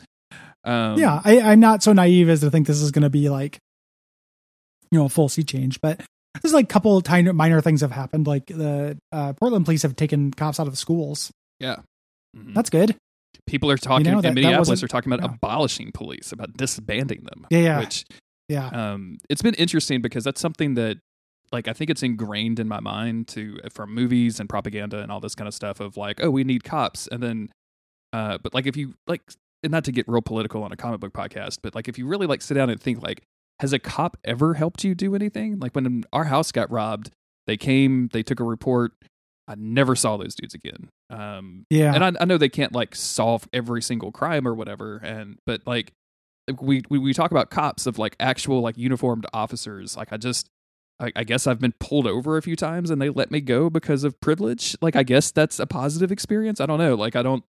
Um, 0.65 0.99
yeah, 0.99 1.21
I, 1.25 1.41
I'm 1.41 1.61
not 1.61 1.83
so 1.83 1.93
naive 1.93 2.29
as 2.29 2.41
to 2.41 2.51
think 2.51 2.67
this 2.67 2.81
is 2.81 2.91
going 2.93 3.03
to 3.03 3.11
be 3.11 3.29
like, 3.29 3.59
you 4.91 4.99
know, 4.99 5.07
a 5.07 5.09
full 5.09 5.29
sea 5.29 5.43
change. 5.43 5.81
But 5.81 6.01
there's 6.41 6.55
like 6.55 6.65
a 6.67 6.69
couple 6.69 7.01
tiny 7.01 7.33
minor 7.33 7.61
things 7.61 7.81
have 7.81 7.91
happened. 7.91 8.27
Like 8.27 8.47
the 8.47 8.99
uh, 9.11 9.33
Portland 9.35 9.65
police 9.65 9.83
have 9.83 9.97
taken 9.97 10.31
cops 10.31 10.61
out 10.61 10.67
of 10.67 10.73
the 10.73 10.77
schools. 10.79 11.31
yeah. 11.59 11.77
Mhm. 12.37 12.55
That's 12.55 12.71
good. 12.71 12.97
People 13.47 13.71
are 13.71 13.77
talking 13.77 14.07
know, 14.11 14.21
that- 14.23 14.29
in 14.29 14.35
Minneapolis 14.35 14.83
are 14.83 14.89
talking 14.89 15.13
about 15.13 15.29
yeah. 15.29 15.35
abolishing 15.35 15.91
police, 15.93 16.33
about 16.33 16.55
disbanding 16.57 17.25
them. 17.25 17.47
Yeah, 17.51 17.59
yeah. 17.59 17.79
Which 17.81 18.05
Yeah, 18.53 18.69
um, 18.69 19.19
it's 19.29 19.43
been 19.43 19.55
interesting 19.55 20.03
because 20.03 20.25
that's 20.25 20.41
something 20.41 20.75
that 20.75 20.99
like 21.53 21.69
I 21.69 21.73
think 21.73 21.91
it's 21.91 22.03
ingrained 22.03 22.59
in 22.59 22.69
my 22.69 22.81
mind 22.81 23.29
to 23.29 23.59
from 23.71 23.95
movies 23.95 24.41
and 24.41 24.49
propaganda 24.49 25.01
and 25.01 25.13
all 25.13 25.21
this 25.21 25.35
kind 25.35 25.49
of 25.49 25.55
stuff 25.55 25.81
of 25.81 25.97
like, 25.97 26.23
oh, 26.23 26.31
we 26.31 26.45
need 26.45 26.65
cops, 26.65 27.07
and 27.09 27.23
then, 27.23 27.51
uh, 28.13 28.39
but 28.43 28.55
like 28.55 28.67
if 28.67 28.77
you 28.77 28.95
like, 29.07 29.23
and 29.63 29.71
not 29.71 29.85
to 29.85 29.93
get 29.93 30.09
real 30.09 30.23
political 30.23 30.63
on 30.65 30.73
a 30.73 30.77
comic 30.77 31.01
book 31.01 31.13
podcast, 31.13 31.59
but 31.63 31.75
like 31.75 31.89
if 31.89 31.99
you 31.99 32.07
really 32.07 32.27
like 32.27 32.43
sit 32.43 32.55
down 32.55 32.71
and 32.71 32.81
think 32.81 33.03
like, 33.03 33.23
has 33.61 33.73
a 33.73 33.79
cop 33.79 34.17
ever 34.25 34.55
helped 34.55 34.83
you 34.83 34.95
do 34.95 35.15
anything? 35.15 35.59
Like 35.59 35.75
when 35.75 36.05
our 36.13 36.25
house 36.25 36.51
got 36.51 36.71
robbed, 36.71 37.11
they 37.47 37.57
came, 37.57 38.09
they 38.13 38.23
took 38.23 38.41
a 38.41 38.45
report. 38.45 38.93
I 39.47 39.55
never 39.57 39.95
saw 39.95 40.17
those 40.17 40.35
dudes 40.35 40.55
again. 40.55 40.89
Um, 41.11 41.67
yeah. 41.69 41.95
and 41.95 42.05
I, 42.05 42.13
I 42.23 42.25
know 42.25 42.39
they 42.39 42.49
can't 42.49 42.73
like 42.73 42.95
solve 42.95 43.47
every 43.53 43.83
single 43.83 44.11
crime 44.11 44.49
or 44.49 44.55
whatever 44.55 44.97
and 44.97 45.37
but 45.45 45.61
like 45.67 45.93
we, 46.61 46.83
we 46.91 46.99
we 46.99 47.13
talk 47.15 47.31
about 47.31 47.51
cops 47.51 47.87
of 47.87 47.99
like 47.99 48.17
actual 48.19 48.61
like 48.61 48.77
uniformed 48.77 49.27
officers 49.33 49.97
like 49.97 50.13
i 50.13 50.17
just 50.17 50.49
I, 51.01 51.13
I 51.17 51.25
guess 51.25 51.47
i've 51.47 51.61
been 51.61 51.75
pulled 51.79 52.07
over 52.07 52.37
a 52.37 52.43
few 52.43 52.57
times 52.57 52.91
and 52.91 53.01
they 53.01 53.09
let 53.11 53.31
me 53.31 53.41
go 53.41 53.71
because 53.71 54.03
of 54.05 54.21
privilege 54.21 54.77
like 54.83 54.97
i 54.97 55.03
guess 55.03 55.31
that's 55.31 55.59
a 55.61 55.67
positive 55.67 56.11
experience 56.13 56.61
i 56.61 56.67
don't 56.67 56.79
know 56.79 56.95
like 56.97 57.15
i 57.17 57.23
don't 57.23 57.45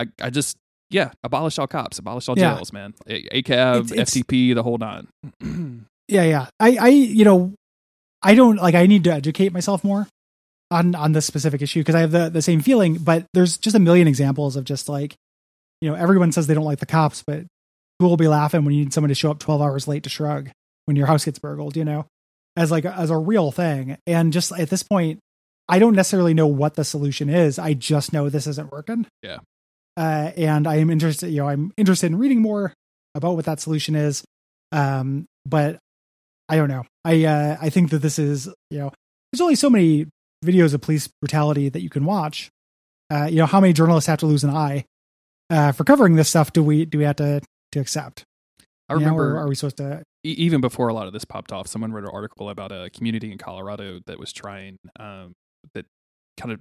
i, 0.00 0.06
I 0.20 0.30
just 0.30 0.56
yeah 0.90 1.10
abolish 1.22 1.58
all 1.58 1.66
cops 1.66 1.98
abolish 1.98 2.28
all 2.28 2.38
Yeah. 2.38 2.54
jails 2.54 2.72
man 2.72 2.94
A- 3.06 3.28
acab 3.38 3.84
It's- 3.84 3.92
it's- 3.92 4.10
ftp 4.14 4.54
the 4.54 4.62
whole 4.62 4.78
nine 4.78 5.08
yeah, 6.08 6.24
yeah. 6.24 6.46
I, 6.60 6.76
I, 6.80 6.88
you 6.88 7.24
know, 7.24 7.54
I 8.22 8.34
don't 8.34 8.56
like. 8.56 8.74
I 8.74 8.86
need 8.86 9.04
to 9.04 9.12
educate 9.12 9.52
myself 9.52 9.82
more 9.82 10.06
on 10.70 10.94
on 10.94 11.12
this 11.12 11.24
specific 11.24 11.62
issue 11.62 11.80
because 11.80 11.94
I 11.94 12.00
have 12.00 12.10
the 12.10 12.28
the 12.28 12.42
same 12.42 12.60
feeling. 12.60 12.96
But 12.98 13.24
there's 13.32 13.56
just 13.56 13.74
a 13.74 13.78
million 13.78 14.06
examples 14.08 14.56
of 14.56 14.64
just 14.64 14.88
like, 14.90 15.14
you 15.80 15.88
know, 15.88 15.94
everyone 15.96 16.30
says 16.32 16.46
they 16.48 16.54
don't 16.54 16.64
like 16.64 16.80
the 16.80 16.86
cops, 16.86 17.22
but 17.26 17.44
who 18.02 18.08
will 18.08 18.16
be 18.16 18.28
laughing 18.28 18.64
when 18.64 18.74
you 18.74 18.84
need 18.84 18.92
someone 18.92 19.08
to 19.08 19.14
show 19.14 19.30
up 19.30 19.38
12 19.38 19.62
hours 19.62 19.88
late 19.88 20.02
to 20.02 20.10
shrug 20.10 20.50
when 20.84 20.96
your 20.96 21.06
house 21.06 21.24
gets 21.24 21.38
burgled? 21.38 21.76
You 21.76 21.84
know, 21.84 22.06
as 22.56 22.70
like 22.70 22.84
as 22.84 23.10
a 23.10 23.16
real 23.16 23.50
thing. 23.50 23.96
And 24.06 24.32
just 24.32 24.52
at 24.52 24.70
this 24.70 24.82
point, 24.82 25.20
I 25.68 25.78
don't 25.78 25.94
necessarily 25.94 26.34
know 26.34 26.46
what 26.46 26.74
the 26.74 26.84
solution 26.84 27.28
is. 27.28 27.58
I 27.58 27.74
just 27.74 28.12
know 28.12 28.28
this 28.28 28.46
isn't 28.46 28.72
working. 28.72 29.06
Yeah. 29.22 29.38
Uh, 29.96 30.32
and 30.36 30.66
I 30.66 30.76
am 30.76 30.90
interested. 30.90 31.30
You 31.30 31.42
know, 31.42 31.48
I'm 31.48 31.72
interested 31.76 32.06
in 32.06 32.18
reading 32.18 32.40
more 32.40 32.72
about 33.14 33.36
what 33.36 33.44
that 33.44 33.60
solution 33.60 33.94
is. 33.94 34.24
Um, 34.70 35.26
but 35.46 35.78
I 36.48 36.56
don't 36.56 36.68
know. 36.68 36.84
I 37.04 37.24
uh, 37.24 37.56
I 37.60 37.70
think 37.70 37.90
that 37.90 37.98
this 37.98 38.18
is 38.18 38.48
you 38.70 38.78
know 38.78 38.92
there's 39.32 39.40
only 39.40 39.54
so 39.54 39.70
many 39.70 40.06
videos 40.44 40.74
of 40.74 40.80
police 40.80 41.08
brutality 41.20 41.68
that 41.68 41.82
you 41.82 41.90
can 41.90 42.04
watch. 42.04 42.50
Uh, 43.10 43.26
you 43.26 43.36
know 43.36 43.46
how 43.46 43.60
many 43.60 43.72
journalists 43.72 44.08
have 44.08 44.18
to 44.20 44.26
lose 44.26 44.44
an 44.44 44.50
eye 44.50 44.84
uh, 45.50 45.72
for 45.72 45.84
covering 45.84 46.16
this 46.16 46.28
stuff? 46.28 46.52
Do 46.52 46.62
we 46.62 46.84
do 46.84 46.98
we 46.98 47.04
have 47.04 47.16
to 47.16 47.40
to 47.72 47.80
accept? 47.80 48.24
i 48.88 48.94
remember 48.94 49.36
or 49.36 49.38
are 49.38 49.48
we 49.48 49.54
supposed 49.54 49.78
to? 49.78 50.02
even 50.24 50.60
before 50.60 50.88
a 50.88 50.94
lot 50.94 51.06
of 51.06 51.12
this 51.12 51.24
popped 51.24 51.52
off, 51.52 51.66
someone 51.66 51.92
wrote 51.92 52.04
an 52.04 52.10
article 52.12 52.48
about 52.48 52.70
a 52.70 52.90
community 52.90 53.32
in 53.32 53.38
Colorado 53.38 54.00
that 54.06 54.18
was 54.18 54.32
trying 54.32 54.78
um, 55.00 55.32
that 55.74 55.86
kind 56.36 56.52
of 56.52 56.60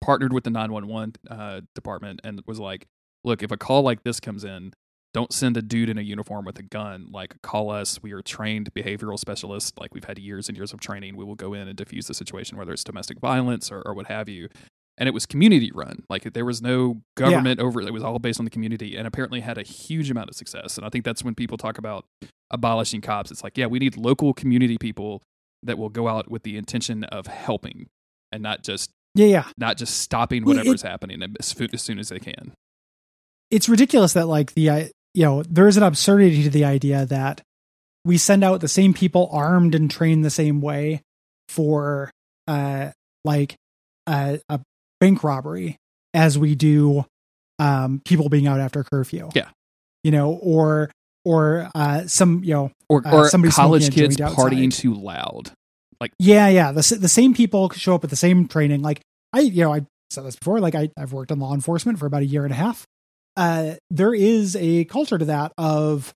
partnered 0.00 0.32
with 0.32 0.44
the 0.44 0.50
911 0.50 1.14
uh, 1.30 1.60
department 1.74 2.20
and 2.24 2.40
was 2.46 2.58
like, 2.58 2.86
look, 3.22 3.42
if 3.42 3.52
a 3.52 3.56
call 3.56 3.82
like 3.82 4.02
this 4.02 4.18
comes 4.18 4.44
in, 4.44 4.72
don't 5.12 5.32
send 5.32 5.56
a 5.56 5.62
dude 5.62 5.88
in 5.88 5.98
a 5.98 6.02
uniform 6.02 6.44
with 6.44 6.58
a 6.58 6.62
gun. 6.62 7.06
Like, 7.12 7.40
call 7.42 7.70
us. 7.70 8.02
We 8.02 8.12
are 8.12 8.22
trained 8.22 8.74
behavioral 8.74 9.18
specialists. 9.18 9.72
Like, 9.78 9.94
we've 9.94 10.04
had 10.04 10.18
years 10.18 10.48
and 10.48 10.56
years 10.56 10.72
of 10.72 10.80
training. 10.80 11.16
We 11.16 11.24
will 11.24 11.36
go 11.36 11.54
in 11.54 11.68
and 11.68 11.76
diffuse 11.76 12.08
the 12.08 12.14
situation, 12.14 12.58
whether 12.58 12.72
it's 12.72 12.82
domestic 12.82 13.20
violence 13.20 13.70
or, 13.70 13.80
or 13.82 13.94
what 13.94 14.06
have 14.08 14.28
you. 14.28 14.48
And 14.96 15.08
it 15.08 15.12
was 15.12 15.26
community 15.26 15.70
run. 15.74 16.04
Like, 16.08 16.32
there 16.34 16.44
was 16.44 16.62
no 16.62 17.00
government 17.16 17.58
over 17.60 17.80
it. 17.80 17.88
It 17.88 17.92
was 17.92 18.04
all 18.04 18.18
based 18.20 18.38
on 18.38 18.44
the 18.44 18.50
community 18.50 18.96
and 18.96 19.06
apparently 19.08 19.40
had 19.40 19.58
a 19.58 19.62
huge 19.62 20.08
amount 20.10 20.28
of 20.30 20.36
success. 20.36 20.76
And 20.76 20.86
I 20.86 20.88
think 20.88 21.04
that's 21.04 21.24
when 21.24 21.34
people 21.34 21.56
talk 21.58 21.78
about 21.78 22.04
abolishing 22.52 23.00
cops. 23.00 23.32
It's 23.32 23.42
like, 23.42 23.58
yeah, 23.58 23.66
we 23.66 23.80
need 23.80 23.96
local 23.96 24.32
community 24.32 24.78
people 24.78 25.22
that 25.64 25.78
will 25.78 25.88
go 25.88 26.06
out 26.06 26.30
with 26.30 26.44
the 26.44 26.56
intention 26.56 27.02
of 27.04 27.26
helping 27.26 27.86
and 28.30 28.40
not 28.42 28.62
just 28.62 28.90
Yeah, 29.16 29.26
yeah. 29.26 29.44
not 29.58 29.76
just 29.78 29.98
stopping 29.98 30.44
Well, 30.44 30.54
it- 30.54 30.58
whatever's 30.58 30.82
happening 30.82 31.20
as, 31.40 31.54
as 31.72 31.82
soon 31.82 31.98
as 31.98 32.10
they 32.10 32.20
can. 32.20 32.52
It's 33.50 33.68
ridiculous 33.68 34.12
that 34.12 34.26
like 34.26 34.54
the 34.54 34.70
uh, 34.70 34.84
you 35.14 35.24
know 35.24 35.42
there 35.44 35.66
is 35.68 35.76
an 35.76 35.82
absurdity 35.82 36.42
to 36.44 36.50
the 36.50 36.64
idea 36.64 37.04
that 37.06 37.40
we 38.04 38.16
send 38.18 38.44
out 38.44 38.60
the 38.60 38.68
same 38.68 38.92
people 38.94 39.28
armed 39.32 39.74
and 39.74 39.90
trained 39.90 40.24
the 40.24 40.30
same 40.30 40.60
way 40.60 41.00
for 41.48 42.10
uh 42.48 42.90
like 43.24 43.54
uh, 44.06 44.36
a 44.48 44.60
bank 45.00 45.24
robbery 45.24 45.76
as 46.12 46.38
we 46.38 46.54
do 46.54 47.04
um 47.58 48.00
people 48.04 48.28
being 48.28 48.46
out 48.46 48.60
after 48.60 48.82
curfew. 48.84 49.30
Yeah. 49.34 49.48
You 50.02 50.10
know, 50.10 50.32
or 50.42 50.90
or 51.24 51.70
uh 51.74 52.06
some 52.06 52.44
you 52.44 52.54
know 52.54 52.70
Or, 52.88 53.06
Uh, 53.06 53.12
or 53.12 53.28
somebody 53.28 53.52
college 53.52 53.92
kids 53.92 54.16
partying 54.16 54.74
too 54.74 54.94
loud. 54.94 55.52
Like 56.00 56.12
yeah, 56.18 56.48
yeah. 56.48 56.72
The 56.72 56.98
the 57.00 57.08
same 57.08 57.34
people 57.34 57.70
show 57.70 57.94
up 57.94 58.04
at 58.04 58.10
the 58.10 58.16
same 58.16 58.48
training. 58.48 58.82
Like 58.82 59.00
I, 59.32 59.40
you 59.40 59.62
know, 59.64 59.72
I 59.74 59.86
said 60.10 60.24
this 60.24 60.36
before. 60.36 60.60
Like 60.60 60.74
I, 60.74 60.90
I've 60.98 61.12
worked 61.12 61.30
in 61.30 61.38
law 61.38 61.54
enforcement 61.54 61.98
for 61.98 62.06
about 62.06 62.22
a 62.22 62.26
year 62.26 62.44
and 62.44 62.52
a 62.52 62.56
half. 62.56 62.84
Uh, 63.36 63.74
there 63.90 64.14
is 64.14 64.54
a 64.56 64.84
culture 64.84 65.18
to 65.18 65.24
that 65.24 65.52
of 65.58 66.12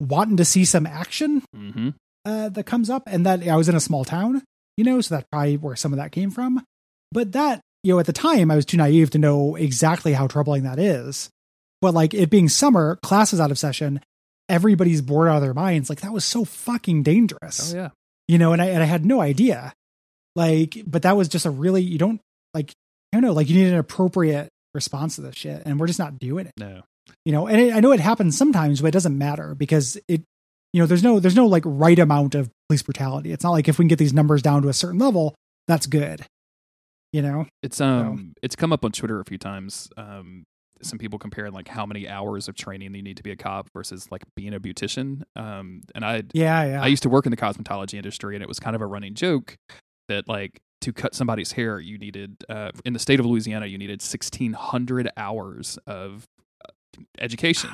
wanting 0.00 0.36
to 0.38 0.44
see 0.44 0.64
some 0.64 0.86
action 0.86 1.42
Mm-hmm. 1.54 1.90
uh, 2.24 2.48
that 2.50 2.64
comes 2.64 2.88
up, 2.88 3.02
and 3.06 3.26
that 3.26 3.46
I 3.46 3.56
was 3.56 3.68
in 3.68 3.74
a 3.74 3.80
small 3.80 4.04
town, 4.04 4.42
you 4.76 4.84
know, 4.84 5.00
so 5.00 5.16
that's 5.16 5.26
probably 5.30 5.56
where 5.56 5.76
some 5.76 5.92
of 5.92 5.98
that 5.98 6.12
came 6.12 6.30
from. 6.30 6.62
But 7.12 7.32
that, 7.32 7.60
you 7.82 7.94
know, 7.94 8.00
at 8.00 8.06
the 8.06 8.12
time, 8.12 8.50
I 8.50 8.56
was 8.56 8.64
too 8.66 8.76
naive 8.76 9.10
to 9.10 9.18
know 9.18 9.54
exactly 9.56 10.12
how 10.12 10.26
troubling 10.26 10.64
that 10.64 10.78
is. 10.78 11.30
But 11.80 11.94
like 11.94 12.12
it 12.14 12.30
being 12.30 12.48
summer, 12.48 12.98
classes 13.02 13.40
out 13.40 13.50
of 13.50 13.58
session, 13.58 14.00
everybody's 14.48 15.00
bored 15.02 15.28
out 15.28 15.36
of 15.36 15.42
their 15.42 15.54
minds. 15.54 15.88
Like 15.88 16.00
that 16.00 16.12
was 16.12 16.24
so 16.24 16.44
fucking 16.44 17.02
dangerous 17.04 17.72
Oh 17.72 17.76
yeah. 17.76 17.88
you 18.26 18.38
know, 18.38 18.52
and 18.52 18.60
I 18.60 18.66
and 18.66 18.82
I 18.82 18.86
had 18.86 19.04
no 19.06 19.20
idea. 19.20 19.72
Like, 20.34 20.82
but 20.86 21.02
that 21.02 21.16
was 21.16 21.28
just 21.28 21.46
a 21.46 21.50
really 21.50 21.82
you 21.82 21.98
don't 21.98 22.20
like 22.54 22.72
I 23.12 23.16
don't 23.16 23.22
know, 23.22 23.32
like 23.32 23.48
you 23.48 23.56
need 23.56 23.72
an 23.72 23.78
appropriate 23.78 24.48
response 24.74 25.16
to 25.16 25.22
this 25.22 25.36
shit, 25.36 25.62
and 25.64 25.78
we're 25.78 25.86
just 25.86 25.98
not 25.98 26.18
doing 26.18 26.46
it. 26.46 26.52
No. 26.58 26.82
You 27.24 27.32
know, 27.32 27.46
and 27.46 27.60
it, 27.60 27.74
I 27.74 27.80
know 27.80 27.92
it 27.92 28.00
happens 28.00 28.36
sometimes, 28.36 28.80
but 28.80 28.88
it 28.88 28.92
doesn't 28.92 29.16
matter 29.16 29.54
because 29.54 29.96
it, 30.08 30.22
you 30.72 30.80
know, 30.80 30.86
there's 30.86 31.02
no 31.02 31.20
there's 31.20 31.36
no 31.36 31.46
like 31.46 31.62
right 31.64 31.98
amount 31.98 32.34
of 32.34 32.50
police 32.68 32.82
brutality. 32.82 33.32
It's 33.32 33.44
not 33.44 33.52
like 33.52 33.68
if 33.68 33.78
we 33.78 33.84
can 33.84 33.88
get 33.88 33.98
these 33.98 34.12
numbers 34.12 34.42
down 34.42 34.62
to 34.62 34.68
a 34.68 34.74
certain 34.74 34.98
level, 34.98 35.34
that's 35.66 35.86
good. 35.86 36.26
You 37.12 37.22
know, 37.22 37.46
It's 37.62 37.80
um 37.80 38.34
it's 38.42 38.56
come 38.56 38.72
up 38.72 38.84
on 38.84 38.92
Twitter 38.92 39.20
a 39.20 39.24
few 39.24 39.38
times. 39.38 39.88
Um 39.96 40.44
some 40.80 40.98
people 40.98 41.18
comparing 41.18 41.52
like 41.52 41.66
how 41.66 41.84
many 41.84 42.08
hours 42.08 42.46
of 42.48 42.54
training 42.54 42.94
you 42.94 43.02
need 43.02 43.16
to 43.16 43.22
be 43.22 43.32
a 43.32 43.36
cop 43.36 43.68
versus 43.72 44.08
like 44.12 44.22
being 44.36 44.54
a 44.54 44.60
beautician. 44.60 45.22
Um 45.34 45.82
and 45.94 46.04
I 46.04 46.24
yeah, 46.32 46.64
yeah, 46.64 46.82
I 46.82 46.86
used 46.86 47.02
to 47.04 47.08
work 47.08 47.26
in 47.26 47.30
the 47.30 47.36
cosmetology 47.36 47.94
industry, 47.94 48.36
and 48.36 48.42
it 48.42 48.48
was 48.48 48.60
kind 48.60 48.76
of 48.76 48.82
a 48.82 48.86
running 48.86 49.14
joke 49.14 49.56
that 50.08 50.28
like 50.28 50.60
to 50.82 50.92
cut 50.92 51.14
somebody's 51.14 51.52
hair, 51.52 51.80
you 51.80 51.98
needed 51.98 52.44
uh, 52.48 52.70
in 52.84 52.92
the 52.92 53.00
state 53.00 53.18
of 53.18 53.26
Louisiana, 53.26 53.66
you 53.66 53.78
needed 53.78 54.00
sixteen 54.00 54.52
hundred 54.52 55.10
hours 55.16 55.78
of 55.86 56.24
uh, 56.64 57.02
education 57.18 57.70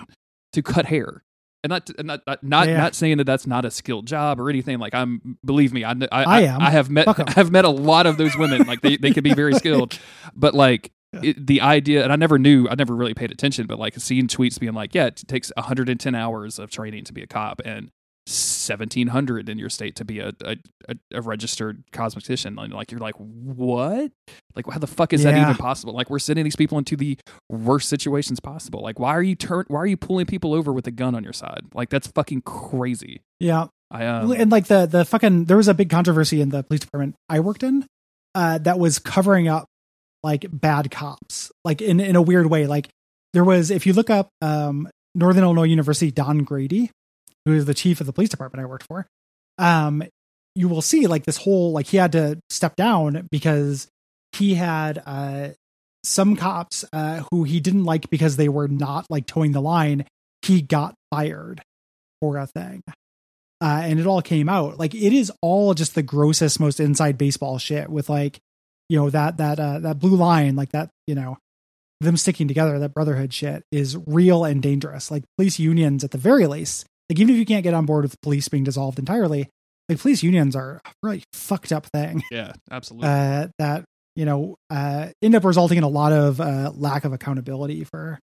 to 0.54 0.62
cut 0.62 0.86
hair. 0.86 1.22
And 1.64 1.70
not, 1.70 1.90
and 1.98 2.06
not, 2.06 2.20
not, 2.26 2.44
not, 2.44 2.68
Yeah. 2.68 2.76
not 2.76 2.94
saying 2.94 3.16
that 3.18 3.24
that's 3.24 3.46
not 3.46 3.64
a 3.64 3.70
skilled 3.72 4.06
job 4.06 4.38
or 4.38 4.48
anything. 4.50 4.78
Like 4.78 4.94
I'm, 4.94 5.38
believe 5.44 5.72
me, 5.72 5.82
I, 5.82 5.92
I, 5.92 6.06
I 6.12 6.24
I, 6.24 6.40
am. 6.42 6.60
I 6.60 6.70
have 6.70 6.90
met, 6.90 7.08
I 7.28 7.32
have 7.32 7.50
met 7.50 7.64
a 7.64 7.70
lot 7.70 8.06
of 8.06 8.18
those 8.18 8.36
women. 8.36 8.66
Like 8.66 8.82
they, 8.82 8.96
they 8.98 9.10
can 9.10 9.24
be 9.24 9.34
very 9.34 9.54
skilled, 9.62 9.98
but 10.36 10.54
like 10.54 10.92
it, 11.22 11.44
the 11.46 11.60
idea, 11.62 12.04
and 12.04 12.12
I 12.12 12.16
never 12.16 12.38
knew, 12.38 12.68
I 12.68 12.74
never 12.74 12.94
really 12.94 13.14
paid 13.14 13.30
attention, 13.32 13.66
but 13.66 13.78
like 13.78 13.94
seeing 13.98 14.28
tweets 14.28 14.60
being 14.60 14.74
like, 14.74 14.94
yeah, 14.94 15.06
it 15.06 15.22
takes 15.26 15.50
110 15.56 16.14
hours 16.14 16.58
of 16.58 16.70
training 16.70 17.04
to 17.04 17.12
be 17.12 17.22
a 17.22 17.26
cop 17.26 17.62
and 17.64 17.90
1700 18.26 19.48
in 19.50 19.58
your 19.58 19.68
state 19.68 19.96
to 19.96 20.04
be 20.04 20.18
a, 20.18 20.32
a, 20.44 20.56
a, 21.12 21.20
registered 21.20 21.84
cosmetician. 21.92 22.58
And 22.58 22.72
like, 22.72 22.90
you're 22.90 23.00
like, 23.00 23.16
what? 23.16 24.12
Like, 24.56 24.66
how 24.70 24.78
the 24.78 24.86
fuck 24.86 25.12
is 25.12 25.24
that 25.24 25.36
even 25.36 25.54
possible? 25.56 25.92
Like, 25.92 26.08
we're 26.08 26.18
sending 26.18 26.44
these 26.44 26.56
people 26.56 26.78
into 26.78 26.96
the 26.96 27.18
worst 27.50 27.88
situations 27.88 28.40
possible. 28.40 28.80
Like, 28.80 28.98
why 28.98 29.14
are 29.14 29.22
you 29.22 29.34
turn, 29.34 29.66
why 29.68 29.80
are 29.80 29.86
you 29.86 29.98
pulling 29.98 30.24
people 30.24 30.54
over 30.54 30.72
with 30.72 30.86
a 30.86 30.90
gun 30.90 31.14
on 31.14 31.22
your 31.22 31.34
side? 31.34 31.64
Like, 31.74 31.90
that's 31.90 32.06
fucking 32.06 32.42
crazy. 32.42 33.20
yeah. 33.40 33.66
I, 33.90 34.06
um, 34.06 34.32
and 34.32 34.50
like 34.50 34.66
the 34.66 34.86
the 34.86 35.04
fucking 35.04 35.44
there 35.44 35.56
was 35.56 35.68
a 35.68 35.74
big 35.74 35.88
controversy 35.88 36.40
in 36.40 36.48
the 36.48 36.64
police 36.64 36.80
department 36.80 37.14
I 37.28 37.40
worked 37.40 37.62
in 37.62 37.86
uh 38.34 38.58
that 38.58 38.78
was 38.78 38.98
covering 38.98 39.46
up 39.46 39.66
like 40.24 40.46
bad 40.50 40.90
cops 40.90 41.52
like 41.64 41.80
in 41.80 42.00
in 42.00 42.16
a 42.16 42.22
weird 42.22 42.46
way 42.46 42.66
like 42.66 42.88
there 43.34 43.44
was 43.44 43.70
if 43.70 43.86
you 43.86 43.92
look 43.92 44.10
up 44.10 44.30
um 44.40 44.88
Northern 45.14 45.44
Illinois 45.44 45.64
University 45.64 46.10
Don 46.10 46.38
Grady 46.38 46.90
who 47.44 47.52
is 47.52 47.66
the 47.66 47.74
chief 47.74 48.00
of 48.00 48.06
the 48.06 48.12
police 48.12 48.30
department 48.30 48.62
I 48.62 48.66
worked 48.66 48.86
for, 48.86 49.06
um, 49.58 50.02
you 50.54 50.68
will 50.68 50.82
see 50.82 51.06
like 51.06 51.24
this 51.24 51.38
whole 51.38 51.72
like 51.72 51.86
he 51.86 51.96
had 51.96 52.12
to 52.12 52.38
step 52.48 52.76
down 52.76 53.28
because 53.30 53.88
he 54.32 54.54
had 54.54 55.02
uh 55.06 55.48
some 56.02 56.36
cops 56.36 56.84
uh 56.92 57.22
who 57.30 57.44
he 57.44 57.60
didn't 57.60 57.84
like 57.84 58.10
because 58.10 58.36
they 58.36 58.48
were 58.48 58.68
not 58.68 59.06
like 59.10 59.26
towing 59.26 59.52
the 59.52 59.60
line. 59.60 60.06
He 60.42 60.60
got 60.62 60.94
fired 61.10 61.62
for 62.20 62.36
a 62.36 62.46
thing. 62.46 62.82
Uh, 63.60 63.80
and 63.84 63.98
it 63.98 64.06
all 64.06 64.20
came 64.20 64.48
out 64.48 64.78
like 64.78 64.94
it 64.94 65.12
is 65.12 65.32
all 65.40 65.74
just 65.74 65.94
the 65.94 66.02
grossest, 66.02 66.60
most 66.60 66.80
inside 66.80 67.16
baseball 67.16 67.58
shit 67.58 67.88
with 67.88 68.08
like, 68.08 68.38
you 68.88 68.98
know 68.98 69.08
that 69.08 69.38
that 69.38 69.58
uh, 69.58 69.78
that 69.78 69.98
blue 69.98 70.16
line, 70.16 70.54
like 70.54 70.70
that, 70.72 70.90
you 71.06 71.14
know, 71.14 71.38
them 72.00 72.16
sticking 72.16 72.46
together, 72.48 72.78
that 72.78 72.92
brotherhood 72.92 73.32
shit 73.32 73.62
is 73.72 73.96
real 74.06 74.44
and 74.44 74.62
dangerous. 74.62 75.10
Like 75.10 75.24
police 75.38 75.58
unions, 75.58 76.04
at 76.04 76.10
the 76.10 76.18
very 76.18 76.46
least, 76.46 76.84
like 77.14 77.20
even 77.20 77.34
if 77.34 77.38
you 77.38 77.46
can't 77.46 77.62
get 77.62 77.74
on 77.74 77.86
board 77.86 78.04
with 78.04 78.20
police 78.20 78.48
being 78.48 78.64
dissolved 78.64 78.98
entirely, 78.98 79.48
like 79.88 80.00
police 80.00 80.22
unions 80.22 80.56
are 80.56 80.80
a 80.84 80.92
really 81.02 81.22
fucked 81.32 81.72
up 81.72 81.86
thing. 81.86 82.22
Yeah, 82.30 82.52
absolutely. 82.70 83.08
Uh, 83.08 83.48
that 83.58 83.84
you 84.16 84.24
know 84.24 84.56
uh, 84.70 85.08
end 85.22 85.34
up 85.34 85.44
resulting 85.44 85.78
in 85.78 85.84
a 85.84 85.88
lot 85.88 86.12
of 86.12 86.40
uh, 86.40 86.72
lack 86.74 87.04
of 87.04 87.12
accountability 87.12 87.84
for 87.84 88.18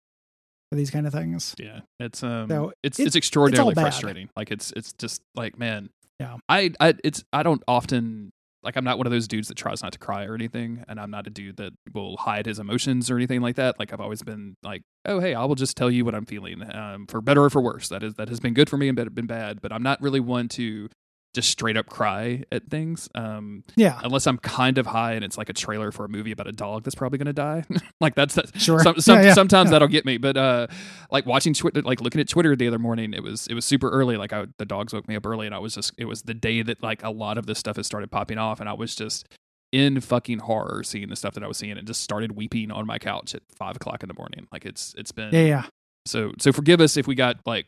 for 0.71 0.75
these 0.75 0.91
kind 0.91 1.07
of 1.07 1.13
things. 1.13 1.55
yeah, 1.57 1.79
it's 1.99 2.21
um, 2.23 2.47
So, 2.47 2.73
it's 2.83 2.99
it- 2.99 3.07
it's 3.07 3.15
extraordinarily 3.15 3.73
bad. 3.73 3.81
frustrating. 3.81 4.29
Like 4.35 4.51
it's 4.51 4.71
it's 4.75 4.93
just 4.93 5.21
like 5.35 5.57
man, 5.57 5.89
Yeah. 6.19 6.37
I 6.47 6.71
I 6.79 6.93
it's 7.03 7.23
I 7.33 7.41
don't 7.43 7.63
often 7.67 8.29
like 8.63 8.75
I'm 8.75 8.83
not 8.83 8.97
one 8.97 9.07
of 9.07 9.11
those 9.11 9.27
dudes 9.27 9.47
that 9.47 9.55
tries 9.55 9.81
not 9.81 9.93
to 9.93 9.99
cry 9.99 10.25
or 10.25 10.35
anything, 10.35 10.83
and 10.87 10.99
I'm 10.99 11.11
not 11.11 11.27
a 11.27 11.29
dude 11.29 11.57
that 11.57 11.73
will 11.93 12.17
hide 12.17 12.45
his 12.45 12.59
emotions 12.59 13.09
or 13.09 13.15
anything 13.15 13.41
like 13.41 13.55
that. 13.55 13.79
Like 13.79 13.93
I've 13.93 14.01
always 14.01 14.21
been 14.21 14.57
like, 14.63 14.83
oh 15.05 15.19
hey, 15.19 15.33
I 15.33 15.45
will 15.45 15.55
just 15.55 15.77
tell 15.77 15.89
you 15.89 16.05
what 16.05 16.15
I'm 16.15 16.25
feeling, 16.25 16.63
um, 16.75 17.07
for 17.07 17.21
better 17.21 17.43
or 17.43 17.49
for 17.49 17.61
worse. 17.61 17.89
That 17.89 18.03
is 18.03 18.15
that 18.15 18.29
has 18.29 18.39
been 18.39 18.53
good 18.53 18.69
for 18.69 18.77
me 18.77 18.87
and 18.87 18.95
been 18.95 19.09
been 19.09 19.27
bad, 19.27 19.61
but 19.61 19.71
I'm 19.71 19.83
not 19.83 20.01
really 20.01 20.19
one 20.19 20.47
to 20.49 20.89
just 21.33 21.49
straight 21.49 21.77
up 21.77 21.87
cry 21.87 22.43
at 22.51 22.69
things. 22.69 23.09
Um, 23.13 23.63
Yeah, 23.75 23.99
unless 24.03 24.27
I'm 24.27 24.37
kind 24.37 24.77
of 24.77 24.87
high 24.87 25.13
and 25.13 25.23
it's 25.23 25.37
like 25.37 25.49
a 25.49 25.53
trailer 25.53 25.91
for 25.91 26.05
a 26.05 26.09
movie 26.09 26.31
about 26.31 26.47
a 26.47 26.51
dog 26.51 26.83
that's 26.83 26.95
probably 26.95 27.17
going 27.17 27.27
to 27.27 27.33
die. 27.33 27.63
like 28.01 28.15
that's 28.15 28.35
that. 28.35 28.59
Sure. 28.59 28.81
Some, 28.81 28.99
some, 28.99 29.19
Yeah, 29.19 29.25
yeah, 29.25 29.33
sometimes 29.33 29.67
yeah. 29.67 29.71
that'll 29.71 29.87
get 29.87 30.05
me, 30.05 30.17
but 30.17 30.37
uh, 30.37 30.67
like 31.11 31.25
watching 31.25 31.53
Twitter, 31.53 31.81
like 31.81 32.01
looking 32.01 32.21
at 32.21 32.27
Twitter 32.27 32.55
the 32.55 32.67
other 32.67 32.79
morning, 32.79 33.13
it 33.13 33.23
was 33.23 33.47
it 33.47 33.53
was 33.53 33.65
super 33.65 33.89
early. 33.89 34.17
Like 34.17 34.33
I, 34.33 34.47
the 34.57 34.65
dogs 34.65 34.93
woke 34.93 35.07
me 35.07 35.15
up 35.15 35.25
early, 35.25 35.45
and 35.45 35.53
I 35.53 35.59
was 35.59 35.75
just 35.75 35.93
it 35.97 36.05
was 36.05 36.23
the 36.23 36.33
day 36.33 36.61
that 36.61 36.81
like 36.81 37.03
a 37.03 37.11
lot 37.11 37.37
of 37.37 37.45
this 37.45 37.59
stuff 37.59 37.75
has 37.75 37.85
started 37.85 38.11
popping 38.11 38.37
off, 38.37 38.59
and 38.59 38.67
I 38.67 38.73
was 38.73 38.95
just 38.95 39.27
in 39.71 40.01
fucking 40.01 40.39
horror 40.39 40.83
seeing 40.83 41.09
the 41.09 41.15
stuff 41.15 41.35
that 41.35 41.43
I 41.43 41.47
was 41.47 41.57
seeing, 41.57 41.77
and 41.77 41.85
just 41.85 42.01
started 42.01 42.31
weeping 42.31 42.71
on 42.71 42.87
my 42.87 42.97
couch 42.97 43.35
at 43.35 43.43
five 43.55 43.75
o'clock 43.75 44.03
in 44.03 44.07
the 44.07 44.15
morning. 44.15 44.47
Like 44.51 44.65
it's 44.65 44.95
it's 44.97 45.11
been 45.11 45.33
yeah, 45.33 45.45
yeah. 45.45 45.65
so 46.05 46.31
so 46.39 46.51
forgive 46.51 46.81
us 46.81 46.97
if 46.97 47.07
we 47.07 47.15
got 47.15 47.37
like 47.45 47.67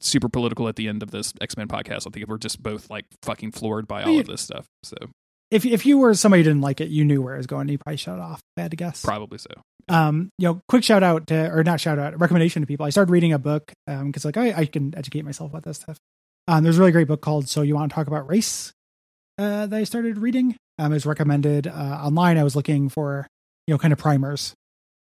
super 0.00 0.28
political 0.28 0.68
at 0.68 0.76
the 0.76 0.88
end 0.88 1.02
of 1.02 1.10
this 1.10 1.32
X 1.40 1.56
Men 1.56 1.68
podcast. 1.68 2.06
I 2.06 2.10
think 2.10 2.26
we're 2.28 2.38
just 2.38 2.62
both 2.62 2.90
like 2.90 3.06
fucking 3.22 3.52
floored 3.52 3.86
by 3.86 4.02
all 4.02 4.18
of 4.20 4.26
this 4.26 4.40
stuff. 4.40 4.66
So 4.82 4.96
If 5.50 5.64
if 5.64 5.84
you 5.86 5.98
were 5.98 6.14
somebody 6.14 6.42
who 6.42 6.50
didn't 6.50 6.62
like 6.62 6.80
it, 6.80 6.88
you 6.88 7.04
knew 7.04 7.22
where 7.22 7.34
it 7.34 7.38
was 7.38 7.46
going. 7.46 7.68
You 7.68 7.78
probably 7.78 7.96
shut 7.96 8.18
it 8.18 8.20
off. 8.20 8.40
I 8.56 8.62
had 8.62 8.70
to 8.70 8.76
guess. 8.76 9.02
probably 9.04 9.38
so. 9.38 9.50
um 9.88 10.30
you 10.38 10.46
know 10.48 10.60
quick 10.68 10.84
shout 10.84 11.02
out 11.02 11.26
to 11.26 11.50
or 11.50 11.64
not 11.64 11.80
shout 11.80 11.98
out 11.98 12.18
recommendation 12.20 12.62
to 12.62 12.66
people 12.66 12.86
i 12.86 12.90
started 12.90 13.10
reading 13.10 13.32
a 13.32 13.38
book 13.38 13.72
um 13.88 14.06
because 14.06 14.24
like 14.24 14.36
I, 14.36 14.52
I 14.52 14.64
can 14.66 14.94
educate 14.96 15.24
myself 15.24 15.50
about 15.50 15.64
this 15.64 15.78
stuff 15.78 15.98
um 16.46 16.62
there's 16.62 16.76
a 16.78 16.80
really 16.80 16.92
great 16.92 17.08
book 17.08 17.20
called 17.20 17.48
so 17.48 17.62
you 17.62 17.74
want 17.74 17.90
to 17.90 17.94
talk 17.94 18.06
about 18.06 18.28
race 18.30 18.72
uh 19.38 19.66
that 19.66 19.76
i 19.76 19.82
started 19.82 20.18
reading 20.18 20.54
um 20.78 20.92
it 20.92 20.94
was 20.94 21.04
recommended 21.04 21.66
uh 21.66 21.98
online 22.00 22.38
i 22.38 22.44
was 22.44 22.54
looking 22.54 22.88
for 22.88 23.26
you 23.66 23.74
know 23.74 23.78
kind 23.78 23.92
of 23.92 23.98
primers 23.98 24.54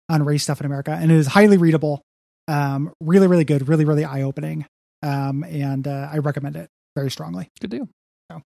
on 0.08 0.24
race 0.24 0.42
stuff 0.42 0.58
in 0.58 0.66
america 0.66 0.90
and 0.90 1.12
it 1.12 1.16
is 1.16 1.28
highly 1.28 1.58
readable 1.58 2.02
um 2.48 2.92
really 3.00 3.26
really 3.26 3.44
good 3.44 3.68
really 3.68 3.84
really 3.84 4.04
eye-opening 4.04 4.64
um 5.02 5.44
and 5.44 5.86
uh 5.88 6.08
i 6.12 6.18
recommend 6.18 6.56
it 6.56 6.68
very 6.94 7.10
strongly 7.10 7.48
Good 7.60 7.70
deal. 7.70 7.88
So, 8.30 8.40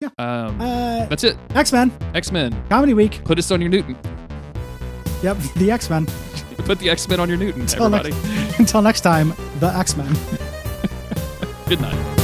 yeah. 0.00 0.08
Um, 0.18 0.60
uh 0.60 1.06
that's 1.06 1.24
it. 1.24 1.36
x-men 1.54 1.92
X 2.14 2.30
Men. 2.32 2.52
comedy 2.68 2.94
week 2.94 3.20
Put 3.24 3.38
us 3.38 3.50
on 3.50 3.60
your 3.60 3.70
Newton. 3.70 3.96
yep 5.22 5.36
the 5.56 5.70
x-men 5.70 6.06
Put 6.64 6.78
the 6.78 6.88
X 6.88 7.06
Men 7.08 7.20
on 7.20 7.28
your 7.28 7.36
Newton, 7.36 7.62
Until 7.62 7.90
next- 7.90 8.06
everybody. 8.08 8.54
until 8.58 8.80
next 8.80 9.00
time 9.02 9.34
the 9.60 9.66
x-men 9.76 10.14
Good 11.68 11.80
night. 11.80 12.23